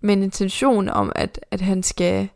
med 0.00 0.14
en 0.14 0.22
intention 0.22 0.88
om, 0.88 1.12
at, 1.14 1.40
at 1.50 1.60
han 1.60 1.82
skal 1.82 2.28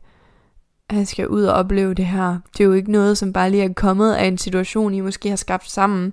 han 0.93 1.07
skal 1.07 1.29
ud 1.29 1.45
og 1.45 1.55
opleve 1.55 1.95
det 1.95 2.07
her. 2.07 2.39
Det 2.53 2.61
er 2.61 2.65
jo 2.65 2.73
ikke 2.73 2.93
noget, 2.93 3.19
som 3.19 3.33
bare 3.33 3.51
lige 3.51 3.63
er 3.65 3.73
kommet 3.73 4.13
af 4.13 4.25
en 4.25 4.39
situation, 4.39 4.95
I 4.95 5.01
måske 5.01 5.29
har 5.29 5.37
skabt 5.37 5.71
sammen, 5.71 6.13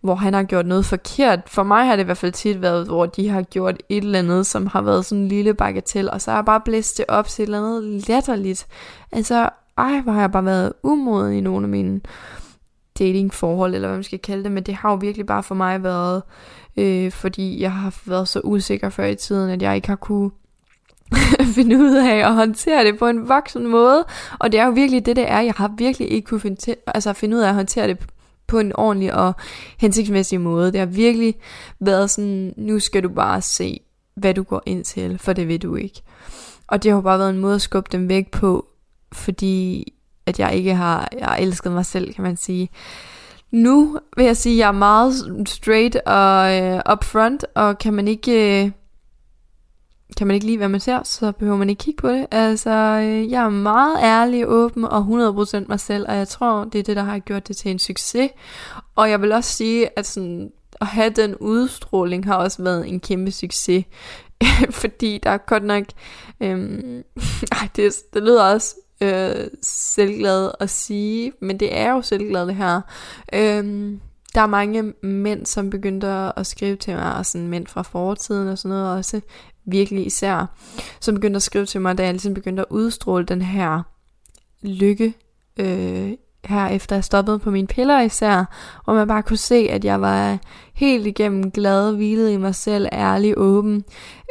hvor 0.00 0.14
han 0.14 0.34
har 0.34 0.42
gjort 0.42 0.66
noget 0.66 0.84
forkert. 0.84 1.40
For 1.46 1.62
mig 1.62 1.86
har 1.86 1.96
det 1.96 2.02
i 2.02 2.04
hvert 2.04 2.16
fald 2.16 2.32
tit 2.32 2.62
været, 2.62 2.86
hvor 2.86 3.06
de 3.06 3.28
har 3.28 3.42
gjort 3.42 3.82
et 3.88 4.04
eller 4.04 4.18
andet, 4.18 4.46
som 4.46 4.66
har 4.66 4.82
været 4.82 5.04
sådan 5.04 5.22
en 5.22 5.28
lille 5.28 5.54
bagatell, 5.54 6.10
og 6.10 6.20
så 6.20 6.30
har 6.30 6.38
jeg 6.38 6.44
bare 6.44 6.60
blæst 6.60 6.98
det 6.98 7.04
op 7.08 7.28
til 7.28 7.42
et 7.42 7.46
eller 7.46 7.58
andet 7.58 8.08
latterligt. 8.08 8.66
Altså, 9.12 9.48
ej, 9.78 10.00
hvor 10.00 10.12
har 10.12 10.20
jeg 10.20 10.32
bare 10.32 10.44
været 10.44 10.72
umoden 10.82 11.32
i 11.32 11.40
nogle 11.40 11.64
af 11.64 11.68
mine 11.68 12.00
datingforhold, 12.98 13.74
eller 13.74 13.88
hvad 13.88 13.96
man 13.96 14.04
skal 14.04 14.18
kalde 14.18 14.44
det, 14.44 14.52
men 14.52 14.62
det 14.62 14.74
har 14.74 14.90
jo 14.90 14.96
virkelig 14.96 15.26
bare 15.26 15.42
for 15.42 15.54
mig 15.54 15.82
været, 15.82 16.22
øh, 16.76 17.12
fordi 17.12 17.60
jeg 17.60 17.72
har 17.72 18.00
været 18.06 18.28
så 18.28 18.40
usikker 18.44 18.88
før 18.88 19.04
i 19.04 19.14
tiden, 19.14 19.50
at 19.50 19.62
jeg 19.62 19.76
ikke 19.76 19.88
har 19.88 19.96
kunne 19.96 20.30
finde 21.54 21.78
ud 21.78 21.94
af 21.94 22.16
at 22.16 22.34
håndtere 22.34 22.84
det 22.84 22.98
på 22.98 23.06
en 23.06 23.28
voksen 23.28 23.66
måde. 23.66 24.04
Og 24.38 24.52
det 24.52 24.60
er 24.60 24.64
jo 24.66 24.70
virkelig 24.70 25.06
det, 25.06 25.16
det 25.16 25.30
er. 25.30 25.40
Jeg 25.40 25.54
har 25.56 25.74
virkelig 25.78 26.10
ikke 26.10 26.26
kunne 26.26 26.40
finde, 26.40 26.56
til, 26.56 26.76
altså 26.86 27.12
finde 27.12 27.36
ud 27.36 27.40
af 27.40 27.48
at 27.48 27.54
håndtere 27.54 27.88
det 27.88 27.98
på 28.46 28.58
en 28.58 28.72
ordentlig 28.76 29.14
og 29.14 29.32
hensigtsmæssig 29.78 30.40
måde. 30.40 30.72
Det 30.72 30.80
har 30.80 30.86
virkelig 30.86 31.34
været 31.80 32.10
sådan, 32.10 32.54
nu 32.56 32.78
skal 32.78 33.02
du 33.02 33.08
bare 33.08 33.42
se, 33.42 33.80
hvad 34.14 34.34
du 34.34 34.42
går 34.42 34.62
ind 34.66 34.84
til, 34.84 35.18
for 35.18 35.32
det 35.32 35.48
ved 35.48 35.58
du 35.58 35.74
ikke. 35.74 36.02
Og 36.66 36.82
det 36.82 36.92
har 36.92 37.00
bare 37.00 37.18
været 37.18 37.30
en 37.30 37.38
måde 37.38 37.54
at 37.54 37.62
skubbe 37.62 37.88
dem 37.92 38.08
væk 38.08 38.30
på, 38.30 38.66
fordi 39.12 39.92
at 40.26 40.38
jeg 40.38 40.54
ikke 40.54 40.74
har, 40.74 41.08
jeg 41.18 41.26
har 41.26 41.36
elsket 41.36 41.72
mig 41.72 41.86
selv, 41.86 42.14
kan 42.14 42.24
man 42.24 42.36
sige. 42.36 42.68
Nu 43.50 43.98
vil 44.16 44.26
jeg 44.26 44.36
sige, 44.36 44.52
at 44.52 44.58
jeg 44.58 44.68
er 44.68 44.72
meget 44.72 45.14
straight 45.46 45.96
og 45.96 46.62
øh, 46.62 46.80
upfront, 46.92 47.44
og 47.54 47.78
kan 47.78 47.94
man 47.94 48.08
ikke... 48.08 48.64
Øh, 48.64 48.70
kan 50.16 50.26
man 50.26 50.34
ikke 50.34 50.46
lide, 50.46 50.56
hvad 50.56 50.68
man 50.68 50.80
ser, 50.80 51.02
så 51.04 51.32
behøver 51.32 51.58
man 51.58 51.70
ikke 51.70 51.80
kigge 51.80 52.00
på 52.00 52.08
det. 52.08 52.26
Altså, 52.30 52.70
øh, 52.70 53.30
jeg 53.30 53.44
er 53.44 53.48
meget 53.48 53.98
ærlig, 54.02 54.48
åben 54.48 54.84
og 54.84 55.00
100% 55.00 55.64
mig 55.68 55.80
selv, 55.80 56.06
og 56.08 56.16
jeg 56.16 56.28
tror, 56.28 56.64
det 56.64 56.78
er 56.78 56.82
det, 56.82 56.96
der 56.96 57.02
har 57.02 57.18
gjort 57.18 57.48
det 57.48 57.56
til 57.56 57.70
en 57.70 57.78
succes. 57.78 58.30
Og 58.96 59.10
jeg 59.10 59.22
vil 59.22 59.32
også 59.32 59.52
sige, 59.52 59.98
at 59.98 60.06
sådan, 60.06 60.50
at 60.80 60.86
have 60.86 61.10
den 61.10 61.36
udstråling 61.36 62.26
har 62.26 62.34
også 62.34 62.62
været 62.62 62.88
en 62.88 63.00
kæmpe 63.00 63.30
succes. 63.30 63.84
fordi 64.80 65.18
der 65.22 65.30
er 65.30 65.38
godt 65.38 65.64
nok... 65.64 65.84
Øhm, 66.40 67.02
ej, 67.52 67.68
det, 67.76 67.92
det 68.14 68.22
lyder 68.22 68.42
også 68.42 68.76
øh, 69.02 69.46
selvglad 69.62 70.50
at 70.60 70.70
sige, 70.70 71.32
men 71.40 71.60
det 71.60 71.76
er 71.76 71.90
jo 71.90 72.02
selvglad 72.02 72.46
det 72.46 72.54
her. 72.54 72.80
Øhm, 73.34 74.00
der 74.34 74.40
er 74.40 74.46
mange 74.46 74.92
mænd, 75.02 75.46
som 75.46 75.70
begyndte 75.70 76.08
at 76.08 76.46
skrive 76.46 76.76
til 76.76 76.94
mig, 76.94 77.14
og 77.14 77.26
sådan 77.26 77.48
mænd 77.48 77.66
fra 77.66 77.82
fortiden 77.82 78.48
og 78.48 78.58
sådan 78.58 78.76
noget 78.76 78.96
også, 78.96 79.20
virkelig 79.64 80.06
især, 80.06 80.46
som 81.00 81.14
begyndte 81.14 81.36
at 81.36 81.42
skrive 81.42 81.66
til 81.66 81.80
mig, 81.80 81.98
da 81.98 82.04
jeg 82.04 82.12
ligesom 82.12 82.34
begyndte 82.34 82.60
at 82.60 82.66
udstråle 82.70 83.24
den 83.24 83.42
her 83.42 83.82
lykke, 84.62 85.14
øh, 85.56 86.12
her 86.44 86.68
efter 86.68 86.96
jeg 86.96 87.04
stoppede 87.04 87.38
på 87.38 87.50
mine 87.50 87.66
piller 87.66 88.00
især, 88.00 88.44
hvor 88.84 88.94
man 88.94 89.08
bare 89.08 89.22
kunne 89.22 89.36
se, 89.36 89.68
at 89.70 89.84
jeg 89.84 90.00
var 90.00 90.38
helt 90.74 91.06
igennem 91.06 91.50
glad, 91.50 91.94
hvilet 91.94 92.30
i 92.30 92.36
mig 92.36 92.54
selv, 92.54 92.88
ærlig, 92.92 93.34
åben, 93.36 93.84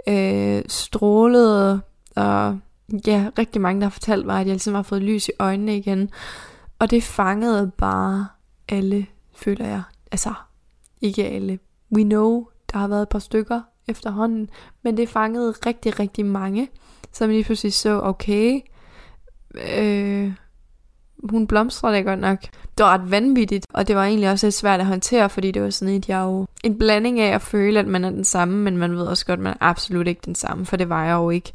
øh, 0.07 0.63
strålede, 0.67 1.81
og 2.15 2.59
ja, 3.07 3.29
rigtig 3.37 3.61
mange, 3.61 3.81
der 3.81 3.85
har 3.85 3.91
fortalt 3.91 4.25
mig, 4.25 4.41
at 4.41 4.47
jeg 4.47 4.53
ligesom 4.53 4.73
har 4.73 4.81
fået 4.81 5.01
lys 5.01 5.27
i 5.27 5.31
øjnene 5.39 5.77
igen. 5.77 6.09
Og 6.79 6.91
det 6.91 7.03
fangede 7.03 7.71
bare 7.77 8.27
alle, 8.69 9.05
føler 9.35 9.67
jeg. 9.67 9.81
Altså, 10.11 10.33
ikke 11.01 11.25
alle. 11.25 11.59
We 11.95 12.03
know, 12.03 12.47
der 12.71 12.77
har 12.77 12.87
været 12.87 13.01
et 13.01 13.09
par 13.09 13.19
stykker 13.19 13.61
efterhånden, 13.87 14.49
men 14.83 14.97
det 14.97 15.09
fangede 15.09 15.51
rigtig, 15.65 15.99
rigtig 15.99 16.25
mange, 16.25 16.69
som 17.11 17.29
lige 17.29 17.43
pludselig 17.43 17.73
så, 17.73 18.01
okay, 18.01 18.59
øh, 19.55 20.33
hun 21.29 21.47
blomstrede 21.47 21.95
da 21.95 22.01
godt 22.01 22.19
nok. 22.19 22.41
Det 22.77 22.85
var 22.85 22.93
ret 22.93 23.11
vanvittigt, 23.11 23.65
og 23.73 23.87
det 23.87 23.95
var 23.95 24.05
egentlig 24.05 24.31
også 24.31 24.45
lidt 24.45 24.55
svært 24.55 24.79
at 24.79 24.85
håndtere, 24.85 25.29
fordi 25.29 25.51
det 25.51 25.61
var 25.61 25.69
sådan 25.69 25.93
et, 25.95 26.09
jeg 26.09 26.21
jo, 26.21 26.45
en 26.63 26.77
blanding 26.77 27.19
af 27.19 27.35
at 27.35 27.41
føle, 27.41 27.79
at 27.79 27.87
man 27.87 28.03
er 28.03 28.09
den 28.09 28.23
samme, 28.23 28.57
men 28.57 28.77
man 28.77 28.95
ved 28.95 29.05
også 29.05 29.25
godt, 29.25 29.39
at 29.39 29.43
man 29.43 29.53
er 29.53 29.57
absolut 29.59 30.07
ikke 30.07 30.21
den 30.25 30.35
samme, 30.35 30.65
for 30.65 30.77
det 30.77 30.89
var 30.89 31.05
jeg 31.05 31.13
jo 31.13 31.29
ikke. 31.29 31.53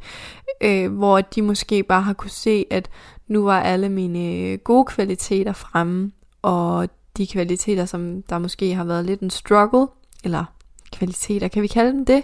Øh, 0.61 0.93
hvor 0.93 1.21
de 1.21 1.43
måske 1.43 1.83
bare 1.83 2.03
har 2.03 2.13
kunne 2.13 2.31
se, 2.31 2.65
at 2.71 2.89
nu 3.29 3.45
var 3.45 3.61
alle 3.61 3.89
mine 3.89 4.35
øh, 4.35 4.59
gode 4.59 4.85
kvaliteter 4.85 5.53
fremme, 5.53 6.13
og 6.43 6.89
de 7.17 7.27
kvaliteter, 7.27 7.85
som 7.85 8.23
der 8.23 8.39
måske 8.39 8.75
har 8.75 8.85
været 8.85 9.05
lidt 9.05 9.21
en 9.21 9.31
struggle, 9.31 9.87
eller 10.25 10.45
kvaliteter, 10.93 11.49
kan 11.49 11.63
vi 11.63 11.67
kalde 11.67 11.93
dem 11.93 12.05
det? 12.05 12.23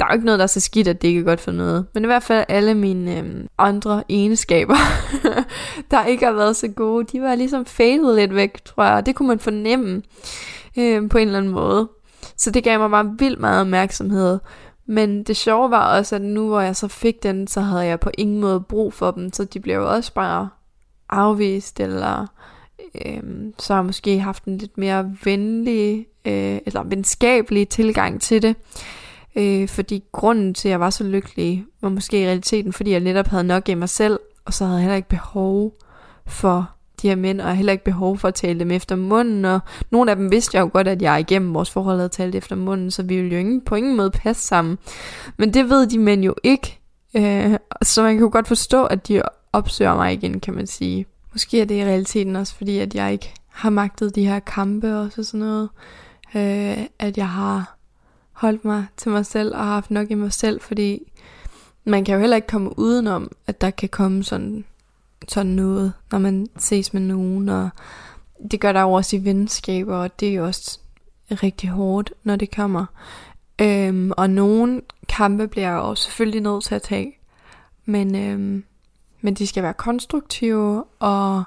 Der 0.00 0.06
er 0.06 0.10
jo 0.10 0.14
ikke 0.14 0.24
noget, 0.24 0.38
der 0.38 0.42
er 0.42 0.46
så 0.46 0.60
skidt, 0.60 0.88
at 0.88 1.02
det 1.02 1.08
ikke 1.08 1.20
er 1.20 1.24
godt 1.24 1.40
for 1.40 1.52
noget. 1.52 1.86
Men 1.94 2.04
i 2.04 2.06
hvert 2.06 2.22
fald 2.22 2.44
alle 2.48 2.74
mine 2.74 3.18
øhm, 3.18 3.48
andre 3.58 4.02
egenskaber, 4.08 4.76
der 5.90 6.04
ikke 6.04 6.24
har 6.24 6.32
været 6.32 6.56
så 6.56 6.68
gode, 6.68 7.04
de 7.04 7.22
var 7.22 7.34
ligesom 7.34 7.64
fadet 7.64 8.16
lidt 8.16 8.34
væk, 8.34 8.64
tror 8.64 8.84
jeg. 8.84 9.06
Det 9.06 9.14
kunne 9.14 9.28
man 9.28 9.38
fornemme 9.38 10.02
øhm, 10.78 11.08
på 11.08 11.18
en 11.18 11.28
eller 11.28 11.38
anden 11.38 11.52
måde. 11.52 11.88
Så 12.36 12.50
det 12.50 12.64
gav 12.64 12.78
mig 12.78 12.90
bare 12.90 13.14
vildt 13.18 13.40
meget 13.40 13.60
opmærksomhed. 13.60 14.38
Men 14.86 15.22
det 15.22 15.36
sjove 15.36 15.70
var 15.70 15.96
også, 15.98 16.16
at 16.16 16.22
nu 16.22 16.48
hvor 16.48 16.60
jeg 16.60 16.76
så 16.76 16.88
fik 16.88 17.22
den, 17.22 17.46
så 17.46 17.60
havde 17.60 17.84
jeg 17.84 18.00
på 18.00 18.10
ingen 18.18 18.40
måde 18.40 18.60
brug 18.60 18.92
for 18.92 19.10
dem, 19.10 19.32
så 19.32 19.44
de 19.44 19.60
blev 19.60 19.82
også 19.82 20.12
bare 20.14 20.48
afvist, 21.08 21.80
eller 21.80 22.26
øh, 22.94 23.22
så 23.58 23.72
har 23.72 23.80
jeg 23.80 23.86
måske 23.86 24.20
haft 24.20 24.44
en 24.44 24.58
lidt 24.58 24.78
mere 24.78 25.16
venlig, 25.24 26.06
øh, 26.24 26.58
eller 26.66 26.82
venskabelig 26.82 27.68
tilgang 27.68 28.20
til 28.20 28.42
det. 28.42 28.56
Øh, 29.36 29.68
fordi 29.68 30.04
grunden 30.12 30.54
til, 30.54 30.68
at 30.68 30.70
jeg 30.70 30.80
var 30.80 30.90
så 30.90 31.04
lykkelig, 31.04 31.64
var 31.80 31.88
måske 31.88 32.22
i 32.22 32.26
realiteten, 32.26 32.72
fordi 32.72 32.90
jeg 32.90 33.00
netop 33.00 33.26
havde 33.26 33.44
nok 33.44 33.68
i 33.68 33.74
mig 33.74 33.88
selv, 33.88 34.18
og 34.44 34.54
så 34.54 34.64
havde 34.64 34.76
jeg 34.76 34.82
heller 34.82 34.96
ikke 34.96 35.08
behov 35.08 35.72
for 36.26 36.70
de 37.02 37.08
her 37.08 37.16
mænd, 37.16 37.40
og 37.40 37.56
heller 37.56 37.72
ikke 37.72 37.84
behov 37.84 38.18
for 38.18 38.28
at 38.28 38.34
tale 38.34 38.60
dem 38.60 38.70
efter 38.70 38.96
munden, 38.96 39.44
og 39.44 39.60
nogle 39.90 40.10
af 40.10 40.16
dem 40.16 40.30
vidste 40.30 40.56
jeg 40.56 40.62
jo 40.62 40.70
godt, 40.72 40.88
at 40.88 41.02
jeg 41.02 41.20
igennem 41.20 41.54
vores 41.54 41.70
forhold 41.70 41.96
havde 41.96 42.08
talt 42.08 42.34
efter 42.34 42.56
munden, 42.56 42.90
så 42.90 43.02
vi 43.02 43.16
ville 43.16 43.32
jo 43.32 43.38
ingen, 43.38 43.60
på 43.60 43.74
ingen 43.74 43.96
måde 43.96 44.10
passe 44.10 44.46
sammen. 44.46 44.78
Men 45.36 45.54
det 45.54 45.70
ved 45.70 45.86
de 45.86 45.98
mænd 45.98 46.24
jo 46.24 46.34
ikke, 46.42 46.80
øh, 47.16 47.58
så 47.82 48.02
man 48.02 48.14
kan 48.14 48.20
jo 48.20 48.30
godt 48.32 48.48
forstå, 48.48 48.84
at 48.84 49.08
de 49.08 49.22
opsøger 49.52 49.94
mig 49.94 50.12
igen, 50.12 50.40
kan 50.40 50.54
man 50.54 50.66
sige. 50.66 51.06
Måske 51.32 51.60
er 51.60 51.64
det 51.64 51.74
i 51.74 51.84
realiteten 51.84 52.36
også, 52.36 52.54
fordi 52.54 52.78
at 52.78 52.94
jeg 52.94 53.12
ikke 53.12 53.34
har 53.48 53.70
magtet 53.70 54.14
de 54.14 54.26
her 54.26 54.38
kampe 54.38 54.96
og 54.96 55.12
så 55.12 55.24
sådan 55.24 55.40
noget, 55.40 55.68
øh, 56.34 56.86
at 56.98 57.16
jeg 57.18 57.28
har 57.28 57.76
holdt 58.32 58.64
mig 58.64 58.86
til 58.96 59.10
mig 59.10 59.26
selv 59.26 59.54
og 59.54 59.66
haft 59.66 59.90
nok 59.90 60.10
i 60.10 60.14
mig 60.14 60.32
selv, 60.32 60.60
fordi 60.60 61.12
man 61.84 62.04
kan 62.04 62.14
jo 62.14 62.20
heller 62.20 62.36
ikke 62.36 62.48
komme 62.48 62.78
udenom, 62.78 63.30
at 63.46 63.60
der 63.60 63.70
kan 63.70 63.88
komme 63.88 64.24
sådan, 64.24 64.64
sådan 65.28 65.52
noget, 65.52 65.92
når 66.12 66.18
man 66.18 66.46
ses 66.58 66.92
med 66.92 67.00
nogen, 67.02 67.48
og 67.48 67.68
det 68.50 68.60
gør 68.60 68.72
der 68.72 68.80
jo 68.80 68.92
også 68.92 69.16
i 69.16 69.24
venskaber, 69.24 69.96
og 69.96 70.20
det 70.20 70.28
er 70.28 70.34
jo 70.34 70.46
også 70.46 70.80
rigtig 71.30 71.68
hårdt, 71.68 72.12
når 72.24 72.36
det 72.36 72.54
kommer. 72.54 72.86
Øhm, 73.60 74.12
og 74.16 74.30
nogle 74.30 74.80
kampe 75.08 75.48
bliver 75.48 75.68
jeg 75.68 75.76
jo 75.76 75.94
selvfølgelig 75.94 76.40
nødt 76.40 76.64
til 76.64 76.74
at 76.74 76.82
tage, 76.82 77.18
men, 77.84 78.14
øhm, 78.14 78.64
men 79.20 79.34
de 79.34 79.46
skal 79.46 79.62
være 79.62 79.74
konstruktive, 79.74 80.84
og 80.98 81.44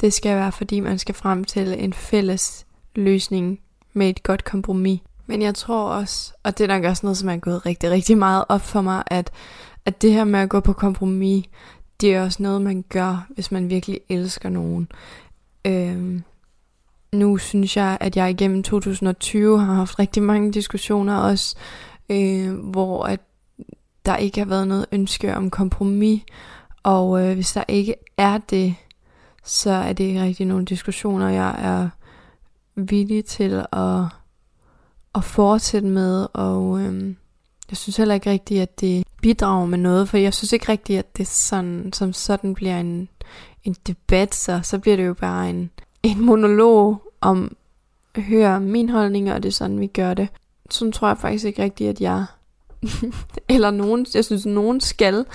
det 0.00 0.12
skal 0.12 0.36
være, 0.36 0.52
fordi 0.52 0.80
man 0.80 0.98
skal 0.98 1.14
frem 1.14 1.44
til 1.44 1.84
en 1.84 1.92
fælles 1.92 2.66
løsning 2.94 3.60
med 3.92 4.08
et 4.08 4.22
godt 4.22 4.44
kompromis. 4.44 5.00
Men 5.26 5.42
jeg 5.42 5.54
tror 5.54 5.88
også, 5.88 6.32
og 6.42 6.58
det 6.58 6.70
er 6.70 6.74
nok 6.78 6.84
også 6.84 7.06
noget, 7.06 7.16
som 7.16 7.28
er 7.28 7.36
gået 7.36 7.66
rigtig, 7.66 7.90
rigtig 7.90 8.18
meget 8.18 8.44
op 8.48 8.60
for 8.60 8.80
mig, 8.80 9.02
at, 9.06 9.30
at 9.84 10.02
det 10.02 10.12
her 10.12 10.24
med 10.24 10.40
at 10.40 10.48
gå 10.48 10.60
på 10.60 10.72
kompromis, 10.72 11.44
det 12.00 12.14
er 12.14 12.22
også 12.22 12.42
noget, 12.42 12.62
man 12.62 12.84
gør, 12.88 13.26
hvis 13.30 13.52
man 13.52 13.70
virkelig 13.70 14.00
elsker 14.08 14.48
nogen. 14.48 14.88
Øhm, 15.64 16.22
nu 17.12 17.36
synes 17.36 17.76
jeg, 17.76 17.98
at 18.00 18.16
jeg 18.16 18.30
igennem 18.30 18.62
2020 18.62 19.60
har 19.60 19.74
haft 19.74 19.98
rigtig 19.98 20.22
mange 20.22 20.52
diskussioner 20.52 21.16
også, 21.16 21.56
øh, 22.08 22.54
hvor 22.54 23.04
at 23.04 23.20
der 24.06 24.16
ikke 24.16 24.38
har 24.38 24.46
været 24.46 24.68
noget 24.68 24.86
ønske 24.92 25.36
om 25.36 25.50
kompromis, 25.50 26.22
og 26.84 27.22
øh, 27.22 27.34
hvis 27.34 27.52
der 27.52 27.64
ikke 27.68 27.94
er 28.16 28.38
det, 28.38 28.74
så 29.44 29.70
er 29.70 29.92
det 29.92 30.04
ikke 30.04 30.22
rigtig 30.22 30.46
nogle 30.46 30.64
diskussioner, 30.64 31.28
jeg 31.28 31.54
er 31.58 31.88
villig 32.74 33.24
til 33.24 33.66
at 33.72 34.04
at 35.14 35.24
fortsætte 35.24 35.88
med, 35.88 36.26
og 36.32 36.80
øh, 36.80 37.14
jeg 37.70 37.76
synes 37.76 37.96
heller 37.96 38.14
ikke 38.14 38.30
rigtigt, 38.30 38.62
at 38.62 38.80
det 38.80 39.06
bidrager 39.22 39.66
med 39.66 39.78
noget, 39.78 40.08
for 40.08 40.16
jeg 40.16 40.34
synes 40.34 40.52
ikke 40.52 40.68
rigtigt, 40.68 40.98
at 40.98 41.16
det 41.16 41.26
sådan, 41.26 41.92
som 41.92 42.12
sådan 42.12 42.54
bliver 42.54 42.80
en, 42.80 43.08
en 43.64 43.76
debat, 43.86 44.34
så, 44.34 44.60
så 44.62 44.78
bliver 44.78 44.96
det 44.96 45.06
jo 45.06 45.14
bare 45.14 45.50
en, 45.50 45.70
en 46.02 46.20
monolog 46.20 47.12
om 47.20 47.56
at 48.14 48.22
høre 48.22 48.60
min 48.60 48.88
holdning, 48.88 49.32
og 49.32 49.42
det 49.42 49.48
er 49.48 49.52
sådan, 49.52 49.80
vi 49.80 49.86
gør 49.86 50.14
det. 50.14 50.28
Sådan 50.70 50.92
tror 50.92 51.08
jeg 51.08 51.18
faktisk 51.18 51.44
ikke 51.44 51.62
rigtigt, 51.62 51.90
at 51.90 52.00
jeg, 52.00 52.24
eller 53.54 53.70
nogen, 53.70 54.06
jeg 54.14 54.24
synes, 54.24 54.46
nogen 54.46 54.80
skal 54.80 55.26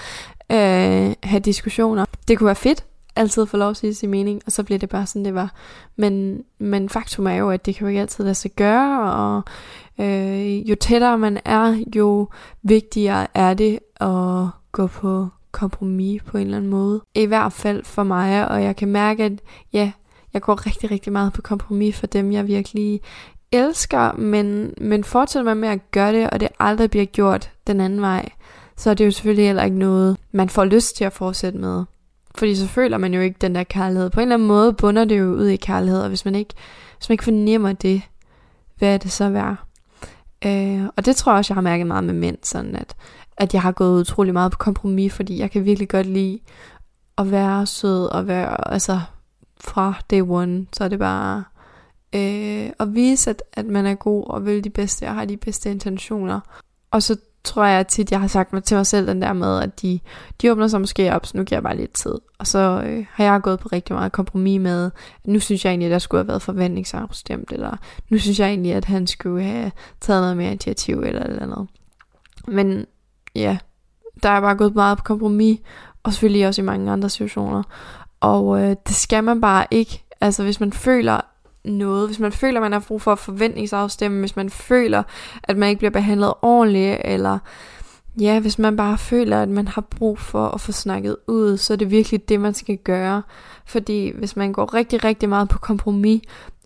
øh, 0.51 1.13
have 1.23 1.39
diskussioner. 1.39 2.05
Det 2.27 2.37
kunne 2.37 2.45
være 2.45 2.55
fedt, 2.55 2.85
altid 3.15 3.45
få 3.45 3.57
lov 3.57 3.69
at 3.69 3.77
sige 3.77 3.93
sin 3.93 4.09
mening, 4.09 4.41
og 4.45 4.51
så 4.51 4.63
bliver 4.63 4.79
det 4.79 4.89
bare 4.89 5.05
sådan, 5.05 5.25
det 5.25 5.33
var. 5.33 5.53
Men, 5.95 6.43
men 6.59 6.89
faktum 6.89 7.27
er 7.27 7.35
jo, 7.35 7.49
at 7.49 7.65
det 7.65 7.75
kan 7.75 7.85
jo 7.85 7.87
ikke 7.87 8.01
altid 8.01 8.23
lade 8.23 8.35
sig 8.35 8.51
gøre, 8.51 9.13
og 9.13 9.43
øh, 10.05 10.69
jo 10.69 10.75
tættere 10.75 11.17
man 11.17 11.39
er, 11.45 11.83
jo 11.95 12.27
vigtigere 12.63 13.27
er 13.33 13.53
det 13.53 13.79
at 14.01 14.47
gå 14.71 14.87
på 14.87 15.27
kompromis 15.51 16.23
på 16.23 16.37
en 16.37 16.43
eller 16.43 16.57
anden 16.57 16.71
måde. 16.71 17.01
I 17.15 17.25
hvert 17.25 17.53
fald 17.53 17.83
for 17.83 18.03
mig, 18.03 18.49
og 18.49 18.63
jeg 18.63 18.75
kan 18.75 18.87
mærke, 18.87 19.23
at 19.23 19.31
ja, 19.73 19.91
jeg 20.33 20.41
går 20.41 20.65
rigtig, 20.65 20.91
rigtig 20.91 21.13
meget 21.13 21.33
på 21.33 21.41
kompromis 21.41 21.99
for 21.99 22.07
dem, 22.07 22.31
jeg 22.31 22.47
virkelig 22.47 23.01
elsker, 23.51 24.11
men, 24.11 24.73
men 24.77 25.03
fortsætter 25.03 25.45
man 25.45 25.57
med 25.57 25.69
at 25.69 25.91
gøre 25.91 26.13
det, 26.13 26.29
og 26.29 26.39
det 26.39 26.47
aldrig 26.59 26.91
bliver 26.91 27.05
gjort 27.05 27.51
den 27.67 27.81
anden 27.81 28.01
vej, 28.01 28.29
så 28.79 28.89
er 28.89 28.93
det 28.93 29.05
jo 29.05 29.11
selvfølgelig 29.11 29.45
heller 29.45 29.63
ikke 29.63 29.77
noget, 29.77 30.17
man 30.31 30.49
får 30.49 30.65
lyst 30.65 30.95
til 30.95 31.03
at 31.03 31.13
fortsætte 31.13 31.59
med. 31.59 31.83
Fordi 32.35 32.55
så 32.55 32.67
føler 32.67 32.97
man 32.97 33.13
jo 33.13 33.21
ikke 33.21 33.37
den 33.41 33.55
der 33.55 33.63
kærlighed. 33.63 34.09
På 34.09 34.19
en 34.19 34.21
eller 34.21 34.35
anden 34.35 34.47
måde 34.47 34.73
bunder 34.73 35.05
det 35.05 35.19
jo 35.19 35.25
ud 35.25 35.47
i 35.47 35.55
kærlighed, 35.55 36.01
og 36.01 36.07
hvis 36.07 36.25
man 36.25 36.35
ikke, 36.35 36.53
hvis 36.97 37.09
man 37.09 37.13
ikke 37.13 37.23
fornemmer 37.23 37.73
det, 37.73 38.01
hvad 38.77 38.93
er 38.93 38.97
det 38.97 39.11
så 39.11 39.29
værd? 39.29 39.55
Øh, 40.45 40.85
og 40.97 41.05
det 41.05 41.15
tror 41.15 41.31
jeg 41.31 41.37
også, 41.37 41.53
jeg 41.53 41.55
har 41.55 41.61
mærket 41.61 41.87
meget 41.87 42.03
med 42.03 42.13
mænd, 42.13 42.37
sådan 42.43 42.75
at, 42.75 42.95
at 43.37 43.53
jeg 43.53 43.61
har 43.61 43.71
gået 43.71 44.01
utrolig 44.01 44.33
meget 44.33 44.51
på 44.51 44.57
kompromis, 44.57 45.13
fordi 45.13 45.39
jeg 45.39 45.51
kan 45.51 45.65
virkelig 45.65 45.89
godt 45.89 46.07
lide 46.07 46.39
at 47.17 47.31
være 47.31 47.65
sød 47.65 48.05
og 48.05 48.27
være, 48.27 48.71
altså 48.73 48.99
fra 49.61 49.93
day 50.11 50.21
one, 50.21 50.65
så 50.73 50.83
er 50.83 50.87
det 50.87 50.99
bare 50.99 51.43
øh, 52.15 52.69
at 52.79 52.95
vise, 52.95 53.29
at, 53.29 53.43
at 53.53 53.65
man 53.65 53.85
er 53.85 53.95
god 53.95 54.27
og 54.27 54.45
vil 54.45 54.63
de 54.63 54.69
bedste 54.69 55.07
og 55.07 55.13
har 55.13 55.25
de 55.25 55.37
bedste 55.37 55.71
intentioner. 55.71 56.39
Og 56.91 57.03
så 57.03 57.17
tror 57.43 57.65
jeg 57.65 57.87
tit, 57.87 58.11
jeg 58.11 58.19
har 58.19 58.27
sagt 58.27 58.53
mig 58.53 58.63
til 58.63 58.77
mig 58.77 58.85
selv 58.85 59.07
den 59.07 59.21
der 59.21 59.33
med, 59.33 59.59
at 59.59 59.81
de, 59.81 59.99
de 60.41 60.51
åbner 60.51 60.67
sig 60.67 60.79
måske 60.79 61.13
op, 61.13 61.25
så 61.25 61.37
nu 61.37 61.43
giver 61.43 61.57
jeg 61.57 61.63
bare 61.63 61.77
lidt 61.77 61.93
tid. 61.93 62.15
Og 62.39 62.47
så 62.47 62.83
øh, 62.85 63.05
har 63.11 63.23
jeg 63.23 63.41
gået 63.41 63.59
på 63.59 63.69
rigtig 63.71 63.95
meget 63.95 64.11
kompromis 64.11 64.61
med, 64.61 64.85
at 65.15 65.27
nu 65.27 65.39
synes 65.39 65.65
jeg 65.65 65.71
egentlig, 65.71 65.85
at 65.87 65.91
der 65.91 65.99
skulle 65.99 66.19
have 66.19 66.27
været 66.27 66.41
forventningsafstemt, 66.41 67.51
eller 67.51 67.77
nu 68.09 68.17
synes 68.17 68.39
jeg 68.39 68.47
egentlig, 68.47 68.73
at 68.73 68.85
han 68.85 69.07
skulle 69.07 69.43
have 69.43 69.71
taget 70.01 70.21
noget 70.21 70.37
mere 70.37 70.51
initiativ, 70.51 70.99
eller 70.99 71.23
eller 71.23 71.43
andet. 71.43 71.67
Men 72.47 72.85
ja, 73.35 73.57
der 74.23 74.29
er 74.29 74.41
bare 74.41 74.55
gået 74.55 74.75
meget 74.75 74.97
på 74.97 75.03
kompromis, 75.03 75.59
og 76.03 76.13
selvfølgelig 76.13 76.47
også 76.47 76.61
i 76.61 76.65
mange 76.65 76.91
andre 76.91 77.09
situationer. 77.09 77.63
Og 78.19 78.61
øh, 78.61 78.75
det 78.87 78.95
skal 78.95 79.23
man 79.23 79.41
bare 79.41 79.65
ikke. 79.71 80.03
Altså 80.21 80.43
hvis 80.43 80.59
man 80.59 80.73
føler, 80.73 81.21
noget, 81.71 82.07
hvis 82.07 82.19
man 82.19 82.31
føler, 82.31 82.59
man 82.59 82.71
har 82.71 82.79
brug 82.79 83.01
for 83.01 83.11
at 83.11 83.19
forventningsafstemme, 83.19 84.19
hvis 84.19 84.35
man 84.35 84.49
føler, 84.49 85.03
at 85.43 85.57
man 85.57 85.69
ikke 85.69 85.79
bliver 85.79 85.91
behandlet 85.91 86.33
ordentligt, 86.41 87.01
eller 87.05 87.39
ja, 88.19 88.39
hvis 88.39 88.59
man 88.59 88.77
bare 88.77 88.97
føler, 88.97 89.41
at 89.41 89.49
man 89.49 89.67
har 89.67 89.81
brug 89.81 90.19
for 90.19 90.47
at 90.47 90.61
få 90.61 90.71
snakket 90.71 91.17
ud, 91.27 91.57
så 91.57 91.73
er 91.73 91.77
det 91.77 91.91
virkelig 91.91 92.29
det, 92.29 92.39
man 92.39 92.53
skal 92.53 92.77
gøre. 92.77 93.21
Fordi 93.65 94.11
hvis 94.17 94.35
man 94.35 94.53
går 94.53 94.73
rigtig, 94.73 95.03
rigtig 95.03 95.29
meget 95.29 95.49
på 95.49 95.57
kompromis, 95.57 96.21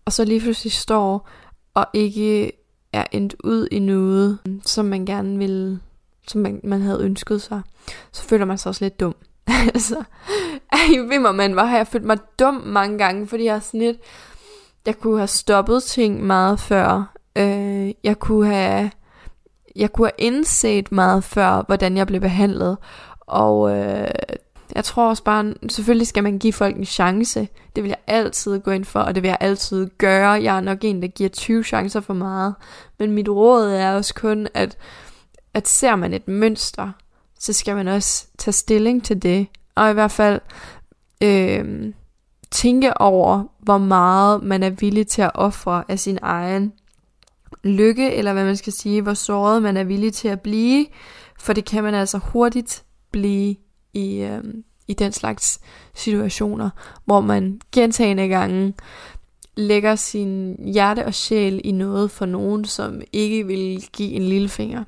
og 0.05 0.13
så 0.13 0.25
lige 0.25 0.39
pludselig 0.39 0.71
står 0.71 1.29
og 1.73 1.85
ikke 1.93 2.51
er 2.93 3.03
endt 3.11 3.35
ud 3.43 3.67
i 3.71 3.79
noget, 3.79 4.37
som 4.65 4.85
man 4.85 5.05
gerne 5.05 5.37
vil, 5.37 5.79
som 6.27 6.41
man, 6.41 6.61
man 6.63 6.81
havde 6.81 7.03
ønsket 7.03 7.41
sig, 7.41 7.61
så 8.11 8.23
føler 8.23 8.45
man 8.45 8.57
sig 8.57 8.69
også 8.69 8.85
lidt 8.85 8.99
dum. 8.99 9.15
altså, 9.73 10.03
ej, 10.71 10.97
ved 11.07 11.19
mig, 11.19 11.35
man, 11.35 11.53
hvor 11.53 11.63
har 11.63 11.77
jeg 11.77 11.87
følt 11.87 12.03
mig 12.03 12.17
dum 12.39 12.53
mange 12.53 12.97
gange, 12.97 13.27
fordi 13.27 13.43
jeg 13.43 13.55
er 13.55 13.59
sådan 13.59 13.79
lidt, 13.79 13.97
jeg 14.85 14.99
kunne 14.99 15.17
have 15.17 15.27
stoppet 15.27 15.83
ting 15.83 16.23
meget 16.23 16.59
før. 16.59 17.13
Øh, 17.35 17.91
jeg 18.03 18.19
kunne 18.19 18.47
have, 18.47 18.91
jeg 19.75 19.93
kunne 19.93 20.07
have 20.07 20.27
indset 20.27 20.91
meget 20.91 21.23
før, 21.23 21.63
hvordan 21.67 21.97
jeg 21.97 22.07
blev 22.07 22.21
behandlet. 22.21 22.77
Og 23.19 23.77
øh, 23.77 24.07
jeg 24.75 24.83
tror 24.83 25.09
også 25.09 25.23
bare, 25.23 25.53
selvfølgelig 25.69 26.07
skal 26.07 26.23
man 26.23 26.39
give 26.39 26.53
folk 26.53 26.77
en 26.77 26.85
chance. 26.85 27.47
Det 27.75 27.83
vil 27.83 27.89
jeg 27.89 27.97
altid 28.07 28.59
gå 28.59 28.71
ind 28.71 28.85
for, 28.85 28.99
og 28.99 29.15
det 29.15 29.23
vil 29.23 29.27
jeg 29.29 29.37
altid 29.39 29.89
gøre. 29.97 30.29
Jeg 30.29 30.57
er 30.57 30.61
nok 30.61 30.77
en, 30.81 31.01
der 31.01 31.07
giver 31.07 31.29
20 31.29 31.63
chancer 31.63 32.01
for 32.01 32.13
meget. 32.13 32.55
Men 32.99 33.11
mit 33.11 33.29
råd 33.29 33.69
er 33.69 33.95
også 33.95 34.13
kun, 34.13 34.47
at, 34.53 34.77
at 35.53 35.67
ser 35.67 35.95
man 35.95 36.13
et 36.13 36.27
mønster, 36.27 36.91
så 37.39 37.53
skal 37.53 37.75
man 37.75 37.87
også 37.87 38.27
tage 38.37 38.53
stilling 38.53 39.03
til 39.03 39.23
det. 39.23 39.47
Og 39.75 39.89
i 39.89 39.93
hvert 39.93 40.11
fald 40.11 40.41
øh, 41.23 41.93
tænke 42.53 43.01
over, 43.01 43.43
hvor 43.59 43.77
meget 43.77 44.43
man 44.43 44.63
er 44.63 44.69
villig 44.69 45.07
til 45.07 45.21
at 45.21 45.31
ofre 45.33 45.83
af 45.87 45.99
sin 45.99 46.19
egen 46.21 46.73
lykke, 47.63 48.13
eller 48.13 48.33
hvad 48.33 48.45
man 48.45 48.57
skal 48.57 48.73
sige, 48.73 49.01
hvor 49.01 49.13
såret 49.13 49.61
man 49.61 49.77
er 49.77 49.83
villig 49.83 50.13
til 50.13 50.27
at 50.27 50.41
blive. 50.41 50.85
For 51.39 51.53
det 51.53 51.65
kan 51.65 51.83
man 51.83 51.93
altså 51.93 52.17
hurtigt 52.17 52.83
blive 53.11 53.55
i, 53.93 54.21
øh, 54.21 54.43
i 54.87 54.93
den 54.93 55.11
slags 55.11 55.59
situationer, 55.95 56.69
hvor 57.05 57.21
man 57.21 57.61
gentagende 57.71 58.27
gange 58.27 58.73
lægger 59.57 59.95
sin 59.95 60.55
hjerte 60.73 61.05
og 61.05 61.13
sjæl 61.13 61.61
i 61.63 61.71
noget 61.71 62.11
for 62.11 62.25
nogen, 62.25 62.65
som 62.65 63.01
ikke 63.13 63.47
vil 63.47 63.87
give 63.93 64.11
en 64.11 64.23
lille 64.23 64.49
finger. 64.49 64.83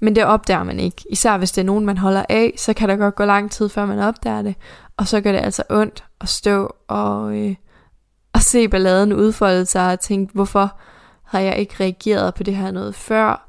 Men 0.00 0.16
det 0.16 0.24
opdager 0.24 0.62
man 0.62 0.80
ikke. 0.80 1.04
Især 1.10 1.38
hvis 1.38 1.52
det 1.52 1.60
er 1.60 1.66
nogen, 1.66 1.86
man 1.86 1.98
holder 1.98 2.24
af, 2.28 2.54
så 2.56 2.72
kan 2.72 2.88
der 2.88 2.96
godt 2.96 3.14
gå 3.14 3.24
lang 3.24 3.50
tid, 3.50 3.68
før 3.68 3.86
man 3.86 3.98
opdager 3.98 4.42
det. 4.42 4.54
Og 4.96 5.08
så 5.08 5.20
gør 5.20 5.32
det 5.32 5.38
altså 5.38 5.62
ondt 5.70 6.04
at 6.20 6.28
stå 6.28 6.74
og, 6.88 7.38
øh, 7.38 7.54
og 8.32 8.40
se 8.40 8.68
balladen 8.68 9.12
udfolde 9.12 9.66
sig 9.66 9.92
og 9.92 10.00
tænke, 10.00 10.34
hvorfor 10.34 10.78
har 11.24 11.40
jeg 11.40 11.58
ikke 11.58 11.74
reageret 11.80 12.34
på 12.34 12.42
det 12.42 12.56
her 12.56 12.70
noget 12.70 12.94
før? 12.94 13.46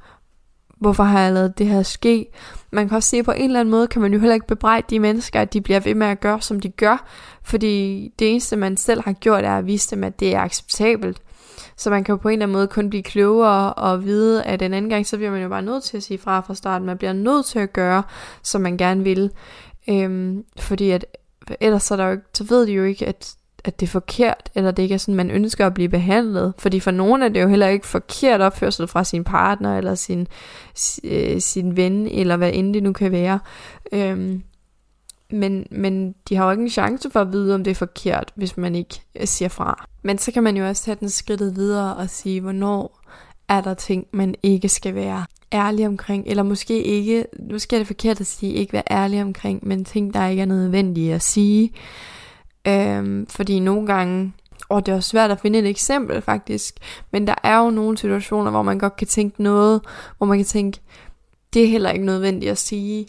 Hvorfor 0.79 1.03
har 1.03 1.19
jeg 1.19 1.33
lavet 1.33 1.57
det 1.57 1.67
her 1.67 1.83
ske? 1.83 2.25
Man 2.71 2.87
kan 2.87 2.95
også 2.95 3.09
se 3.09 3.23
på 3.23 3.31
en 3.31 3.43
eller 3.43 3.59
anden 3.59 3.71
måde, 3.71 3.87
kan 3.87 4.01
man 4.01 4.13
jo 4.13 4.19
heller 4.19 4.33
ikke 4.33 4.47
bebrejde 4.47 4.87
de 4.89 4.99
mennesker, 4.99 5.41
at 5.41 5.53
de 5.53 5.61
bliver 5.61 5.79
ved 5.79 5.95
med 5.95 6.07
at 6.07 6.19
gøre, 6.19 6.41
som 6.41 6.59
de 6.59 6.69
gør. 6.69 7.07
Fordi 7.43 8.07
det 8.19 8.31
eneste, 8.31 8.55
man 8.55 8.77
selv 8.77 9.01
har 9.05 9.13
gjort, 9.13 9.43
er 9.43 9.57
at 9.57 9.65
vise 9.65 9.95
dem, 9.95 10.03
at 10.03 10.19
det 10.19 10.35
er 10.35 10.39
acceptabelt. 10.39 11.21
Så 11.77 11.89
man 11.89 12.03
kan 12.03 12.13
jo 12.13 12.17
på 12.17 12.27
en 12.27 12.33
eller 12.33 12.45
anden 12.45 12.57
måde 12.57 12.67
kun 12.67 12.89
blive 12.89 13.03
klogere 13.03 13.73
og 13.73 14.05
vide, 14.05 14.43
at 14.43 14.61
en 14.61 14.73
anden 14.73 14.89
gang, 14.89 15.07
så 15.07 15.17
bliver 15.17 15.31
man 15.31 15.41
jo 15.41 15.49
bare 15.49 15.61
nødt 15.61 15.83
til 15.83 15.97
at 15.97 16.03
sige 16.03 16.17
fra 16.17 16.39
fra 16.39 16.55
starten. 16.55 16.85
Man 16.85 16.97
bliver 16.97 17.13
nødt 17.13 17.45
til 17.45 17.59
at 17.59 17.73
gøre, 17.73 18.03
som 18.43 18.61
man 18.61 18.77
gerne 18.77 19.03
vil. 19.03 19.31
Øhm, 19.89 20.43
fordi 20.59 20.91
at 20.91 21.05
ellers 21.59 21.83
så, 21.83 21.93
er 21.93 21.97
der 21.97 22.07
jo, 22.07 22.17
så 22.33 22.43
ved 22.43 22.67
de 22.67 22.71
jo 22.71 22.83
ikke, 22.83 23.07
at, 23.07 23.35
at 23.63 23.79
det 23.79 23.85
er 23.85 23.91
forkert, 23.91 24.49
eller 24.55 24.71
det 24.71 24.83
ikke 24.83 24.95
er 24.95 24.99
sådan, 24.99 25.15
man 25.15 25.31
ønsker 25.31 25.65
at 25.65 25.73
blive 25.73 25.89
behandlet. 25.89 26.53
Fordi 26.57 26.79
for 26.79 26.91
nogen 26.91 27.21
er 27.21 27.29
det 27.29 27.41
jo 27.41 27.47
heller 27.47 27.67
ikke 27.67 27.87
forkert 27.87 28.41
opførsel 28.41 28.87
fra 28.87 29.03
sin 29.03 29.23
partner, 29.23 29.77
eller 29.77 29.95
sin, 29.95 30.27
øh, 31.03 31.41
sin 31.41 31.75
ven, 31.75 32.07
eller 32.07 32.37
hvad 32.37 32.51
end 32.53 32.73
det 32.73 32.83
nu 32.83 32.93
kan 32.93 33.11
være. 33.11 33.39
Øhm, 33.91 34.43
men, 35.31 35.67
men 35.71 36.15
de 36.29 36.35
har 36.35 36.45
jo 36.45 36.51
ikke 36.51 36.63
en 36.63 36.69
chance 36.69 37.09
for 37.09 37.21
at 37.21 37.31
vide, 37.31 37.55
om 37.55 37.63
det 37.63 37.71
er 37.71 37.75
forkert, 37.75 38.31
hvis 38.35 38.57
man 38.57 38.75
ikke 38.75 39.01
øh, 39.15 39.27
siger 39.27 39.49
fra. 39.49 39.85
Men 40.03 40.17
så 40.17 40.31
kan 40.31 40.43
man 40.43 40.57
jo 40.57 40.67
også 40.67 40.83
tage 40.83 40.97
den 40.99 41.09
skridtet 41.09 41.55
videre 41.55 41.95
og 41.95 42.09
sige, 42.09 42.41
hvornår 42.41 43.00
er 43.51 43.61
der 43.61 43.73
ting, 43.73 44.07
man 44.11 44.35
ikke 44.43 44.69
skal 44.69 44.95
være 44.95 45.25
ærlig 45.53 45.87
omkring, 45.87 46.23
eller 46.27 46.43
måske 46.43 46.83
ikke, 46.83 47.25
måske 47.51 47.75
er 47.75 47.79
det 47.79 47.87
forkert 47.87 48.19
at 48.19 48.27
sige, 48.27 48.53
ikke 48.53 48.73
være 48.73 48.91
ærlig 48.91 49.21
omkring, 49.21 49.67
men 49.67 49.85
ting, 49.85 50.13
der 50.13 50.27
ikke 50.27 50.41
er 50.41 50.45
nødvendige 50.45 51.13
at 51.13 51.21
sige. 51.21 51.73
Øhm, 52.67 53.27
fordi 53.27 53.59
nogle 53.59 53.87
gange, 53.87 54.33
og 54.69 54.85
det 54.85 54.91
er 54.91 54.95
også 54.95 55.09
svært 55.09 55.31
at 55.31 55.39
finde 55.39 55.59
et 55.59 55.67
eksempel 55.67 56.21
faktisk, 56.21 56.75
men 57.11 57.27
der 57.27 57.35
er 57.43 57.57
jo 57.57 57.69
nogle 57.69 57.97
situationer, 57.97 58.51
hvor 58.51 58.61
man 58.61 58.79
godt 58.79 58.95
kan 58.95 59.07
tænke 59.07 59.43
noget, 59.43 59.81
hvor 60.17 60.27
man 60.27 60.37
kan 60.37 60.45
tænke, 60.45 60.79
det 61.53 61.63
er 61.63 61.67
heller 61.67 61.91
ikke 61.91 62.05
nødvendigt 62.05 62.51
at 62.51 62.57
sige. 62.57 63.07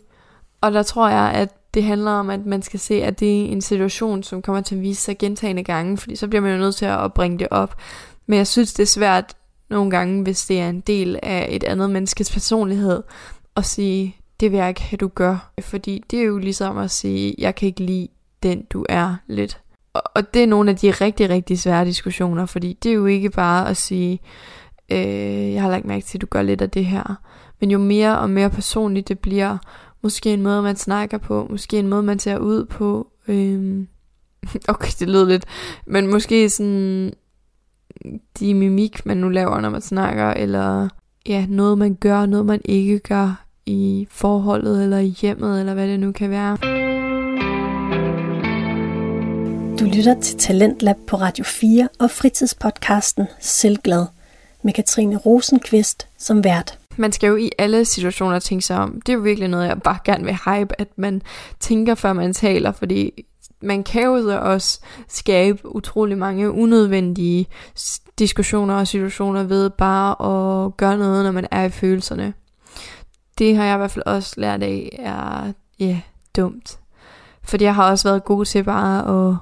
Og 0.61 0.73
der 0.73 0.83
tror 0.83 1.09
jeg, 1.09 1.31
at 1.35 1.75
det 1.75 1.85
handler 1.85 2.11
om, 2.11 2.31
at 2.31 2.47
man 2.47 2.63
skal 2.63 2.81
se, 2.81 3.03
at 3.05 3.21
det 3.21 3.41
er 3.41 3.49
en 3.49 3.61
situation, 3.61 4.23
som 4.23 4.43
kommer 4.43 4.63
til 4.63 4.75
at 4.75 4.83
vise 4.83 5.03
sig 5.03 5.19
gentagende 5.19 5.65
gange, 5.65 5.99
fordi 5.99 6.17
så 6.17 6.29
bliver 6.29 6.43
man 6.43 6.53
jo 6.53 6.59
nødt 6.59 6.77
til 6.77 6.85
at 6.85 7.13
bringe 7.13 7.39
det 7.39 7.49
op. 7.51 7.77
Men 8.27 8.37
jeg 8.37 8.47
synes, 8.47 8.73
det 8.73 8.83
er 8.83 8.87
svært 8.87 9.37
nogle 9.73 9.91
gange, 9.91 10.23
hvis 10.23 10.47
det 10.47 10.61
er 10.61 10.69
en 10.69 10.81
del 10.81 11.19
af 11.23 11.49
et 11.51 11.65
andet 11.65 11.91
menneskes 11.91 12.33
personlighed, 12.33 13.03
at 13.57 13.65
sige, 13.65 14.17
det 14.41 14.53
vil 14.53 14.59
jeg 14.59 14.69
ikke 14.69 14.83
have, 14.83 14.97
du 14.97 15.09
gør. 15.09 15.53
Fordi 15.61 16.05
det 16.11 16.19
er 16.19 16.25
jo 16.25 16.39
ligesom 16.39 16.79
at 16.79 16.91
sige, 16.91 17.35
jeg 17.39 17.55
kan 17.55 17.67
ikke 17.67 17.83
lide 17.83 18.09
den, 18.43 18.65
du 18.71 18.87
er 18.89 19.17
lidt. 19.27 19.61
Og 19.95 20.35
det 20.35 20.43
er 20.43 20.47
nogle 20.47 20.71
af 20.71 20.77
de 20.77 20.91
rigtig, 20.91 21.31
rigtig 21.31 21.59
svære 21.59 21.85
diskussioner, 21.85 22.47
fordi 22.47 22.79
det 22.83 22.91
er 22.91 22.95
jo 22.95 23.07
ikke 23.07 23.31
bare 23.31 23.69
at 23.69 23.77
sige, 23.77 24.21
øh, 24.93 25.53
jeg 25.53 25.63
har 25.63 25.71
lagt 25.71 25.85
mærke 25.85 26.05
til, 26.05 26.19
at 26.19 26.23
du 26.23 26.27
gør 26.27 26.43
lidt 26.43 26.63
af 26.63 26.71
det 26.71 26.85
her. 26.85 27.15
Men 27.61 27.71
jo 27.71 27.79
mere 27.79 28.19
og 28.19 28.31
mere 28.31 28.51
personligt 28.51 29.09
det 29.09 29.19
bliver, 29.19 29.59
Måske 30.03 30.33
en 30.33 30.43
måde, 30.43 30.63
man 30.63 30.77
snakker 30.77 31.19
på. 31.19 31.47
Måske 31.51 31.79
en 31.79 31.89
måde, 31.89 32.03
man 32.03 32.19
ser 32.19 32.39
ud 32.39 32.65
på. 32.65 33.09
Øh, 33.29 33.87
okay, 34.69 34.93
det 34.99 35.09
lød 35.09 35.27
lidt. 35.27 35.45
Men 35.87 36.11
måske 36.11 36.51
sådan 36.51 37.13
de 38.41 38.55
mimik, 38.55 39.07
man 39.07 39.17
nu 39.17 39.29
laver, 39.29 39.61
når 39.61 39.71
man 39.71 39.81
snakker. 39.81 40.31
Eller 40.31 40.89
ja, 41.27 41.47
noget 41.49 41.79
man 41.79 41.95
gør, 41.95 42.27
noget 42.27 42.47
man 42.47 42.61
ikke 42.65 42.99
gør 42.99 43.45
i 43.67 44.07
forholdet 44.11 44.83
eller 44.83 44.99
i 44.99 45.15
hjemmet, 45.21 45.61
eller 45.61 45.75
hvad 45.75 45.89
det 45.89 46.01
nu 46.01 46.13
kan 46.13 46.31
være. 46.31 46.57
Du 49.81 49.85
lytter 49.97 50.21
til 50.21 50.39
Talentlab 50.39 50.97
på 51.07 51.17
Radio 51.17 51.45
4 51.45 51.89
og 51.99 52.11
fritidspodcasten 52.11 53.27
Selvglad 53.41 54.07
med 54.65 54.73
Katrine 54.73 55.17
Rosenqvist 55.17 56.07
som 56.19 56.45
vært. 56.45 56.79
Man 56.97 57.13
skal 57.13 57.29
jo 57.29 57.37
i 57.37 57.51
alle 57.59 57.85
situationer 57.85 58.39
tænke 58.39 58.65
sig 58.65 58.79
om. 58.79 59.01
Det 59.01 59.13
er 59.13 59.17
jo 59.17 59.23
virkelig 59.23 59.49
noget, 59.49 59.69
jeg 59.69 59.83
bare 59.83 59.99
gerne 60.05 60.25
vil 60.25 60.39
hype, 60.45 60.81
at 60.81 60.89
man 60.97 61.23
tænker, 61.61 61.95
før 61.95 62.13
man 62.13 62.33
taler, 62.33 62.73
fordi 62.73 63.25
man 63.63 63.85
kan 63.85 64.03
jo 64.03 64.23
så 64.23 64.39
også 64.39 64.81
skabe 65.09 65.75
utrolig 65.75 66.19
mange 66.19 66.51
unødvendige 66.51 67.47
diskussioner 68.19 68.75
og 68.75 68.87
situationer 68.87 69.43
ved 69.43 69.71
bare 69.71 70.11
at 70.11 70.77
gøre 70.77 70.99
noget, 70.99 71.25
når 71.25 71.33
man 71.33 71.47
er 71.51 71.63
i 71.63 71.71
følelserne. 71.71 72.35
Det 73.39 73.57
har 73.57 73.65
jeg 73.65 73.75
i 73.75 73.79
hvert 73.79 73.91
fald 73.91 74.07
også 74.07 74.35
lært 74.37 74.63
af, 74.63 74.99
er 74.99 75.53
ja, 75.81 75.87
yeah, 75.87 76.01
dumt. 76.37 76.79
Fordi 77.43 77.65
jeg 77.65 77.75
har 77.75 77.91
også 77.91 78.09
været 78.09 78.25
god 78.25 78.45
til 78.45 78.65
bare 78.65 79.31
at, 79.31 79.37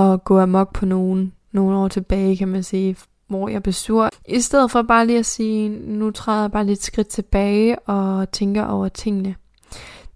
at 0.00 0.24
gå 0.24 0.40
amok 0.40 0.72
på 0.74 0.86
nogen, 0.86 1.32
nogle 1.52 1.76
år 1.76 1.88
tilbage, 1.88 2.36
kan 2.36 2.48
man 2.48 2.62
sige, 2.62 2.96
hvor 3.28 3.48
jeg 3.48 3.62
blev 3.62 3.72
sur. 3.72 4.08
I 4.28 4.40
stedet 4.40 4.70
for 4.70 4.82
bare 4.82 5.06
lige 5.06 5.18
at 5.18 5.26
sige, 5.26 5.68
nu 5.68 6.10
træder 6.10 6.40
jeg 6.40 6.52
bare 6.52 6.66
lidt 6.66 6.82
skridt 6.82 7.08
tilbage 7.08 7.78
og 7.78 8.32
tænker 8.32 8.64
over 8.64 8.88
tingene. 8.88 9.34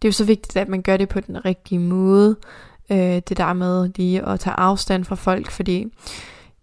Det 0.02 0.04
er 0.04 0.08
jo 0.08 0.12
så 0.12 0.24
vigtigt, 0.24 0.56
at 0.56 0.68
man 0.68 0.82
gør 0.82 0.96
det 0.96 1.08
på 1.08 1.20
den 1.20 1.44
rigtige 1.44 1.78
måde. 1.78 2.36
Øh, 2.90 2.98
det 2.98 3.36
der 3.36 3.52
med 3.52 3.90
lige 3.96 4.28
at 4.28 4.40
tage 4.40 4.54
afstand 4.58 5.04
fra 5.04 5.14
folk, 5.14 5.50
fordi 5.50 5.86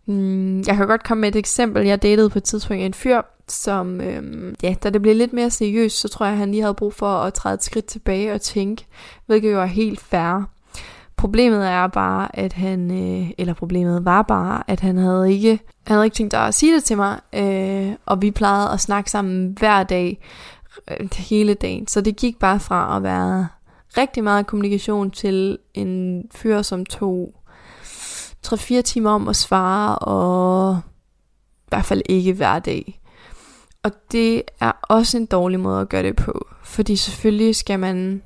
mm, 0.06 0.58
jeg 0.60 0.76
kan 0.76 0.88
godt 0.88 1.04
komme 1.04 1.22
med 1.22 1.30
et 1.30 1.36
eksempel. 1.36 1.86
Jeg 1.86 2.02
datede 2.02 2.30
på 2.30 2.38
et 2.38 2.44
tidspunkt 2.44 2.84
en 2.84 2.94
fyr, 2.94 3.22
som, 3.48 4.02
øhm, 4.02 4.56
ja, 4.64 4.76
da 4.84 4.90
det 4.90 5.02
blev 5.02 5.16
lidt 5.16 5.34
mere 5.34 5.50
seriøst, 5.50 6.00
så 6.00 6.08
tror 6.08 6.26
jeg, 6.26 6.34
at 6.34 6.40
han 6.40 6.52
lige 6.52 6.62
havde 6.62 6.74
brug 6.74 6.94
for 6.94 7.08
at 7.08 7.34
træde 7.34 7.54
et 7.54 7.64
skridt 7.64 7.86
tilbage 7.86 8.34
og 8.34 8.42
tænke, 8.42 8.86
hvilket 9.26 9.52
jo 9.52 9.62
er 9.62 9.66
helt 9.66 10.00
fair. 10.00 10.50
Problemet 11.18 11.68
er 11.68 11.88
bare, 11.88 12.40
at 12.40 12.54
han, 12.54 12.92
øh, 12.92 13.30
eller 13.38 13.54
problemet 13.54 14.06
var 14.06 14.22
bare, 14.22 14.64
at 14.68 14.80
han 14.80 14.98
havde 14.98 15.34
ikke, 15.34 15.60
han 15.88 15.94
havde 15.94 16.06
ikke 16.06 16.16
tænkt 16.16 16.34
at 16.34 16.54
sige 16.54 16.76
det 16.76 16.84
til 16.84 16.98
mig, 16.98 17.20
øh, 17.34 17.92
og 18.06 18.22
vi 18.22 18.32
plejede 18.32 18.70
at 18.70 18.80
snakke 18.80 19.12
sammen 19.12 19.56
hver 19.60 19.84
dag, 19.84 20.20
øh, 20.92 21.10
hele 21.18 21.54
dagen. 21.54 21.88
Så 21.88 22.02
det 22.02 22.16
gik 22.16 22.40
bare 22.40 22.60
fra 22.60 22.98
at 22.98 23.04
være 23.04 23.48
rigtig 23.98 24.24
meget 24.24 24.48
kommunikation 24.48 25.12
til 25.12 25.58
en 25.74 26.24
fyr, 26.36 26.62
som 26.62 26.86
tog 26.86 27.34
3-4 28.48 28.82
timer 28.82 29.12
om 29.12 29.28
at 29.28 29.36
svare, 29.36 29.96
og 29.96 30.80
i 31.58 31.70
hvert 31.70 31.86
fald 31.86 32.02
ikke 32.10 32.34
hver 32.34 32.60
dag. 32.60 33.02
Og 33.84 33.92
det 34.12 34.44
er 34.60 34.72
også 34.84 35.18
en 35.18 35.26
dårlig 35.26 35.60
måde 35.60 35.82
at 35.82 35.90
gøre 35.90 36.04
det 36.04 36.16
på, 36.16 36.48
fordi 36.64 36.96
selvfølgelig 36.96 37.56
skal 37.56 37.80
man 37.80 38.22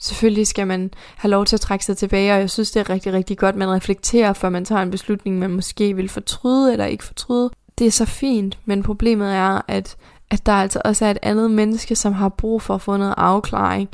Selvfølgelig 0.00 0.46
skal 0.46 0.66
man 0.66 0.90
have 1.16 1.30
lov 1.30 1.44
til 1.44 1.56
at 1.56 1.60
trække 1.60 1.84
sig 1.84 1.96
tilbage, 1.96 2.32
og 2.32 2.38
jeg 2.38 2.50
synes, 2.50 2.70
det 2.70 2.80
er 2.80 2.90
rigtig, 2.90 3.12
rigtig 3.12 3.38
godt, 3.38 3.52
at 3.52 3.58
man 3.58 3.70
reflekterer, 3.70 4.32
før 4.32 4.48
man 4.48 4.64
tager 4.64 4.82
en 4.82 4.90
beslutning, 4.90 5.38
man 5.38 5.50
måske 5.50 5.96
vil 5.96 6.08
fortryde 6.08 6.72
eller 6.72 6.84
ikke 6.84 7.04
fortryde. 7.04 7.50
Det 7.78 7.86
er 7.86 7.90
så 7.90 8.04
fint, 8.04 8.58
men 8.64 8.82
problemet 8.82 9.34
er, 9.34 9.60
at 9.68 9.96
at 10.30 10.46
der 10.46 10.52
altså 10.52 10.82
også 10.84 11.06
er 11.06 11.10
et 11.10 11.18
andet 11.22 11.50
menneske, 11.50 11.96
som 11.96 12.12
har 12.12 12.28
brug 12.28 12.62
for 12.62 12.74
at 12.74 12.80
få 12.80 12.96
noget 12.96 13.14
afklaring. 13.16 13.88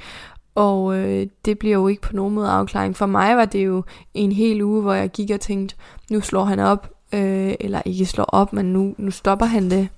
Og 0.54 0.96
øh, 0.98 1.26
det 1.44 1.58
bliver 1.58 1.74
jo 1.74 1.88
ikke 1.88 2.02
på 2.02 2.16
nogen 2.16 2.34
måde 2.34 2.48
afklaring. 2.48 2.96
For 2.96 3.06
mig 3.06 3.36
var 3.36 3.44
det 3.44 3.66
jo 3.66 3.82
en 4.14 4.32
hel 4.32 4.62
uge, 4.62 4.82
hvor 4.82 4.92
jeg 4.92 5.10
gik 5.10 5.30
og 5.30 5.40
tænkte, 5.40 5.76
nu 6.10 6.20
slår 6.20 6.44
han 6.44 6.60
op, 6.60 6.90
øh, 7.12 7.54
eller 7.60 7.82
ikke 7.84 8.06
slår 8.06 8.24
op, 8.24 8.52
men 8.52 8.72
nu, 8.72 8.94
nu 8.98 9.10
stopper 9.10 9.46
han 9.46 9.70
det. 9.70 9.88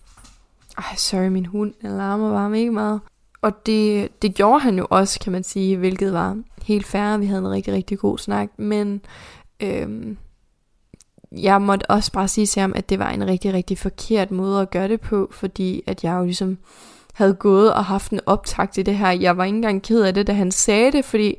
Ej, 0.79 0.97
sorry, 0.97 1.29
min 1.29 1.47
hund 1.47 1.75
den 1.83 1.91
larmer 1.91 2.31
bare 2.31 2.51
mega 2.51 2.71
meget. 2.71 3.01
Og 3.43 3.67
det, 3.67 4.09
det 4.23 4.35
gjorde 4.35 4.61
han 4.61 4.79
jo 4.79 4.87
også, 4.91 5.21
kan 5.21 5.33
man 5.33 5.43
sige, 5.43 5.77
hvilket 5.77 6.13
var 6.13 6.39
helt 6.63 6.87
færre. 6.87 7.19
Vi 7.19 7.27
havde 7.27 7.41
en 7.41 7.51
rigtig, 7.51 7.75
rigtig 7.75 7.99
god 7.99 8.19
snak, 8.19 8.49
men 8.57 9.01
øh, 9.63 10.17
jeg 11.33 11.63
måtte 11.63 11.91
også 11.91 12.13
bare 12.13 12.29
sige 12.29 12.47
til 12.47 12.61
ham, 12.61 12.73
at 12.77 12.89
det 12.89 12.99
var 12.99 13.11
en 13.11 13.27
rigtig, 13.27 13.53
rigtig 13.53 13.79
forkert 13.79 14.31
måde 14.31 14.61
at 14.61 14.71
gøre 14.71 14.89
det 14.89 15.01
på, 15.01 15.29
fordi 15.33 15.83
at 15.87 16.05
jeg 16.05 16.19
jo 16.19 16.25
ligesom 16.25 16.59
havde 17.17 17.35
gået 17.35 17.75
og 17.75 17.85
haft 17.85 18.13
en 18.13 18.21
optakt 18.27 18.79
i 18.79 18.83
det 18.83 18.97
her. 18.97 19.11
Jeg 19.11 19.37
var 19.37 19.45
ikke 19.45 19.57
engang 19.57 19.83
ked 19.83 20.03
af 20.03 20.15
det, 20.15 20.27
da 20.27 20.33
han 20.33 20.51
sagde 20.51 20.93
det, 20.93 21.05
fordi 21.05 21.35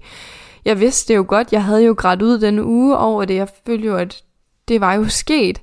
jeg 0.65 0.80
vidste 0.80 1.13
det 1.13 1.17
jo 1.17 1.25
godt. 1.28 1.51
Jeg 1.51 1.63
havde 1.63 1.86
jo 1.86 1.95
grædt 1.97 2.21
ud 2.21 2.39
den 2.39 2.59
uge 2.59 2.97
over 2.97 3.25
det. 3.25 3.36
Jeg 3.36 3.47
følte 3.65 3.88
jo, 3.88 3.95
at 3.95 4.23
det 4.67 4.82
var 4.82 4.93
jo 4.93 5.09
sket. 5.09 5.61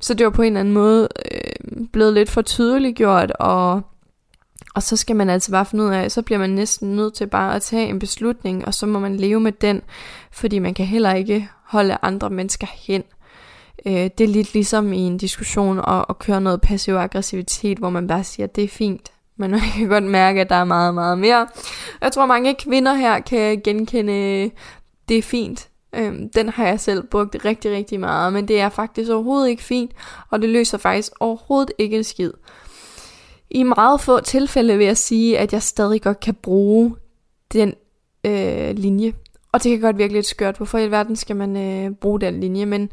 Så 0.00 0.14
det 0.14 0.24
var 0.24 0.30
på 0.30 0.42
en 0.42 0.46
eller 0.46 0.60
anden 0.60 0.74
måde 0.74 1.08
øh, 1.32 1.86
blevet 1.92 2.14
lidt 2.14 2.30
for 2.30 2.42
tydeligt 2.42 2.96
gjort, 2.96 3.30
og, 3.30 3.82
og 4.74 4.82
så 4.82 4.96
skal 4.96 5.16
man 5.16 5.30
altså 5.30 5.50
bare 5.50 5.66
finde 5.66 5.84
ud 5.84 5.90
af, 5.90 6.10
så 6.10 6.22
bliver 6.22 6.38
man 6.38 6.50
næsten 6.50 6.96
nødt 6.96 7.14
til 7.14 7.26
bare 7.26 7.54
at 7.54 7.62
tage 7.62 7.88
en 7.88 7.98
beslutning, 7.98 8.66
og 8.66 8.74
så 8.74 8.86
må 8.86 8.98
man 8.98 9.16
leve 9.16 9.40
med 9.40 9.52
den, 9.52 9.82
fordi 10.32 10.58
man 10.58 10.74
kan 10.74 10.86
heller 10.86 11.14
ikke 11.14 11.48
holde 11.64 11.98
andre 12.02 12.30
mennesker 12.30 12.66
hen. 12.74 13.02
Øh, 13.86 13.92
det 13.92 14.20
er 14.20 14.28
lidt 14.28 14.54
ligesom 14.54 14.92
i 14.92 14.98
en 14.98 15.18
diskussion 15.18 15.78
at, 15.78 16.04
at 16.08 16.18
køre 16.18 16.40
noget 16.40 16.60
passiv 16.60 16.94
aggressivitet, 16.94 17.78
hvor 17.78 17.90
man 17.90 18.06
bare 18.06 18.24
siger, 18.24 18.46
det 18.46 18.64
er 18.64 18.68
fint, 18.68 19.10
men 19.36 19.50
man 19.60 19.60
kan 19.60 19.88
godt 19.88 20.04
mærke, 20.04 20.40
at 20.40 20.48
der 20.48 20.56
er 20.56 20.64
meget, 20.64 20.94
meget 20.94 21.18
mere. 21.18 21.46
Jeg 22.00 22.12
tror, 22.12 22.26
mange 22.26 22.54
kvinder 22.54 22.94
her 22.94 23.20
kan 23.20 23.60
genkende, 23.60 24.50
det 25.08 25.18
er 25.18 25.22
fint. 25.22 25.68
Øhm, 25.92 26.30
den 26.30 26.48
har 26.48 26.66
jeg 26.66 26.80
selv 26.80 27.02
brugt 27.02 27.36
rigtig, 27.44 27.72
rigtig 27.72 28.00
meget, 28.00 28.32
men 28.32 28.48
det 28.48 28.60
er 28.60 28.68
faktisk 28.68 29.10
overhovedet 29.10 29.48
ikke 29.48 29.62
fint, 29.62 29.90
og 30.30 30.42
det 30.42 30.48
løser 30.48 30.78
faktisk 30.78 31.12
overhovedet 31.20 31.72
ikke 31.78 31.96
en 31.96 32.04
skid. 32.04 32.32
I 33.50 33.62
meget 33.62 34.00
få 34.00 34.20
tilfælde 34.20 34.76
vil 34.76 34.86
jeg 34.86 34.96
sige, 34.96 35.38
at 35.38 35.52
jeg 35.52 35.62
stadig 35.62 36.02
godt 36.02 36.20
kan 36.20 36.34
bruge 36.34 36.96
den 37.52 37.74
øh, 38.24 38.70
linje. 38.76 39.12
Og 39.52 39.62
det 39.62 39.70
kan 39.70 39.80
godt 39.80 39.98
virke 39.98 40.12
lidt 40.12 40.26
skørt. 40.26 40.56
Hvorfor 40.56 40.78
i 40.78 40.82
alverden 40.82 41.16
skal 41.16 41.36
man 41.36 41.56
øh, 41.56 41.90
bruge 41.94 42.20
den 42.20 42.40
linje? 42.40 42.66
Men 42.66 42.90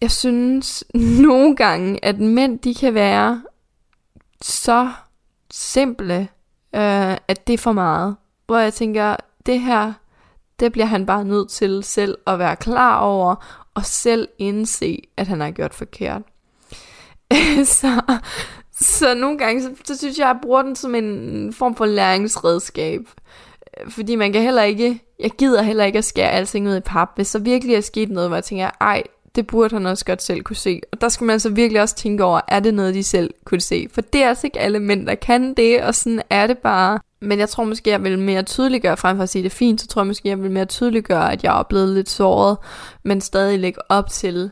jeg 0.00 0.10
synes 0.10 0.84
nogle 1.26 1.56
gange, 1.56 2.04
at 2.04 2.18
mænd 2.18 2.58
de 2.58 2.74
kan 2.74 2.94
være 2.94 3.42
så 4.42 4.90
simple, 5.50 6.28
øh, 6.74 7.16
at 7.28 7.46
det 7.46 7.52
er 7.52 7.58
for 7.58 7.72
meget. 7.72 8.16
Hvor 8.46 8.58
jeg 8.58 8.74
tænker, 8.74 9.16
det 9.46 9.60
her, 9.60 9.92
det 10.60 10.72
bliver 10.72 10.86
han 10.86 11.06
bare 11.06 11.24
nødt 11.24 11.50
til 11.50 11.82
selv 11.84 12.18
at 12.26 12.38
være 12.38 12.56
klar 12.56 12.98
over, 12.98 13.34
og 13.74 13.84
selv 13.84 14.28
indse, 14.38 15.02
at 15.16 15.26
han 15.26 15.40
har 15.40 15.50
gjort 15.50 15.74
forkert. 15.74 16.22
så, 17.80 18.02
så 18.80 19.14
nogle 19.14 19.38
gange, 19.38 19.62
så, 19.62 19.70
så 19.84 19.98
synes 19.98 20.18
jeg, 20.18 20.28
at 20.30 20.34
jeg 20.34 20.40
bruger 20.42 20.62
den 20.62 20.76
som 20.76 20.94
en 20.94 21.52
form 21.52 21.74
for 21.74 21.86
læringsredskab. 21.86 23.00
Fordi 23.88 24.16
man 24.16 24.32
kan 24.32 24.42
heller 24.42 24.62
ikke, 24.62 25.02
jeg 25.18 25.30
gider 25.30 25.62
heller 25.62 25.84
ikke 25.84 25.98
at 25.98 26.04
skære 26.04 26.30
alting 26.30 26.68
ud 26.68 26.76
i 26.76 26.80
pap. 26.80 27.10
Hvis 27.14 27.28
så 27.28 27.38
virkelig 27.38 27.74
er 27.74 27.80
sket 27.80 28.10
noget, 28.10 28.28
hvor 28.28 28.36
jeg 28.36 28.44
tænker, 28.44 28.70
ej, 28.80 29.02
det 29.36 29.46
burde 29.46 29.76
han 29.76 29.86
også 29.86 30.04
godt 30.04 30.22
selv 30.22 30.42
kunne 30.42 30.56
se. 30.56 30.80
Og 30.92 31.00
der 31.00 31.08
skal 31.08 31.24
man 31.24 31.32
altså 31.32 31.50
virkelig 31.50 31.82
også 31.82 31.94
tænke 31.94 32.24
over, 32.24 32.40
er 32.48 32.60
det 32.60 32.74
noget, 32.74 32.94
de 32.94 33.02
selv 33.02 33.34
kunne 33.44 33.60
se? 33.60 33.88
For 33.92 34.00
det 34.00 34.22
er 34.22 34.28
altså 34.28 34.46
ikke 34.46 34.60
alle 34.60 34.80
mænd, 34.80 35.06
der 35.06 35.14
kan 35.14 35.54
det, 35.54 35.82
og 35.82 35.94
sådan 35.94 36.22
er 36.30 36.46
det 36.46 36.58
bare. 36.58 36.98
Men 37.20 37.38
jeg 37.38 37.48
tror 37.48 37.64
måske, 37.64 37.90
jeg 37.90 38.04
vil 38.04 38.18
mere 38.18 38.42
tydeliggøre, 38.42 38.96
frem 38.96 39.16
for 39.16 39.22
at 39.22 39.28
sige 39.28 39.42
det 39.42 39.52
fint, 39.52 39.80
så 39.80 39.86
tror 39.86 40.02
jeg 40.02 40.06
måske, 40.06 40.28
jeg 40.28 40.42
vil 40.42 40.50
mere 40.50 40.64
tydeliggøre, 40.64 41.32
at 41.32 41.44
jeg 41.44 41.58
er 41.58 41.62
blevet 41.62 41.88
lidt 41.94 42.08
såret, 42.08 42.56
men 43.04 43.20
stadig 43.20 43.58
lægge 43.58 43.80
op 43.88 44.10
til, 44.10 44.50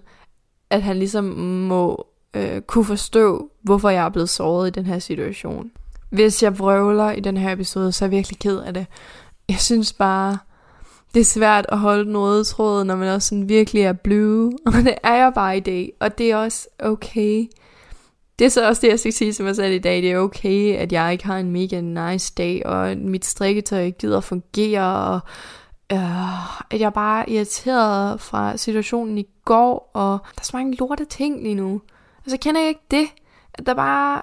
at 0.71 0.83
han 0.83 0.97
ligesom 0.97 1.25
må 1.69 2.07
øh, 2.35 2.61
kunne 2.61 2.85
forstå, 2.85 3.51
hvorfor 3.63 3.91
jeg 3.91 4.05
er 4.05 4.09
blevet 4.09 4.29
såret 4.29 4.69
i 4.69 4.71
den 4.71 4.87
her 4.87 4.99
situation. 4.99 5.71
Hvis 6.11 6.43
jeg 6.43 6.59
vrøvler 6.59 7.11
i 7.11 7.21
den 7.21 7.37
her 7.37 7.53
episode, 7.53 7.93
så 7.93 8.05
er 8.05 8.07
jeg 8.07 8.11
virkelig 8.17 8.39
ked 8.39 8.59
af 8.59 8.75
det. 8.75 8.87
Jeg 9.49 9.59
synes 9.59 9.93
bare, 9.93 10.39
det 11.15 11.21
er 11.21 11.25
svært 11.25 11.67
at 11.69 11.79
holde 11.79 12.13
noget 12.13 12.47
tråd, 12.47 12.85
når 12.85 12.97
man 12.97 13.09
også 13.09 13.29
sådan 13.29 13.49
virkelig 13.49 13.83
er 13.83 13.93
blue. 13.93 14.53
Og 14.67 14.73
det 14.73 14.95
er 15.03 15.15
jeg 15.15 15.33
bare 15.35 15.57
i 15.57 15.61
dag. 15.61 15.93
Og 16.01 16.19
det 16.19 16.31
er 16.31 16.37
også 16.37 16.69
okay. 16.79 17.47
Det 18.39 18.45
er 18.45 18.49
så 18.49 18.69
også 18.69 18.83
det, 18.83 18.89
jeg 18.89 18.99
skal 18.99 19.13
sige 19.13 19.33
til 19.33 19.45
mig 19.45 19.57
selv 19.57 19.73
i 19.73 19.79
dag. 19.79 20.03
Det 20.03 20.13
er 20.13 20.19
okay, 20.19 20.77
at 20.77 20.93
jeg 20.93 21.13
ikke 21.13 21.27
har 21.27 21.39
en 21.39 21.51
mega 21.51 21.81
nice 21.81 22.33
dag, 22.37 22.67
og 22.67 22.97
mit 22.97 23.25
strikketøj 23.25 23.81
ikke 23.81 23.99
gider 23.99 24.19
at 24.19 24.25
fungere, 24.25 25.15
og 25.15 25.21
øh, 25.93 26.73
at 26.73 26.81
jeg 26.81 26.93
bare 26.93 27.31
er 27.31 27.33
irriteret 27.33 28.21
fra 28.21 28.57
situationen 28.57 29.19
i 29.19 29.27
går, 29.45 29.91
og 29.95 30.19
der 30.35 30.41
er 30.41 30.45
så 30.45 30.57
mange 30.57 30.77
lorte 30.77 31.05
ting 31.05 31.43
lige 31.43 31.55
nu. 31.55 31.81
Altså 32.25 32.37
kender 32.37 32.61
jeg 32.61 32.69
ikke 32.69 32.87
det? 32.91 33.07
At 33.55 33.67
der 33.67 33.75
bare 33.75 34.23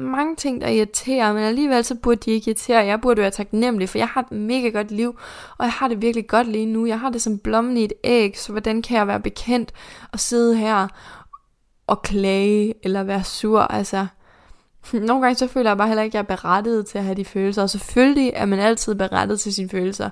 mange 0.00 0.36
ting, 0.36 0.60
der 0.60 0.68
irriterer, 0.68 1.32
men 1.32 1.42
alligevel 1.42 1.84
så 1.84 1.94
burde 1.94 2.20
de 2.24 2.30
ikke 2.30 2.48
irritere. 2.50 2.86
Jeg 2.86 3.00
burde 3.00 3.20
være 3.20 3.30
taknemmelig, 3.30 3.88
for 3.88 3.98
jeg 3.98 4.08
har 4.08 4.20
et 4.20 4.32
mega 4.32 4.68
godt 4.68 4.90
liv, 4.90 5.18
og 5.58 5.64
jeg 5.64 5.72
har 5.72 5.88
det 5.88 6.02
virkelig 6.02 6.28
godt 6.28 6.46
lige 6.46 6.66
nu. 6.66 6.86
Jeg 6.86 7.00
har 7.00 7.10
det 7.10 7.22
som 7.22 7.38
blommen 7.38 7.76
i 7.76 7.84
et 7.84 7.92
æg, 8.04 8.38
så 8.38 8.52
hvordan 8.52 8.82
kan 8.82 8.96
jeg 8.96 9.06
være 9.06 9.20
bekendt 9.20 9.72
og 10.12 10.20
sidde 10.20 10.56
her 10.56 10.88
og 11.86 12.02
klage 12.02 12.74
eller 12.82 13.02
være 13.02 13.24
sur? 13.24 13.60
Altså, 13.60 14.06
nogle 14.92 15.22
gange 15.22 15.34
så 15.34 15.46
føler 15.46 15.70
jeg 15.70 15.78
bare 15.78 15.88
heller 15.88 16.02
ikke, 16.02 16.18
at 16.18 16.28
jeg 16.28 16.34
er 16.34 16.36
berettiget 16.36 16.86
til 16.86 16.98
at 16.98 17.04
have 17.04 17.16
de 17.16 17.24
følelser, 17.24 17.62
og 17.62 17.70
selvfølgelig 17.70 18.32
er 18.34 18.46
man 18.46 18.58
altid 18.58 18.94
berettiget 18.94 19.40
til 19.40 19.54
sine 19.54 19.68
følelser, 19.68 20.10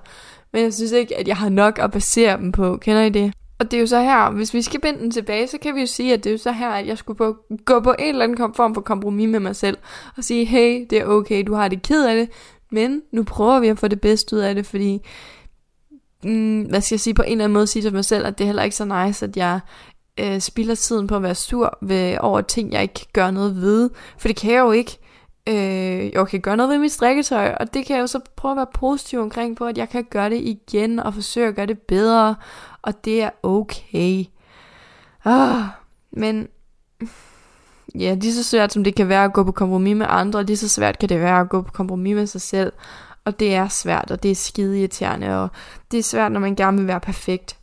men 0.52 0.62
jeg 0.62 0.74
synes 0.74 0.92
ikke, 0.92 1.18
at 1.18 1.28
jeg 1.28 1.36
har 1.36 1.48
nok 1.48 1.78
at 1.78 1.90
basere 1.90 2.36
dem 2.36 2.52
på. 2.52 2.76
Kender 2.76 3.02
I 3.02 3.10
det? 3.10 3.32
Og 3.58 3.70
det 3.70 3.76
er 3.76 3.80
jo 3.80 3.86
så 3.86 4.00
her, 4.00 4.30
hvis 4.30 4.54
vi 4.54 4.62
skal 4.62 4.80
binde 4.80 4.98
den 4.98 5.10
tilbage, 5.10 5.46
så 5.46 5.58
kan 5.58 5.74
vi 5.74 5.80
jo 5.80 5.86
sige, 5.86 6.12
at 6.12 6.24
det 6.24 6.30
er 6.30 6.34
jo 6.34 6.38
så 6.38 6.52
her, 6.52 6.70
at 6.70 6.86
jeg 6.86 6.98
skulle 6.98 7.16
på, 7.16 7.36
gå 7.64 7.80
på 7.80 7.94
en 7.98 8.08
eller 8.08 8.24
anden 8.24 8.54
form 8.54 8.74
for 8.74 8.80
kompromis 8.80 9.28
med 9.28 9.40
mig 9.40 9.56
selv, 9.56 9.78
og 10.16 10.24
sige, 10.24 10.44
hey, 10.44 10.86
det 10.90 10.98
er 10.98 11.06
okay, 11.06 11.44
du 11.46 11.54
har 11.54 11.68
det 11.68 11.82
ked 11.82 12.06
af 12.06 12.16
det, 12.16 12.28
men 12.70 13.02
nu 13.12 13.22
prøver 13.22 13.60
vi 13.60 13.68
at 13.68 13.78
få 13.78 13.88
det 13.88 14.00
bedste 14.00 14.36
ud 14.36 14.40
af 14.40 14.54
det, 14.54 14.66
fordi, 14.66 15.00
mm, 16.24 16.62
hvad 16.62 16.80
skal 16.80 16.94
jeg 16.94 17.00
sige, 17.00 17.14
på 17.14 17.22
en 17.22 17.32
eller 17.32 17.44
anden 17.44 17.54
måde 17.54 17.66
sige 17.66 17.82
til 17.82 17.92
mig 17.92 18.04
selv, 18.04 18.26
at 18.26 18.38
det 18.38 18.44
er 18.44 18.46
heller 18.46 18.62
ikke 18.62 18.76
så 18.76 19.04
nice, 19.04 19.26
at 19.26 19.36
jeg 19.36 19.60
øh, 20.20 20.40
spilder 20.40 20.74
tiden 20.74 21.06
på 21.06 21.16
at 21.16 21.22
være 21.22 21.34
sur 21.34 21.78
ved, 21.82 22.16
over 22.20 22.40
ting, 22.40 22.72
jeg 22.72 22.82
ikke 22.82 22.94
kan 22.94 23.06
gøre 23.12 23.32
noget 23.32 23.56
ved, 23.56 23.90
for 24.18 24.28
det 24.28 24.36
kan 24.36 24.52
jeg 24.52 24.60
jo 24.60 24.70
ikke. 24.70 24.98
Øh, 25.48 26.12
jeg 26.12 26.28
kan 26.28 26.40
gøre 26.40 26.56
noget 26.56 26.70
ved 26.70 26.78
mit 26.78 26.92
strikketøj, 26.92 27.54
og 27.60 27.74
det 27.74 27.86
kan 27.86 27.96
jeg 27.96 28.02
jo 28.02 28.06
så 28.06 28.20
prøve 28.36 28.52
at 28.52 28.56
være 28.56 28.66
positiv 28.74 29.20
omkring 29.20 29.56
på, 29.56 29.66
at 29.66 29.78
jeg 29.78 29.88
kan 29.88 30.04
gøre 30.04 30.30
det 30.30 30.40
igen, 30.40 30.98
og 30.98 31.14
forsøge 31.14 31.48
at 31.48 31.54
gøre 31.54 31.66
det 31.66 31.78
bedre, 31.78 32.36
og 32.82 33.04
det 33.04 33.22
er 33.22 33.30
okay. 33.42 34.24
Ah, 35.24 35.62
men 36.10 36.48
ja, 37.94 38.14
lige 38.14 38.34
så 38.34 38.44
svært 38.44 38.72
som 38.72 38.84
det 38.84 38.94
kan 38.94 39.08
være 39.08 39.24
at 39.24 39.32
gå 39.32 39.44
på 39.44 39.52
kompromis 39.52 39.96
med 39.96 40.06
andre, 40.08 40.44
lige 40.44 40.56
så 40.56 40.68
svært 40.68 40.98
kan 40.98 41.08
det 41.08 41.20
være 41.20 41.40
at 41.40 41.48
gå 41.48 41.62
på 41.62 41.72
kompromis 41.72 42.14
med 42.14 42.26
sig 42.26 42.40
selv. 42.40 42.72
Og 43.24 43.40
det 43.40 43.54
er 43.54 43.68
svært, 43.68 44.10
og 44.10 44.22
det 44.22 44.30
er 44.30 44.34
skide 44.34 44.78
irriterende, 44.78 45.42
og 45.42 45.48
det 45.90 45.98
er 45.98 46.02
svært, 46.02 46.32
når 46.32 46.40
man 46.40 46.56
gerne 46.56 46.78
vil 46.78 46.86
være 46.86 47.00
perfekt. 47.00 47.57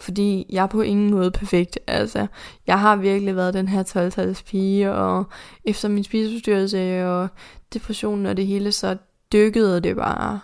Fordi 0.00 0.46
jeg 0.48 0.62
er 0.62 0.66
på 0.66 0.80
ingen 0.80 1.10
måde 1.10 1.30
perfekt. 1.30 1.78
Altså, 1.86 2.26
jeg 2.66 2.80
har 2.80 2.96
virkelig 2.96 3.36
været 3.36 3.54
den 3.54 3.68
her 3.68 3.82
12-tals 3.82 4.42
pige, 4.42 4.92
og 4.92 5.24
efter 5.64 5.88
min 5.88 6.04
spiseforstyrrelse 6.04 7.06
og 7.06 7.28
depressionen 7.74 8.26
og 8.26 8.36
det 8.36 8.46
hele, 8.46 8.72
så 8.72 8.96
dykkede 9.32 9.80
det 9.80 9.96
bare 9.96 10.40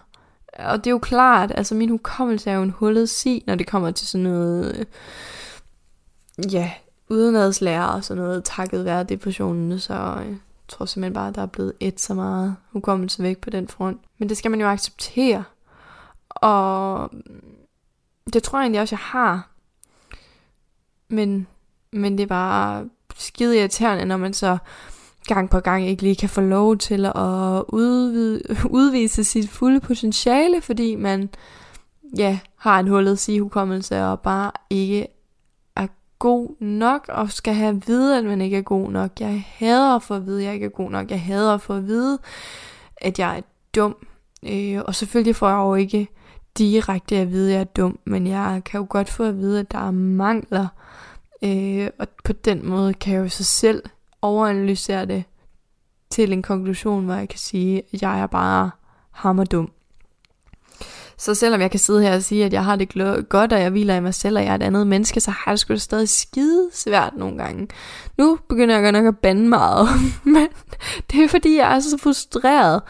og 0.59 0.79
det 0.79 0.87
er 0.87 0.91
jo 0.91 0.99
klart, 0.99 1.53
altså 1.55 1.75
min 1.75 1.89
hukommelse 1.89 2.51
er 2.51 2.55
jo 2.55 2.63
en 2.63 2.71
hullet 2.71 3.09
si, 3.09 3.45
når 3.47 3.55
det 3.55 3.67
kommer 3.67 3.91
til 3.91 4.07
sådan 4.07 4.25
noget, 4.25 4.77
øh, 4.79 4.85
ja, 6.53 6.73
udenadslærer 7.09 7.87
og 7.87 8.05
sådan 8.05 8.23
noget, 8.23 8.45
takket 8.45 8.85
være 8.85 9.05
depressionen, 9.05 9.79
så 9.79 9.95
øh, 9.95 10.29
jeg 10.29 10.37
tror 10.69 10.87
simpelthen 10.87 11.15
bare, 11.15 11.29
at 11.29 11.35
der 11.35 11.43
er 11.43 11.47
blevet 11.47 11.73
et 11.81 12.01
så 12.01 12.15
meget 12.15 12.57
hukommelse 12.73 13.23
væk 13.23 13.39
på 13.39 13.51
den 13.51 13.69
front. 13.69 14.01
Men 14.19 14.29
det 14.29 14.37
skal 14.37 14.51
man 14.51 14.61
jo 14.61 14.69
acceptere. 14.69 15.45
Og 16.29 17.11
det 18.33 18.43
tror 18.43 18.59
jeg 18.59 18.65
egentlig 18.65 18.81
også, 18.81 18.95
jeg 18.95 19.01
har. 19.03 19.51
Men, 21.09 21.47
men 21.93 22.19
det 22.19 22.23
er 22.23 22.27
bare 22.27 22.89
skide 23.17 23.59
irriterende, 23.59 24.05
når 24.05 24.17
man 24.17 24.35
så 24.35 24.59
gang 25.27 25.51
på 25.51 25.61
gang 25.61 25.87
ikke 25.87 26.03
lige 26.03 26.17
kan 26.17 26.29
få 26.29 26.41
lov 26.41 26.77
til 26.77 27.05
at 27.05 27.63
udvide, 27.69 28.43
udvise 28.71 29.25
sit 29.25 29.51
fulde 29.51 29.81
potentiale, 29.81 30.61
fordi 30.61 30.95
man 30.95 31.29
ja, 32.17 32.39
har 32.57 32.81
en 32.81 32.89
hullet 32.89 33.19
sigehukommelse 33.19 34.05
og 34.05 34.21
bare 34.21 34.51
ikke 34.71 35.07
er 35.77 35.87
god 36.19 36.61
nok 36.61 37.07
og 37.09 37.31
skal 37.31 37.55
have 37.55 37.69
at 37.69 37.89
vide, 37.89 38.19
at 38.19 38.25
man 38.25 38.41
ikke 38.41 38.57
er 38.57 38.63
god 38.63 38.91
nok. 38.91 39.11
Jeg 39.21 39.45
hader 39.49 39.97
at 39.97 40.03
få 40.03 40.15
at 40.15 40.27
vide, 40.27 40.41
at 40.41 40.47
jeg 40.47 40.55
ikke 40.55 40.67
er 40.67 40.71
god 40.71 40.91
nok. 40.91 41.11
Jeg 41.11 41.21
hader 41.21 41.55
at 41.55 41.61
få 41.61 41.73
at 41.73 41.87
vide, 41.87 42.19
at 42.97 43.19
jeg 43.19 43.39
er 43.39 43.43
dum. 43.75 43.97
Øh, 44.49 44.83
og 44.87 44.95
selvfølgelig 44.95 45.37
får 45.37 45.49
jeg 45.49 45.57
jo 45.57 45.75
ikke 45.75 46.09
direkte 46.59 47.17
at 47.17 47.31
vide, 47.31 47.49
at 47.49 47.55
jeg 47.55 47.61
er 47.61 47.65
dum, 47.65 47.99
men 48.05 48.27
jeg 48.27 48.63
kan 48.65 48.81
jo 48.81 48.87
godt 48.91 49.09
få 49.09 49.25
at 49.25 49.39
vide, 49.39 49.61
at 49.61 49.73
der 49.73 49.79
er 49.79 49.91
mangler. 49.91 50.67
Øh, 51.43 51.89
og 51.99 52.09
på 52.25 52.33
den 52.33 52.69
måde 52.69 52.95
kan 52.95 53.15
jeg 53.15 53.21
jo 53.21 53.29
så 53.29 53.45
selv 53.45 53.83
overanalysere 54.23 55.07
det 55.07 55.25
til 56.11 56.33
en 56.33 56.43
konklusion, 56.43 57.05
hvor 57.05 57.15
jeg 57.15 57.29
kan 57.29 57.39
sige, 57.39 57.83
at 57.93 58.03
jeg 58.03 58.21
er 58.21 58.27
bare 58.27 58.71
hammerdum. 59.11 59.71
Så 61.19 61.35
selvom 61.35 61.61
jeg 61.61 61.71
kan 61.71 61.81
sidde 61.81 62.03
her 62.03 62.15
og 62.15 62.23
sige, 62.23 62.45
at 62.45 62.53
jeg 62.53 62.65
har 62.65 62.77
det 62.77 62.89
godt, 63.29 63.53
og 63.53 63.61
jeg 63.61 63.71
hviler 63.71 63.95
i 63.95 64.01
mig 64.01 64.15
selv, 64.15 64.37
og 64.37 64.45
jeg 64.45 64.51
er 64.51 64.55
et 64.55 64.63
andet 64.63 64.87
menneske, 64.87 65.21
så 65.21 65.31
har 65.31 65.51
jeg 65.51 65.59
sgu 65.59 65.73
da 65.73 65.79
stadig 65.79 66.09
skide 66.09 66.69
svært 66.73 67.13
nogle 67.17 67.39
gange. 67.39 67.69
Nu 68.19 68.39
begynder 68.49 68.75
jeg 68.75 68.85
godt 68.85 68.93
nok 68.93 69.15
at 69.15 69.19
bande 69.19 69.49
meget, 69.49 69.89
men 70.35 70.49
det 71.11 71.25
er 71.25 71.29
fordi, 71.29 71.57
jeg 71.57 71.77
er 71.77 71.81
så 71.81 71.99
frustreret. 71.99 72.83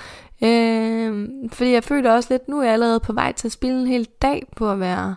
Øh, 0.42 1.28
fordi 1.52 1.72
jeg 1.72 1.84
føler 1.84 2.12
også 2.12 2.28
lidt, 2.32 2.48
nu 2.48 2.58
er 2.58 2.64
jeg 2.64 2.72
allerede 2.72 3.00
på 3.00 3.12
vej 3.12 3.32
til 3.32 3.48
at 3.48 3.52
spille 3.52 3.80
en 3.80 3.86
hel 3.86 4.08
dag 4.22 4.46
på 4.56 4.70
at 4.70 4.80
være 4.80 5.16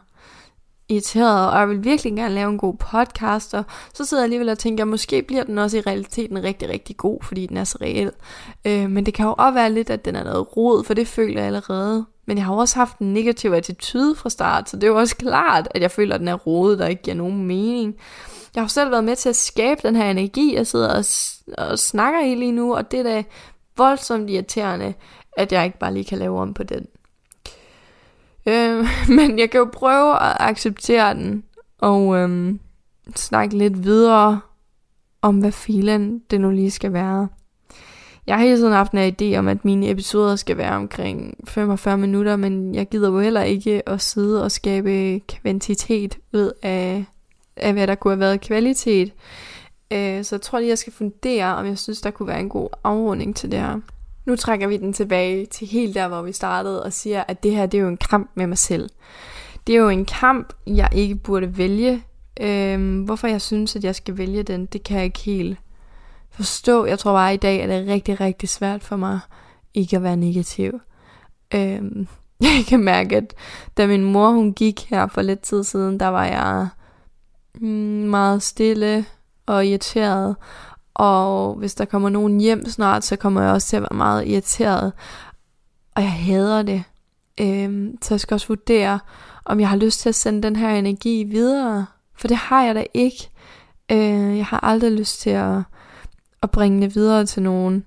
irriteret, 0.90 1.52
og 1.52 1.60
jeg 1.60 1.70
vil 1.70 1.84
virkelig 1.84 2.16
gerne 2.16 2.36
lave 2.36 2.50
en 2.50 2.58
god 2.58 2.74
podcast, 2.74 3.54
og 3.54 3.64
så 3.94 4.06
sidder 4.06 4.24
jeg 4.24 4.26
alligevel 4.26 4.50
og 4.50 4.60
tænker, 4.60 4.84
at 4.84 4.88
måske 4.88 5.22
bliver 5.22 5.44
den 5.44 5.58
også 5.58 5.78
i 5.78 5.82
realiteten 5.82 6.44
rigtig, 6.44 6.70
rigtig 6.70 6.98
god, 6.98 7.24
fordi 7.24 7.46
den 7.46 7.58
er 7.58 7.64
så 7.64 7.78
reel. 7.82 8.12
Øh, 8.66 8.90
men 8.90 9.06
det 9.06 9.14
kan 9.14 9.26
jo 9.26 9.36
også 9.38 9.54
være 9.54 9.72
lidt, 9.72 9.90
at 9.90 10.06
den 10.06 10.16
er 10.16 10.24
noget 10.24 10.58
rod, 10.58 10.84
for 10.84 10.94
det 10.94 11.08
føler 11.08 11.38
jeg 11.38 11.46
allerede. 11.48 12.06
Men 12.26 12.38
jeg 12.38 12.46
har 12.46 12.54
også 12.54 12.76
haft 12.76 12.98
en 12.98 13.14
negativ 13.14 13.52
attitude 13.52 14.16
fra 14.16 14.30
start, 14.30 14.70
så 14.70 14.78
det 14.78 14.84
er 14.84 14.88
jo 14.88 14.98
også 14.98 15.16
klart, 15.16 15.68
at 15.72 15.82
jeg 15.82 15.92
føler, 15.92 16.16
at 16.16 16.20
den 16.20 16.28
er 16.28 16.36
rodet, 16.36 16.80
der 16.80 16.88
ikke 16.88 17.02
giver 17.02 17.16
nogen 17.16 17.48
mening. 17.48 17.96
Jeg 18.56 18.64
har 18.64 18.68
selv 18.68 18.92
været 18.92 19.04
med 19.04 19.16
til 19.16 19.30
at 19.30 19.36
skabe 19.36 19.82
den 19.84 19.96
her 19.96 20.12
energi, 20.12 20.56
jeg 20.56 20.68
sidder 20.68 20.90
og, 20.90 21.06
og 21.58 21.80
snakker 21.80 22.20
i 22.20 22.36
lige 22.36 22.52
nu, 22.52 22.76
og 22.76 22.92
det 22.92 23.00
er 23.00 23.04
da 23.04 23.24
voldsomt 23.80 24.30
irriterende, 24.30 24.94
at 25.38 25.52
jeg 25.52 25.66
ikke 25.66 25.80
bare 25.80 25.94
lige 25.94 26.06
kan 26.06 26.18
lave 26.18 26.40
om 26.40 26.54
på 26.54 26.64
den. 26.64 26.88
Øh, 28.46 28.88
men 29.18 29.40
jeg 29.40 29.50
kan 29.52 29.60
jo 29.60 29.70
prøve 29.74 30.14
at 30.14 30.38
acceptere 30.40 31.14
den, 31.14 31.44
og 31.78 32.18
øh, 32.18 32.56
snakke 33.16 33.58
lidt 33.58 33.84
videre 33.84 34.40
om, 35.22 35.40
hvad 35.40 35.52
filen 35.52 36.20
det 36.32 36.42
nu 36.42 36.52
lige 36.52 36.72
skal 36.72 36.94
være. 36.94 37.28
Jeg 38.28 38.38
har 38.38 38.44
hele 38.44 38.58
tiden 38.58 38.74
haft 38.74 38.92
en 38.92 39.16
idé 39.22 39.38
om, 39.38 39.48
at 39.48 39.66
mine 39.66 39.90
episoder 39.90 40.36
skal 40.36 40.58
være 40.58 40.76
omkring 40.76 41.38
45 41.48 41.98
minutter, 41.98 42.36
men 42.36 42.76
jeg 42.76 42.90
gider 42.90 43.10
jo 43.10 43.20
heller 43.20 43.42
ikke 43.42 43.90
at 43.90 44.02
sidde 44.02 44.44
og 44.44 44.52
skabe 44.52 45.20
kvantitet 45.28 46.18
ud 46.34 46.52
af, 46.64 47.06
af 47.56 47.74
hvad 47.74 47.88
der 47.88 47.96
kunne 47.96 48.12
have 48.12 48.20
været 48.20 48.42
kvalitet. 48.42 49.14
Øh, 49.92 50.24
så 50.24 50.36
jeg 50.36 50.42
tror 50.42 50.60
lige, 50.60 50.70
jeg 50.70 50.78
skal 50.78 50.94
fundere, 50.94 51.56
om 51.56 51.66
jeg 51.66 51.78
synes, 51.78 52.02
der 52.02 52.12
kunne 52.12 52.28
være 52.28 52.40
en 52.40 52.50
god 52.50 52.70
afrunding 52.84 53.36
til 53.36 53.52
det 53.52 53.60
her. 53.60 53.80
Nu 54.26 54.36
trækker 54.36 54.68
vi 54.68 54.78
den 54.78 54.94
tilbage 54.94 55.46
til 55.46 55.68
helt 55.68 55.96
der, 55.96 56.08
hvor 56.08 56.22
vi 56.22 56.32
startede, 56.32 56.84
og 56.84 56.94
siger, 56.94 57.24
at 57.28 57.44
det 57.44 57.56
her 57.56 57.66
det 57.66 57.78
er 57.78 57.82
jo 57.82 57.88
en 57.88 57.98
kamp 57.98 58.32
med 58.36 58.48
mig 58.48 58.58
selv. 58.58 58.90
Det 59.68 59.76
er 59.76 59.80
jo 59.80 59.90
en 59.90 60.06
kamp, 60.06 60.54
jeg 60.68 60.90
ikke 60.92 61.16
burde 61.16 61.58
vælge. 61.58 62.04
Øhm, 62.42 63.02
hvorfor 63.02 63.28
jeg 63.28 63.42
synes, 63.42 63.76
at 63.76 63.84
jeg 63.84 63.96
skal 63.96 64.18
vælge 64.18 64.44
den, 64.44 64.66
det 64.66 64.84
kan 64.84 64.98
jeg 64.98 65.06
ikke 65.06 65.20
helt 65.20 65.58
forstå. 66.30 66.86
Jeg 66.86 67.00
tror 67.00 67.14
bare, 67.14 67.30
at 67.30 67.34
i 67.34 67.38
dag 67.38 67.60
er 67.60 67.68
det 67.68 67.88
rigtig, 67.88 68.22
rigtig 68.22 68.50
svært 68.50 68.84
for 68.84 68.96
mig 68.96 69.20
ikke 69.74 69.96
at 69.96 70.04
være 70.04 70.18
negativ. 70.18 70.80
Øhm, 71.54 72.08
jeg 72.42 72.66
kan 72.68 72.84
mærke, 72.84 73.18
at 73.18 73.34
da 73.78 73.88
min 73.88 74.04
mor 74.04 74.32
hun 74.32 74.54
gik 74.54 74.90
her 74.90 75.08
for 75.08 75.22
lidt 75.22 75.40
tid 75.40 75.64
siden, 75.64 76.00
der 76.00 76.08
var 76.08 76.26
jeg 76.26 76.68
mm, 77.56 77.68
meget 78.10 78.44
stille 78.44 79.06
og 79.50 79.66
irriteret. 79.66 80.36
Og 80.94 81.56
hvis 81.56 81.76
der 81.76 81.86
kommer 81.86 82.10
nogen 82.10 82.40
hjem 82.40 82.66
snart, 82.66 83.04
så 83.04 83.16
kommer 83.16 83.42
jeg 83.42 83.52
også 83.52 83.68
til 83.68 83.76
at 83.76 83.82
være 83.82 83.98
meget 83.98 84.28
irriteret. 84.28 84.94
Og 85.96 86.02
jeg 86.02 86.12
hader 86.12 86.62
det. 86.62 86.84
Øhm, 87.42 87.98
så 88.02 88.14
jeg 88.14 88.20
skal 88.20 88.36
også 88.36 88.48
vurdere, 88.48 89.00
om 89.46 89.60
jeg 89.60 89.70
har 89.70 89.78
lyst 89.78 90.00
til 90.00 90.10
at 90.10 90.16
sende 90.16 90.44
den 90.44 90.56
her 90.56 90.70
energi 90.70 91.24
videre. 91.24 91.86
For 92.16 92.28
det 92.28 92.38
har 92.38 92.64
jeg 92.64 92.76
da 92.76 92.86
ikke. 92.94 93.30
Øh, 93.92 94.38
jeg 94.38 94.46
har 94.46 94.60
aldrig 94.60 94.92
lyst 94.92 95.22
til 95.22 95.30
at, 95.30 95.58
at 96.44 96.52
bringe 96.52 96.82
det 96.82 96.96
videre 96.96 97.26
til 97.26 97.44
nogen. 97.44 97.86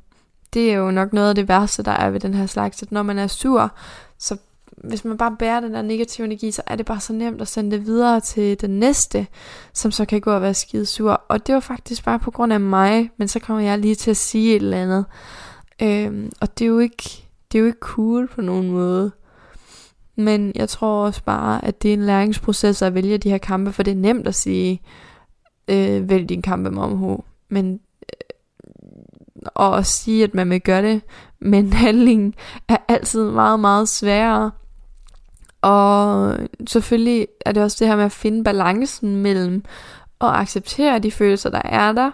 Det 0.54 0.72
er 0.72 0.74
jo 0.74 0.90
nok 0.90 1.12
noget 1.12 1.28
af 1.28 1.34
det 1.34 1.48
værste, 1.48 1.82
der 1.82 1.92
er 1.92 2.10
ved 2.10 2.20
den 2.20 2.34
her 2.34 2.46
slags. 2.46 2.82
At 2.82 2.92
når 2.92 3.02
man 3.02 3.18
er 3.18 3.26
sur, 3.26 3.70
så 4.18 4.36
hvis 4.82 5.04
man 5.04 5.18
bare 5.18 5.36
bærer 5.38 5.60
den 5.60 5.74
der 5.74 5.82
negative 5.82 6.24
energi, 6.24 6.50
så 6.50 6.62
er 6.66 6.76
det 6.76 6.86
bare 6.86 7.00
så 7.00 7.12
nemt 7.12 7.40
at 7.40 7.48
sende 7.48 7.70
det 7.70 7.86
videre 7.86 8.20
til 8.20 8.60
den 8.60 8.70
næste, 8.70 9.26
som 9.72 9.90
så 9.90 10.04
kan 10.04 10.20
gå 10.20 10.30
og 10.30 10.42
være 10.42 10.54
skide 10.54 10.86
sur. 10.86 11.22
Og 11.28 11.46
det 11.46 11.54
var 11.54 11.60
faktisk 11.60 12.04
bare 12.04 12.18
på 12.18 12.30
grund 12.30 12.52
af 12.52 12.60
mig, 12.60 13.10
men 13.16 13.28
så 13.28 13.38
kommer 13.38 13.62
jeg 13.62 13.78
lige 13.78 13.94
til 13.94 14.10
at 14.10 14.16
sige 14.16 14.56
et 14.56 14.62
eller 14.62 14.82
andet. 14.82 15.04
Øhm, 15.82 16.30
og 16.40 16.58
det 16.58 16.64
er, 16.64 16.68
jo 16.68 16.78
ikke, 16.78 17.28
det 17.52 17.58
er 17.58 17.60
jo 17.60 17.66
ikke 17.66 17.78
cool 17.80 18.28
på 18.28 18.40
nogen 18.40 18.70
måde. 18.70 19.12
Men 20.16 20.52
jeg 20.54 20.68
tror 20.68 21.06
også 21.06 21.24
bare, 21.24 21.64
at 21.64 21.82
det 21.82 21.88
er 21.88 21.94
en 21.94 22.06
læringsproces 22.06 22.82
at 22.82 22.94
vælge 22.94 23.18
de 23.18 23.30
her 23.30 23.38
kampe, 23.38 23.72
for 23.72 23.82
det 23.82 23.90
er 23.90 23.96
nemt 23.96 24.26
at 24.26 24.34
sige, 24.34 24.82
øh, 25.68 26.08
vælg 26.08 26.28
din 26.28 26.42
kampe 26.42 26.70
med 26.70 26.82
omhu. 26.82 27.24
Men 27.48 27.80
øh, 28.02 28.36
og 29.54 29.78
at 29.78 29.86
sige, 29.86 30.24
at 30.24 30.34
man 30.34 30.50
vil 30.50 30.60
gøre 30.60 30.82
det, 30.82 31.02
men 31.40 31.72
handlingen 31.72 32.34
er 32.68 32.76
altid 32.88 33.30
meget, 33.30 33.60
meget 33.60 33.88
sværere. 33.88 34.50
Og 35.62 36.36
selvfølgelig 36.66 37.28
er 37.46 37.52
det 37.52 37.62
også 37.62 37.76
det 37.80 37.88
her 37.88 37.96
med 37.96 38.04
at 38.04 38.12
finde 38.12 38.44
balancen 38.44 39.16
mellem 39.16 39.64
at 40.20 40.28
acceptere 40.28 40.98
de 40.98 41.10
følelser, 41.10 41.50
der 41.50 41.62
er 41.64 41.92
der, 41.92 42.10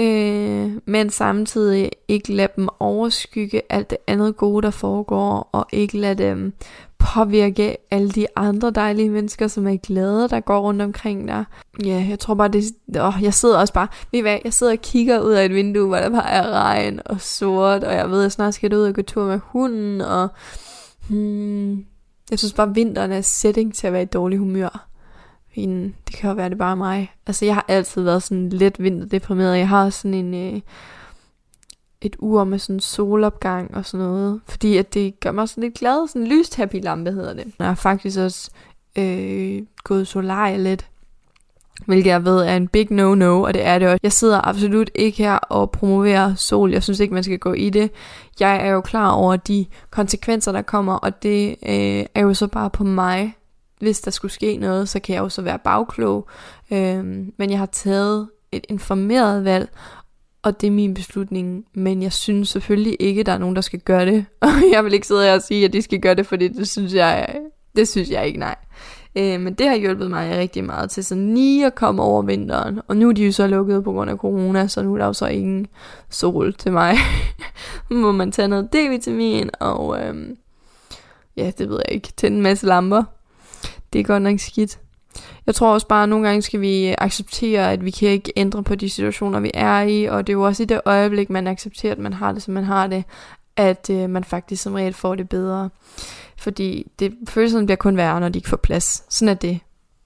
øh, 0.00 0.72
men 0.86 1.10
samtidig 1.10 1.90
ikke 2.08 2.32
lade 2.32 2.48
dem 2.56 2.68
overskygge 2.80 3.62
alt 3.70 3.90
det 3.90 3.98
andet 4.06 4.36
gode, 4.36 4.62
der 4.62 4.70
foregår, 4.70 5.48
og 5.52 5.66
ikke 5.72 5.98
lade 5.98 6.22
dem 6.24 6.52
påvirke 6.98 7.76
alle 7.90 8.10
de 8.10 8.26
andre 8.36 8.70
dejlige 8.70 9.10
mennesker, 9.10 9.46
som 9.46 9.66
er 9.66 9.76
glade, 9.76 10.28
der 10.28 10.40
går 10.40 10.60
rundt 10.60 10.82
omkring 10.82 11.28
der. 11.28 11.44
Ja, 11.84 12.06
jeg 12.08 12.18
tror 12.18 12.34
bare, 12.34 12.48
det, 12.48 12.64
åh, 13.00 13.14
jeg 13.22 13.34
sidder 13.34 13.58
også 13.58 13.72
bare, 13.72 13.88
ved 14.12 14.18
I 14.18 14.22
hvad, 14.22 14.38
jeg 14.44 14.52
sidder 14.52 14.72
og 14.72 14.78
kigger 14.82 15.20
ud 15.20 15.32
af 15.32 15.44
et 15.44 15.54
vindue, 15.54 15.86
hvor 15.86 15.96
der 15.96 16.10
bare 16.10 16.30
er 16.30 16.50
regn 16.50 17.00
og 17.04 17.20
sort, 17.20 17.84
og 17.84 17.94
jeg 17.94 18.10
ved, 18.10 18.18
at 18.18 18.22
jeg 18.22 18.32
snart 18.32 18.54
skal 18.54 18.74
ud 18.74 18.82
og 18.82 18.94
gå 18.94 19.02
tur 19.02 19.24
med 19.24 19.40
hunden, 19.44 20.00
og 20.00 20.28
hmm, 21.08 21.84
jeg 22.30 22.38
synes 22.38 22.52
bare, 22.52 22.74
vinteren 22.74 23.12
er 23.12 23.20
setting 23.20 23.74
til 23.74 23.86
at 23.86 23.92
være 23.92 24.02
i 24.02 24.06
dårlig 24.06 24.38
humør. 24.38 24.88
Det 26.06 26.14
kan 26.14 26.30
jo 26.30 26.36
være, 26.36 26.50
det 26.50 26.58
bare 26.58 26.76
mig. 26.76 27.12
Altså, 27.26 27.44
jeg 27.44 27.54
har 27.54 27.64
altid 27.68 28.02
været 28.02 28.22
sådan 28.22 28.48
lidt 28.48 28.82
vinterdeprimeret. 28.82 29.58
Jeg 29.58 29.68
har 29.68 29.90
sådan 29.90 30.14
en... 30.14 30.54
Øh, 30.54 30.60
et 32.00 32.16
ur 32.18 32.44
med 32.44 32.58
sådan 32.58 32.80
solopgang 32.80 33.74
og 33.74 33.86
sådan 33.86 34.06
noget. 34.06 34.40
Fordi 34.46 34.76
at 34.76 34.94
det 34.94 35.20
gør 35.20 35.32
mig 35.32 35.48
sådan 35.48 35.62
lidt 35.62 35.74
glad. 35.74 36.08
Sådan 36.08 36.22
en 36.22 36.28
lyst 36.28 36.56
happy 36.56 36.82
lampe 36.82 37.12
hedder 37.12 37.34
det. 37.34 37.52
Jeg 37.58 37.66
har 37.66 37.74
faktisk 37.74 38.18
også 38.18 38.50
øh, 38.98 39.62
gået 39.84 40.08
solarie 40.08 40.58
lidt. 40.58 40.86
Hvilket 41.86 42.10
jeg 42.10 42.24
ved 42.24 42.40
er 42.40 42.56
en 42.56 42.68
big 42.68 42.92
no-no, 42.92 43.42
og 43.42 43.54
det 43.54 43.66
er 43.66 43.78
det 43.78 43.88
også. 43.88 44.00
Jeg 44.02 44.12
sidder 44.12 44.48
absolut 44.48 44.90
ikke 44.94 45.18
her 45.18 45.34
og 45.34 45.70
promoverer 45.70 46.34
sol. 46.34 46.72
Jeg 46.72 46.82
synes 46.82 47.00
ikke, 47.00 47.14
man 47.14 47.22
skal 47.22 47.38
gå 47.38 47.52
i 47.52 47.70
det. 47.70 47.90
Jeg 48.40 48.66
er 48.66 48.70
jo 48.70 48.80
klar 48.80 49.10
over 49.10 49.36
de 49.36 49.66
konsekvenser, 49.90 50.52
der 50.52 50.62
kommer, 50.62 50.94
og 50.94 51.22
det 51.22 51.48
øh, 51.48 52.06
er 52.14 52.20
jo 52.20 52.34
så 52.34 52.46
bare 52.46 52.70
på 52.70 52.84
mig. 52.84 53.34
Hvis 53.80 54.00
der 54.00 54.10
skulle 54.10 54.32
ske 54.32 54.56
noget, 54.56 54.88
så 54.88 55.00
kan 55.00 55.14
jeg 55.14 55.20
jo 55.20 55.28
så 55.28 55.42
være 55.42 55.58
bagklog. 55.58 56.28
Øh, 56.70 57.04
men 57.38 57.50
jeg 57.50 57.58
har 57.58 57.66
taget 57.66 58.28
et 58.52 58.66
informeret 58.68 59.44
valg, 59.44 59.68
og 60.42 60.60
det 60.60 60.66
er 60.66 60.70
min 60.70 60.94
beslutning, 60.94 61.64
men 61.74 62.02
jeg 62.02 62.12
synes 62.12 62.48
selvfølgelig 62.48 62.96
ikke, 63.00 63.22
der 63.22 63.32
er 63.32 63.38
nogen, 63.38 63.56
der 63.56 63.62
skal 63.62 63.80
gøre 63.80 64.06
det. 64.06 64.26
Og 64.40 64.48
jeg 64.72 64.84
vil 64.84 64.94
ikke 64.94 65.06
sidde 65.06 65.24
her 65.24 65.34
og 65.34 65.42
sige, 65.42 65.64
at 65.64 65.72
de 65.72 65.82
skal 65.82 66.00
gøre 66.00 66.14
det, 66.14 66.26
fordi 66.26 66.48
det 66.48 66.68
synes 66.68 66.94
jeg, 66.94 67.36
det 67.76 67.88
synes 67.88 68.10
jeg 68.10 68.26
ikke, 68.26 68.38
nej. 68.38 68.54
Øh, 69.16 69.40
men 69.40 69.54
det 69.54 69.68
har 69.68 69.76
hjulpet 69.76 70.10
mig 70.10 70.38
rigtig 70.38 70.64
meget 70.64 70.90
til 70.90 71.04
sådan 71.04 71.34
lige 71.34 71.66
at 71.66 71.74
komme 71.74 72.02
over 72.02 72.22
vinteren. 72.22 72.80
Og 72.88 72.96
nu 72.96 73.08
er 73.08 73.12
de 73.12 73.24
jo 73.24 73.32
så 73.32 73.46
lukket 73.46 73.84
på 73.84 73.92
grund 73.92 74.10
af 74.10 74.16
corona, 74.16 74.66
så 74.66 74.82
nu 74.82 74.94
er 74.94 74.98
der 74.98 75.06
jo 75.06 75.12
så 75.12 75.26
ingen 75.26 75.66
sol 76.10 76.54
til 76.54 76.72
mig. 76.72 76.96
Må 77.90 78.12
man 78.12 78.32
tage 78.32 78.48
noget 78.48 78.68
D-vitamin, 78.74 79.50
og 79.60 80.00
øh, 80.02 80.36
ja, 81.36 81.50
det 81.58 81.68
ved 81.68 81.80
jeg 81.86 81.94
ikke, 81.94 82.08
tænde 82.16 82.36
en 82.36 82.42
masse 82.42 82.66
lamper. 82.66 83.02
Det 83.92 83.98
er 83.98 84.04
godt 84.04 84.22
nok 84.22 84.38
skidt. 84.38 84.78
Jeg 85.46 85.54
tror 85.54 85.72
også 85.72 85.86
bare, 85.86 86.02
at 86.02 86.08
nogle 86.08 86.26
gange 86.26 86.42
skal 86.42 86.60
vi 86.60 86.94
acceptere, 86.98 87.72
at 87.72 87.84
vi 87.84 87.90
kan 87.90 88.08
ikke 88.08 88.32
ændre 88.36 88.62
på 88.62 88.74
de 88.74 88.90
situationer, 88.90 89.40
vi 89.40 89.50
er 89.54 89.80
i, 89.80 90.04
og 90.04 90.26
det 90.26 90.32
er 90.32 90.36
jo 90.36 90.42
også 90.42 90.62
i 90.62 90.66
det 90.66 90.80
øjeblik, 90.84 91.30
man 91.30 91.46
accepterer, 91.46 91.92
at 91.92 91.98
man 91.98 92.12
har 92.12 92.32
det, 92.32 92.42
som 92.42 92.54
man 92.54 92.64
har 92.64 92.86
det, 92.86 93.04
at 93.56 93.90
øh, 93.90 94.10
man 94.10 94.24
faktisk 94.24 94.62
som 94.62 94.74
regel 94.74 94.94
får 94.94 95.14
det 95.14 95.28
bedre. 95.28 95.70
Fordi 96.38 96.90
det, 96.98 97.14
følelserne 97.28 97.66
bliver 97.66 97.76
kun 97.76 97.96
værre, 97.96 98.20
når 98.20 98.28
de 98.28 98.38
ikke 98.38 98.48
får 98.48 98.56
plads. 98.56 99.04
Sådan 99.14 99.28
er 99.28 99.34
det. 99.34 99.60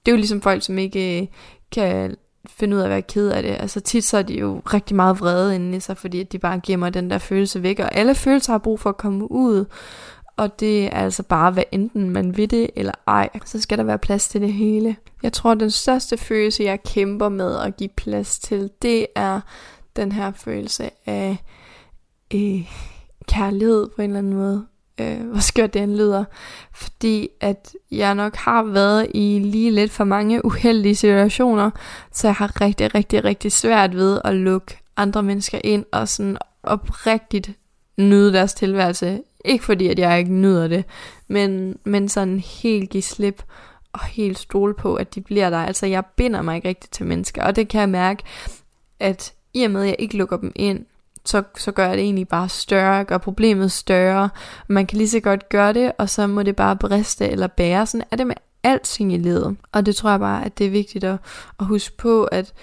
Det 0.05 0.11
er 0.11 0.15
jo 0.15 0.17
ligesom 0.17 0.41
folk, 0.41 0.63
som 0.63 0.77
ikke 0.77 1.21
øh, 1.21 1.27
kan 1.71 2.15
finde 2.49 2.75
ud 2.75 2.81
af 2.81 2.85
at 2.85 2.89
være 2.89 3.01
ked 3.01 3.29
af 3.29 3.43
det. 3.43 3.57
Altså 3.59 3.79
tit 3.79 4.03
så 4.03 4.17
er 4.17 4.21
de 4.21 4.39
jo 4.39 4.61
rigtig 4.73 4.95
meget 4.95 5.19
vrede 5.19 5.55
inde 5.55 5.77
i 5.77 5.79
sig, 5.79 5.97
fordi 5.97 6.19
at 6.19 6.31
de 6.31 6.39
bare 6.39 6.61
gemmer 6.63 6.89
den 6.89 7.09
der 7.09 7.17
følelse 7.17 7.63
væk. 7.63 7.79
Og 7.79 7.95
alle 7.95 8.15
følelser 8.15 8.53
har 8.53 8.57
brug 8.57 8.79
for 8.79 8.89
at 8.89 8.97
komme 8.97 9.31
ud. 9.31 9.65
Og 10.37 10.59
det 10.59 10.85
er 10.85 10.89
altså 10.89 11.23
bare, 11.23 11.51
hvad 11.51 11.63
enten 11.71 12.09
man 12.09 12.37
vil 12.37 12.51
det 12.51 12.69
eller 12.75 12.91
ej, 13.07 13.29
så 13.45 13.61
skal 13.61 13.77
der 13.77 13.83
være 13.83 13.97
plads 13.97 14.27
til 14.27 14.41
det 14.41 14.53
hele. 14.53 14.95
Jeg 15.23 15.33
tror, 15.33 15.51
at 15.51 15.59
den 15.59 15.71
største 15.71 16.17
følelse, 16.17 16.63
jeg 16.63 16.83
kæmper 16.83 17.29
med 17.29 17.57
at 17.57 17.77
give 17.77 17.89
plads 17.97 18.39
til, 18.39 18.69
det 18.81 19.07
er 19.15 19.41
den 19.95 20.11
her 20.11 20.31
følelse 20.31 20.89
af 21.05 21.37
øh, 22.33 22.71
kærlighed 23.27 23.89
på 23.95 24.01
en 24.01 24.09
eller 24.09 24.19
anden 24.19 24.33
måde 24.33 24.65
øh, 25.03 25.27
hvor 25.31 25.39
skørt 25.39 25.73
det 25.73 25.89
lyder, 25.89 26.23
fordi 26.73 27.29
at 27.41 27.73
jeg 27.91 28.15
nok 28.15 28.35
har 28.35 28.63
været 28.63 29.07
i 29.13 29.39
lige 29.39 29.71
lidt 29.71 29.91
for 29.91 30.03
mange 30.03 30.45
uheldige 30.45 30.95
situationer, 30.95 31.69
så 32.11 32.27
jeg 32.27 32.35
har 32.35 32.61
rigtig, 32.61 32.95
rigtig, 32.95 33.23
rigtig 33.23 33.51
svært 33.51 33.95
ved 33.95 34.21
at 34.23 34.35
lukke 34.35 34.77
andre 34.97 35.23
mennesker 35.23 35.59
ind 35.63 35.85
og 35.91 36.07
sådan 36.07 36.37
oprigtigt 36.63 37.51
nyde 37.97 38.33
deres 38.33 38.53
tilværelse. 38.53 39.21
Ikke 39.45 39.63
fordi, 39.63 39.87
at 39.87 39.99
jeg 39.99 40.19
ikke 40.19 40.33
nyder 40.33 40.67
det, 40.67 40.85
men, 41.27 41.77
men 41.83 42.09
sådan 42.09 42.39
helt 42.39 42.89
give 42.89 43.03
slip 43.03 43.43
og 43.93 44.03
helt 44.03 44.39
stole 44.39 44.73
på, 44.73 44.95
at 44.95 45.15
de 45.15 45.21
bliver 45.21 45.49
der. 45.49 45.57
Altså, 45.57 45.85
jeg 45.85 46.05
binder 46.05 46.41
mig 46.41 46.55
ikke 46.55 46.67
rigtigt 46.67 46.93
til 46.93 47.05
mennesker, 47.05 47.43
og 47.43 47.55
det 47.55 47.67
kan 47.67 47.81
jeg 47.81 47.89
mærke, 47.89 48.23
at 48.99 49.33
i 49.53 49.63
og 49.63 49.71
med, 49.71 49.81
at 49.81 49.87
jeg 49.87 49.95
ikke 49.99 50.17
lukker 50.17 50.37
dem 50.37 50.51
ind, 50.55 50.85
så, 51.25 51.43
så 51.57 51.71
gør 51.71 51.87
jeg 51.87 51.97
det 51.97 52.03
egentlig 52.03 52.27
bare 52.27 52.49
større, 52.49 53.03
gør 53.03 53.17
problemet 53.17 53.71
større. 53.71 54.29
Man 54.67 54.85
kan 54.85 54.97
lige 54.97 55.09
så 55.09 55.19
godt 55.19 55.49
gøre 55.49 55.73
det, 55.73 55.91
og 55.97 56.09
så 56.09 56.27
må 56.27 56.43
det 56.43 56.55
bare 56.55 56.75
briste 56.75 57.29
eller 57.29 57.47
bære. 57.47 57.85
Sådan 57.85 58.07
er 58.11 58.15
det 58.15 58.27
med 58.27 58.35
alting 58.63 59.13
i 59.13 59.17
livet. 59.17 59.57
Og 59.71 59.85
det 59.85 59.95
tror 59.95 60.09
jeg 60.09 60.19
bare, 60.19 60.45
at 60.45 60.57
det 60.57 60.65
er 60.65 60.71
vigtigt 60.71 61.03
at, 61.03 61.17
at 61.59 61.65
huske 61.65 61.97
på, 61.97 62.23
at 62.23 62.53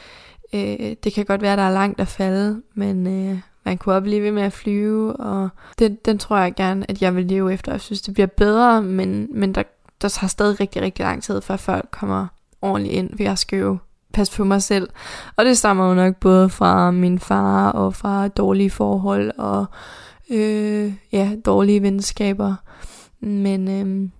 øh, 0.52 0.96
det 1.04 1.12
kan 1.14 1.24
godt 1.24 1.42
være, 1.42 1.52
at 1.52 1.58
der 1.58 1.64
er 1.64 1.72
langt 1.72 2.00
at 2.00 2.08
falde, 2.08 2.62
men 2.74 3.06
øh, 3.06 3.38
man 3.64 3.78
kunne 3.78 3.94
også 3.94 4.02
blive 4.02 4.22
ved 4.22 4.32
med 4.32 4.42
at 4.42 4.52
flyve, 4.52 5.16
og 5.16 5.48
det, 5.78 6.06
den 6.06 6.18
tror 6.18 6.36
jeg 6.36 6.54
gerne, 6.54 6.90
at 6.90 7.02
jeg 7.02 7.16
vil 7.16 7.24
leve 7.24 7.52
efter. 7.52 7.72
Jeg 7.72 7.80
synes, 7.80 8.02
det 8.02 8.14
bliver 8.14 8.26
bedre, 8.26 8.82
men, 8.82 9.28
men 9.30 9.54
der, 9.54 9.62
der 10.02 10.08
tager 10.08 10.28
stadig 10.28 10.60
rigtig, 10.60 10.82
rigtig 10.82 11.04
lang 11.04 11.22
tid, 11.22 11.40
før 11.40 11.56
folk 11.56 11.88
kommer 11.90 12.26
ordentligt 12.62 12.94
ind, 12.94 13.10
ved 13.16 13.26
at 13.26 13.38
skal 13.38 13.78
passe 14.12 14.36
på 14.36 14.44
mig 14.44 14.62
selv. 14.62 14.88
Og 15.36 15.44
det 15.44 15.58
stammer 15.58 15.88
jo 15.88 15.94
nok 15.94 16.16
både 16.16 16.48
fra 16.48 16.90
min 16.90 17.18
far 17.18 17.70
og 17.70 17.94
fra 17.94 18.28
dårlige 18.28 18.70
forhold 18.70 19.30
og 19.38 19.66
øh, 20.30 20.92
ja, 21.12 21.30
dårlige 21.44 21.82
venskaber. 21.82 22.54
Men 23.20 23.68
øh, 23.68 24.10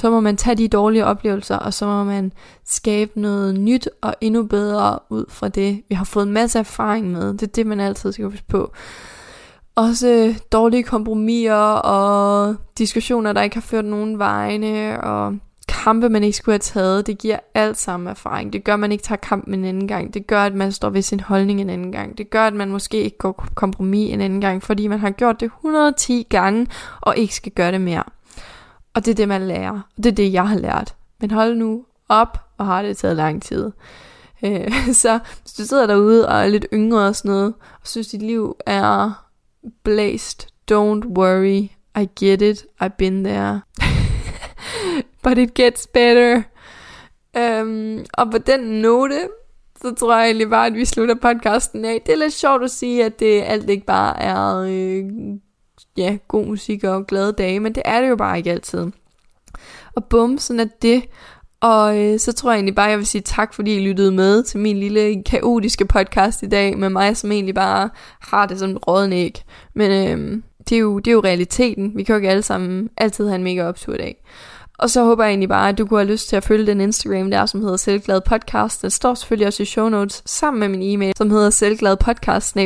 så 0.00 0.10
må 0.10 0.20
man 0.20 0.36
tage 0.36 0.56
de 0.56 0.68
dårlige 0.68 1.04
oplevelser, 1.04 1.56
og 1.56 1.74
så 1.74 1.86
må 1.86 2.04
man 2.04 2.32
skabe 2.64 3.20
noget 3.20 3.60
nyt 3.60 3.88
og 4.00 4.14
endnu 4.20 4.42
bedre 4.42 4.98
ud 5.10 5.24
fra 5.28 5.48
det. 5.48 5.82
Vi 5.88 5.94
har 5.94 6.04
fået 6.04 6.26
en 6.26 6.32
masse 6.32 6.58
erfaring 6.58 7.10
med. 7.10 7.32
Det 7.32 7.42
er 7.42 7.46
det, 7.46 7.66
man 7.66 7.80
altid 7.80 8.12
skal 8.12 8.24
huske 8.24 8.46
på. 8.48 8.72
Også 9.74 10.08
øh, 10.08 10.38
dårlige 10.52 10.82
kompromiser 10.82 11.54
og 11.72 12.56
diskussioner, 12.78 13.32
der 13.32 13.42
ikke 13.42 13.56
har 13.56 13.60
ført 13.60 13.84
nogen 13.84 14.18
vegne, 14.18 15.00
og 15.04 15.36
kampe, 15.88 16.08
man 16.08 16.24
ikke 16.24 16.36
skulle 16.36 16.52
have 16.52 16.58
taget, 16.58 17.06
det 17.06 17.18
giver 17.18 17.38
alt 17.54 17.78
sammen 17.78 18.08
erfaring. 18.08 18.52
Det 18.52 18.64
gør, 18.64 18.74
at 18.74 18.80
man 18.80 18.92
ikke 18.92 19.02
tager 19.02 19.16
kampen 19.16 19.54
en 19.54 19.64
anden 19.64 19.88
gang. 19.88 20.14
Det 20.14 20.26
gør, 20.26 20.42
at 20.42 20.54
man 20.54 20.72
står 20.72 20.90
ved 20.90 21.02
sin 21.02 21.20
holdning 21.20 21.60
en 21.60 21.70
anden 21.70 21.92
gang. 21.92 22.18
Det 22.18 22.30
gør, 22.30 22.46
at 22.46 22.54
man 22.54 22.70
måske 22.70 23.02
ikke 23.02 23.18
går 23.18 23.46
kompromis 23.54 24.12
en 24.12 24.20
anden 24.20 24.40
gang, 24.40 24.62
fordi 24.62 24.86
man 24.86 24.98
har 24.98 25.10
gjort 25.10 25.40
det 25.40 25.46
110 25.46 26.26
gange, 26.30 26.66
og 27.00 27.16
ikke 27.16 27.34
skal 27.34 27.52
gøre 27.52 27.72
det 27.72 27.80
mere. 27.80 28.02
Og 28.94 29.04
det 29.04 29.10
er 29.10 29.14
det, 29.14 29.28
man 29.28 29.48
lærer. 29.48 29.70
Og 29.70 30.04
det 30.04 30.06
er 30.06 30.14
det, 30.14 30.32
jeg 30.32 30.48
har 30.48 30.58
lært. 30.58 30.94
Men 31.20 31.30
hold 31.30 31.56
nu 31.56 31.84
op, 32.08 32.38
og 32.58 32.66
har 32.66 32.82
det 32.82 32.96
taget 32.96 33.16
lang 33.16 33.42
tid. 33.42 33.70
Øh, 34.42 34.72
så 35.02 35.18
hvis 35.42 35.52
du 35.52 35.64
sidder 35.64 35.86
derude 35.86 36.28
og 36.28 36.38
er 36.38 36.48
lidt 36.48 36.66
yngre 36.72 37.06
og 37.06 37.16
sådan 37.16 37.30
noget, 37.30 37.54
og 37.80 37.86
synes, 37.86 38.08
dit 38.08 38.22
liv 38.22 38.56
er 38.66 39.26
blæst, 39.82 40.48
don't 40.70 41.06
worry, 41.06 41.68
I 42.02 42.08
get 42.20 42.42
it, 42.42 42.64
I've 42.82 42.96
been 42.98 43.24
there. 43.24 43.60
But 45.22 45.38
it 45.38 45.54
gets 45.54 45.86
better. 45.86 46.42
Øhm, 47.36 48.04
og 48.14 48.30
på 48.30 48.38
den 48.38 48.60
note, 48.60 49.28
så 49.82 49.94
tror 49.94 50.16
jeg 50.16 50.24
egentlig 50.24 50.50
bare, 50.50 50.66
at 50.66 50.74
vi 50.74 50.84
slutter 50.84 51.14
podcasten 51.14 51.84
af. 51.84 52.02
Det 52.06 52.12
er 52.12 52.18
lidt 52.18 52.32
sjovt 52.32 52.64
at 52.64 52.70
sige, 52.70 53.04
at 53.04 53.20
det 53.20 53.42
alt 53.42 53.70
ikke 53.70 53.86
bare 53.86 54.22
er 54.22 54.56
øh, 54.56 55.04
ja, 55.96 56.18
god 56.28 56.46
musik 56.46 56.84
og 56.84 57.06
glade 57.06 57.32
dage, 57.32 57.60
men 57.60 57.74
det 57.74 57.82
er 57.84 58.00
det 58.00 58.08
jo 58.08 58.16
bare 58.16 58.38
ikke 58.38 58.50
altid. 58.50 58.86
Og 59.94 60.04
bum, 60.04 60.38
sådan 60.38 60.60
er 60.60 60.68
det. 60.82 61.04
Og 61.60 61.98
øh, 61.98 62.18
så 62.18 62.32
tror 62.32 62.50
jeg 62.50 62.56
egentlig 62.56 62.74
bare, 62.74 62.86
at 62.86 62.90
jeg 62.90 62.98
vil 62.98 63.06
sige 63.06 63.22
tak, 63.22 63.54
fordi 63.54 63.76
I 63.76 63.86
lyttede 63.86 64.12
med 64.12 64.42
til 64.42 64.60
min 64.60 64.80
lille 64.80 65.22
kaotiske 65.22 65.84
podcast 65.84 66.42
i 66.42 66.46
dag, 66.46 66.78
med 66.78 66.88
mig, 66.88 67.16
som 67.16 67.32
egentlig 67.32 67.54
bare 67.54 67.90
har 68.20 68.46
det 68.46 68.58
som 68.58 68.76
råden 68.76 69.12
æg. 69.12 69.42
Men 69.74 69.90
øh, 69.90 70.42
det, 70.68 70.76
er 70.76 70.80
jo, 70.80 70.98
det 70.98 71.10
er 71.10 71.12
jo 71.12 71.20
realiteten. 71.20 71.92
Vi 71.96 72.02
kan 72.02 72.12
jo 72.12 72.16
ikke 72.16 72.30
alle 72.30 72.42
sammen 72.42 72.90
altid 72.96 73.26
have 73.26 73.36
en 73.36 73.44
mega 73.44 73.68
optur 73.68 73.96
dag. 73.96 74.24
Og 74.78 74.90
så 74.90 75.04
håber 75.04 75.24
jeg 75.24 75.30
egentlig 75.30 75.48
bare, 75.48 75.68
at 75.68 75.78
du 75.78 75.86
kunne 75.86 76.00
have 76.00 76.10
lyst 76.10 76.28
til 76.28 76.36
at 76.36 76.44
følge 76.44 76.66
den 76.66 76.80
Instagram 76.80 77.30
der, 77.30 77.46
som 77.46 77.60
hedder 77.60 77.76
Selvglad 77.76 78.20
Podcast. 78.20 78.82
Den 78.82 78.90
står 78.90 79.14
selvfølgelig 79.14 79.46
også 79.46 79.62
i 79.62 79.66
show 79.66 79.88
notes 79.88 80.22
sammen 80.26 80.60
med 80.60 80.68
min 80.68 80.82
e-mail, 80.82 81.12
som 81.16 81.30
hedder 81.30 81.50
selvgladpodcast 81.50 82.56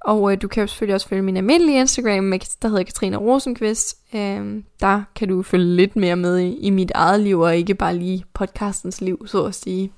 og 0.00 0.32
øh, 0.32 0.42
du 0.42 0.48
kan 0.48 0.60
jo 0.60 0.66
selvfølgelig 0.66 0.94
også 0.94 1.08
følge 1.08 1.22
min 1.22 1.36
almindelige 1.36 1.80
Instagram, 1.80 2.32
der 2.62 2.68
hedder 2.68 2.82
Katrine 2.82 3.16
Rosenqvist. 3.16 3.96
Øh, 4.14 4.62
der 4.80 5.02
kan 5.16 5.28
du 5.28 5.42
følge 5.42 5.76
lidt 5.76 5.96
mere 5.96 6.16
med 6.16 6.38
i, 6.38 6.56
i 6.56 6.70
mit 6.70 6.92
eget 6.94 7.20
liv, 7.20 7.40
og 7.40 7.56
ikke 7.56 7.74
bare 7.74 7.96
lige 7.96 8.24
podcastens 8.34 9.00
liv, 9.00 9.26
så 9.26 9.44
at 9.44 9.54
sige. 9.54 9.92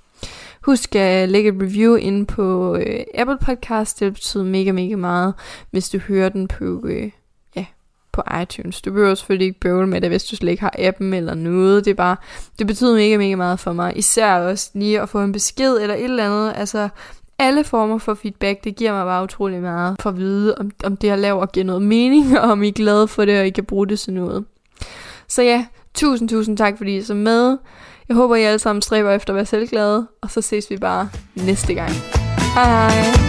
Husk 0.62 0.97
at 0.97 1.28
lægge 1.28 1.51
et 1.51 1.62
review 1.62 1.95
ind 1.95 2.26
på 2.26 2.76
øh, 2.76 3.01
Apple 3.14 3.38
Podcast. 3.40 4.01
Det 4.01 4.14
betyder 4.14 4.45
mega, 4.45 4.72
mega 4.72 4.97
meget, 4.97 5.34
hvis 5.70 5.88
du 5.88 5.99
hører 5.99 6.28
den 6.28 6.49
på, 6.49 6.80
øh, 6.84 7.11
på 8.12 8.22
iTunes. 8.42 8.82
Du 8.82 8.92
behøver 8.92 9.14
selvfølgelig 9.14 9.46
ikke 9.46 9.60
bøvle 9.60 9.86
med 9.86 10.00
det, 10.00 10.10
hvis 10.10 10.24
du 10.24 10.36
slet 10.36 10.50
ikke 10.50 10.62
har 10.62 10.74
appen 10.78 11.14
eller 11.14 11.34
noget. 11.34 11.84
Det, 11.84 11.90
er 11.90 11.94
bare, 11.94 12.16
det 12.58 12.66
betyder 12.66 12.94
mega, 12.94 13.16
mega 13.16 13.36
meget 13.36 13.60
for 13.60 13.72
mig. 13.72 13.92
Især 13.96 14.34
også 14.34 14.70
lige 14.74 15.00
at 15.00 15.08
få 15.08 15.20
en 15.20 15.32
besked 15.32 15.76
eller 15.80 15.94
et 15.94 16.04
eller 16.04 16.24
andet. 16.24 16.52
Altså, 16.56 16.88
alle 17.38 17.64
former 17.64 17.98
for 17.98 18.14
feedback, 18.14 18.64
det 18.64 18.76
giver 18.76 18.92
mig 18.92 19.04
bare 19.04 19.22
utrolig 19.22 19.60
meget 19.60 19.96
for 20.00 20.10
at 20.10 20.16
vide, 20.16 20.54
om, 20.58 20.70
om 20.84 20.96
det 20.96 21.08
jeg 21.08 21.18
laver 21.18 21.46
giver 21.46 21.66
noget 21.66 21.82
mening, 21.82 22.38
og 22.40 22.50
om 22.50 22.62
I 22.62 22.68
er 22.68 22.72
glade 22.72 23.08
for 23.08 23.24
det, 23.24 23.38
og 23.38 23.46
I 23.46 23.50
kan 23.50 23.64
bruge 23.64 23.88
det 23.88 24.00
til 24.00 24.12
noget. 24.12 24.44
Så 25.28 25.42
ja, 25.42 25.66
tusind, 25.94 26.28
tusind 26.28 26.56
tak, 26.56 26.76
fordi 26.76 26.94
I 26.94 26.98
er 26.98 27.04
så 27.04 27.14
med. 27.14 27.58
Jeg 28.08 28.16
håber, 28.16 28.36
I 28.36 28.42
alle 28.42 28.58
sammen 28.58 28.82
stræber 28.82 29.10
efter 29.10 29.32
at 29.32 29.36
være 29.36 29.46
selvglade, 29.46 30.06
og 30.20 30.30
så 30.30 30.40
ses 30.40 30.70
vi 30.70 30.76
bare 30.76 31.08
næste 31.34 31.74
gang. 31.74 31.92
Hej 32.54 32.64
hej! 32.64 33.22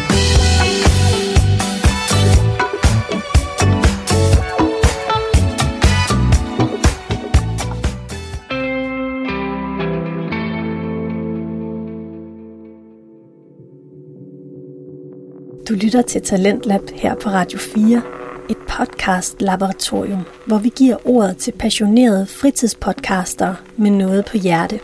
Du 15.70 15.74
lytter 15.74 16.02
til 16.02 16.22
Talentlab 16.22 16.82
her 16.94 17.16
på 17.16 17.30
Radio 17.30 17.60
4, 17.60 18.02
et 18.50 18.58
podcast-laboratorium, 18.58 20.24
hvor 20.46 20.58
vi 20.58 20.72
giver 20.76 20.98
ordet 21.06 21.38
til 21.38 21.52
passionerede 21.52 22.26
fritidspodcaster 22.26 23.56
med 23.78 23.92
noget 23.92 24.26
på 24.26 24.38
hjerte. 24.38 24.80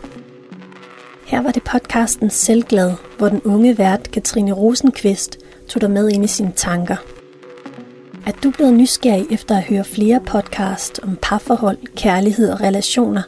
Her 1.25 1.41
var 1.41 1.51
det 1.51 1.63
podcasten 1.63 2.29
Selvglad, 2.29 2.93
hvor 3.17 3.29
den 3.29 3.41
unge 3.41 3.77
vært 3.77 4.11
Katrine 4.11 4.51
Rosenqvist 4.51 5.39
tog 5.67 5.81
dig 5.81 5.91
med 5.91 6.09
ind 6.09 6.23
i 6.23 6.27
sine 6.27 6.53
tanker. 6.55 6.95
Er 8.27 8.31
du 8.43 8.51
blevet 8.51 8.73
nysgerrig 8.73 9.27
efter 9.31 9.57
at 9.57 9.63
høre 9.63 9.83
flere 9.83 10.19
podcast 10.25 10.99
om 11.03 11.17
parforhold, 11.21 11.77
kærlighed 11.95 12.51
og 12.51 12.61
relationer, 12.61 13.21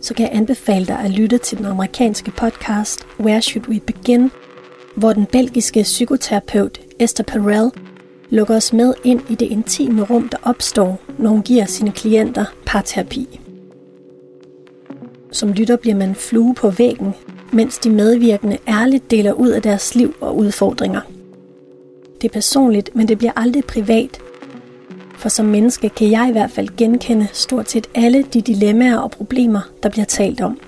så 0.00 0.14
kan 0.14 0.26
jeg 0.26 0.34
anbefale 0.36 0.86
dig 0.86 0.98
at 0.98 1.10
lytte 1.10 1.38
til 1.38 1.58
den 1.58 1.66
amerikanske 1.66 2.30
podcast 2.30 3.06
Where 3.20 3.42
Should 3.42 3.68
We 3.68 3.80
Begin, 3.80 4.30
hvor 4.98 5.12
den 5.12 5.26
belgiske 5.26 5.82
psykoterapeut 5.82 6.80
Esther 6.98 7.24
Perel 7.24 7.70
lukker 8.30 8.56
os 8.56 8.72
med 8.72 8.94
ind 9.04 9.20
i 9.28 9.34
det 9.34 9.46
intime 9.46 10.02
rum, 10.02 10.28
der 10.28 10.38
opstår, 10.42 11.00
når 11.18 11.30
hun 11.30 11.42
giver 11.42 11.64
sine 11.64 11.92
klienter 11.92 12.44
parterapi. 12.66 13.40
Som 15.32 15.52
lytter 15.52 15.76
bliver 15.76 15.96
man 15.96 16.14
flue 16.14 16.54
på 16.54 16.70
væggen, 16.70 17.14
mens 17.52 17.78
de 17.78 17.90
medvirkende 17.90 18.58
ærligt 18.68 19.10
deler 19.10 19.32
ud 19.32 19.48
af 19.48 19.62
deres 19.62 19.94
liv 19.94 20.14
og 20.20 20.36
udfordringer. 20.36 21.00
Det 22.20 22.28
er 22.28 22.32
personligt, 22.32 22.90
men 22.94 23.08
det 23.08 23.18
bliver 23.18 23.32
aldrig 23.36 23.64
privat. 23.64 24.20
For 25.14 25.28
som 25.28 25.46
menneske 25.46 25.88
kan 25.88 26.10
jeg 26.10 26.26
i 26.28 26.32
hvert 26.32 26.50
fald 26.50 26.76
genkende 26.76 27.28
stort 27.32 27.70
set 27.70 27.86
alle 27.94 28.22
de 28.22 28.42
dilemmaer 28.42 28.98
og 28.98 29.10
problemer, 29.10 29.60
der 29.82 29.88
bliver 29.88 30.04
talt 30.04 30.40
om. 30.40 30.60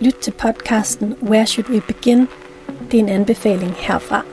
Lyt 0.00 0.14
til 0.20 0.30
podcasten 0.30 1.14
Where 1.22 1.46
Should 1.46 1.70
We 1.70 1.80
Begin? 1.80 2.26
Det 2.92 2.98
er 2.98 3.04
en 3.04 3.08
anbefaling 3.08 3.72
herfra. 3.72 4.31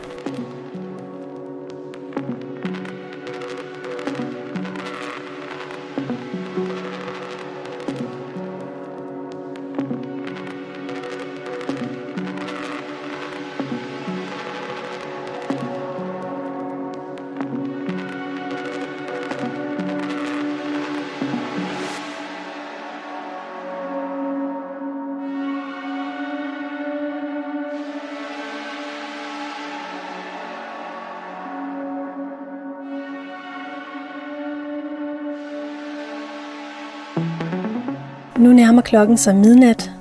Nærmer 38.80 38.90
klokken 38.90 39.18
sig 39.18 39.36
midnat, 39.36 39.92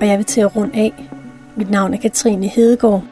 og 0.00 0.06
jeg 0.06 0.18
vil 0.18 0.24
til 0.24 0.40
at 0.40 0.56
runde 0.56 0.78
af. 0.78 1.10
Mit 1.56 1.70
navn 1.70 1.94
er 1.94 1.98
Katrine 1.98 2.46
Hedegaard. 2.46 3.04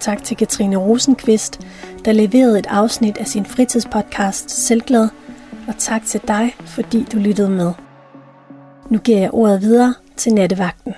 Tak 0.00 0.24
til 0.24 0.36
Katrine 0.36 0.76
Rosenqvist, 0.76 1.60
der 2.04 2.12
leverede 2.12 2.58
et 2.58 2.66
afsnit 2.66 3.18
af 3.18 3.26
sin 3.26 3.44
fritidspodcast 3.44 4.50
Selvglad, 4.50 5.08
og 5.68 5.74
tak 5.78 6.04
til 6.04 6.20
dig, 6.28 6.54
fordi 6.66 7.06
du 7.12 7.18
lyttede 7.18 7.50
med. 7.50 7.72
Nu 8.90 8.98
giver 8.98 9.18
jeg 9.18 9.30
ordet 9.34 9.62
videre 9.62 9.94
til 10.16 10.34
nattevagten. 10.34 10.94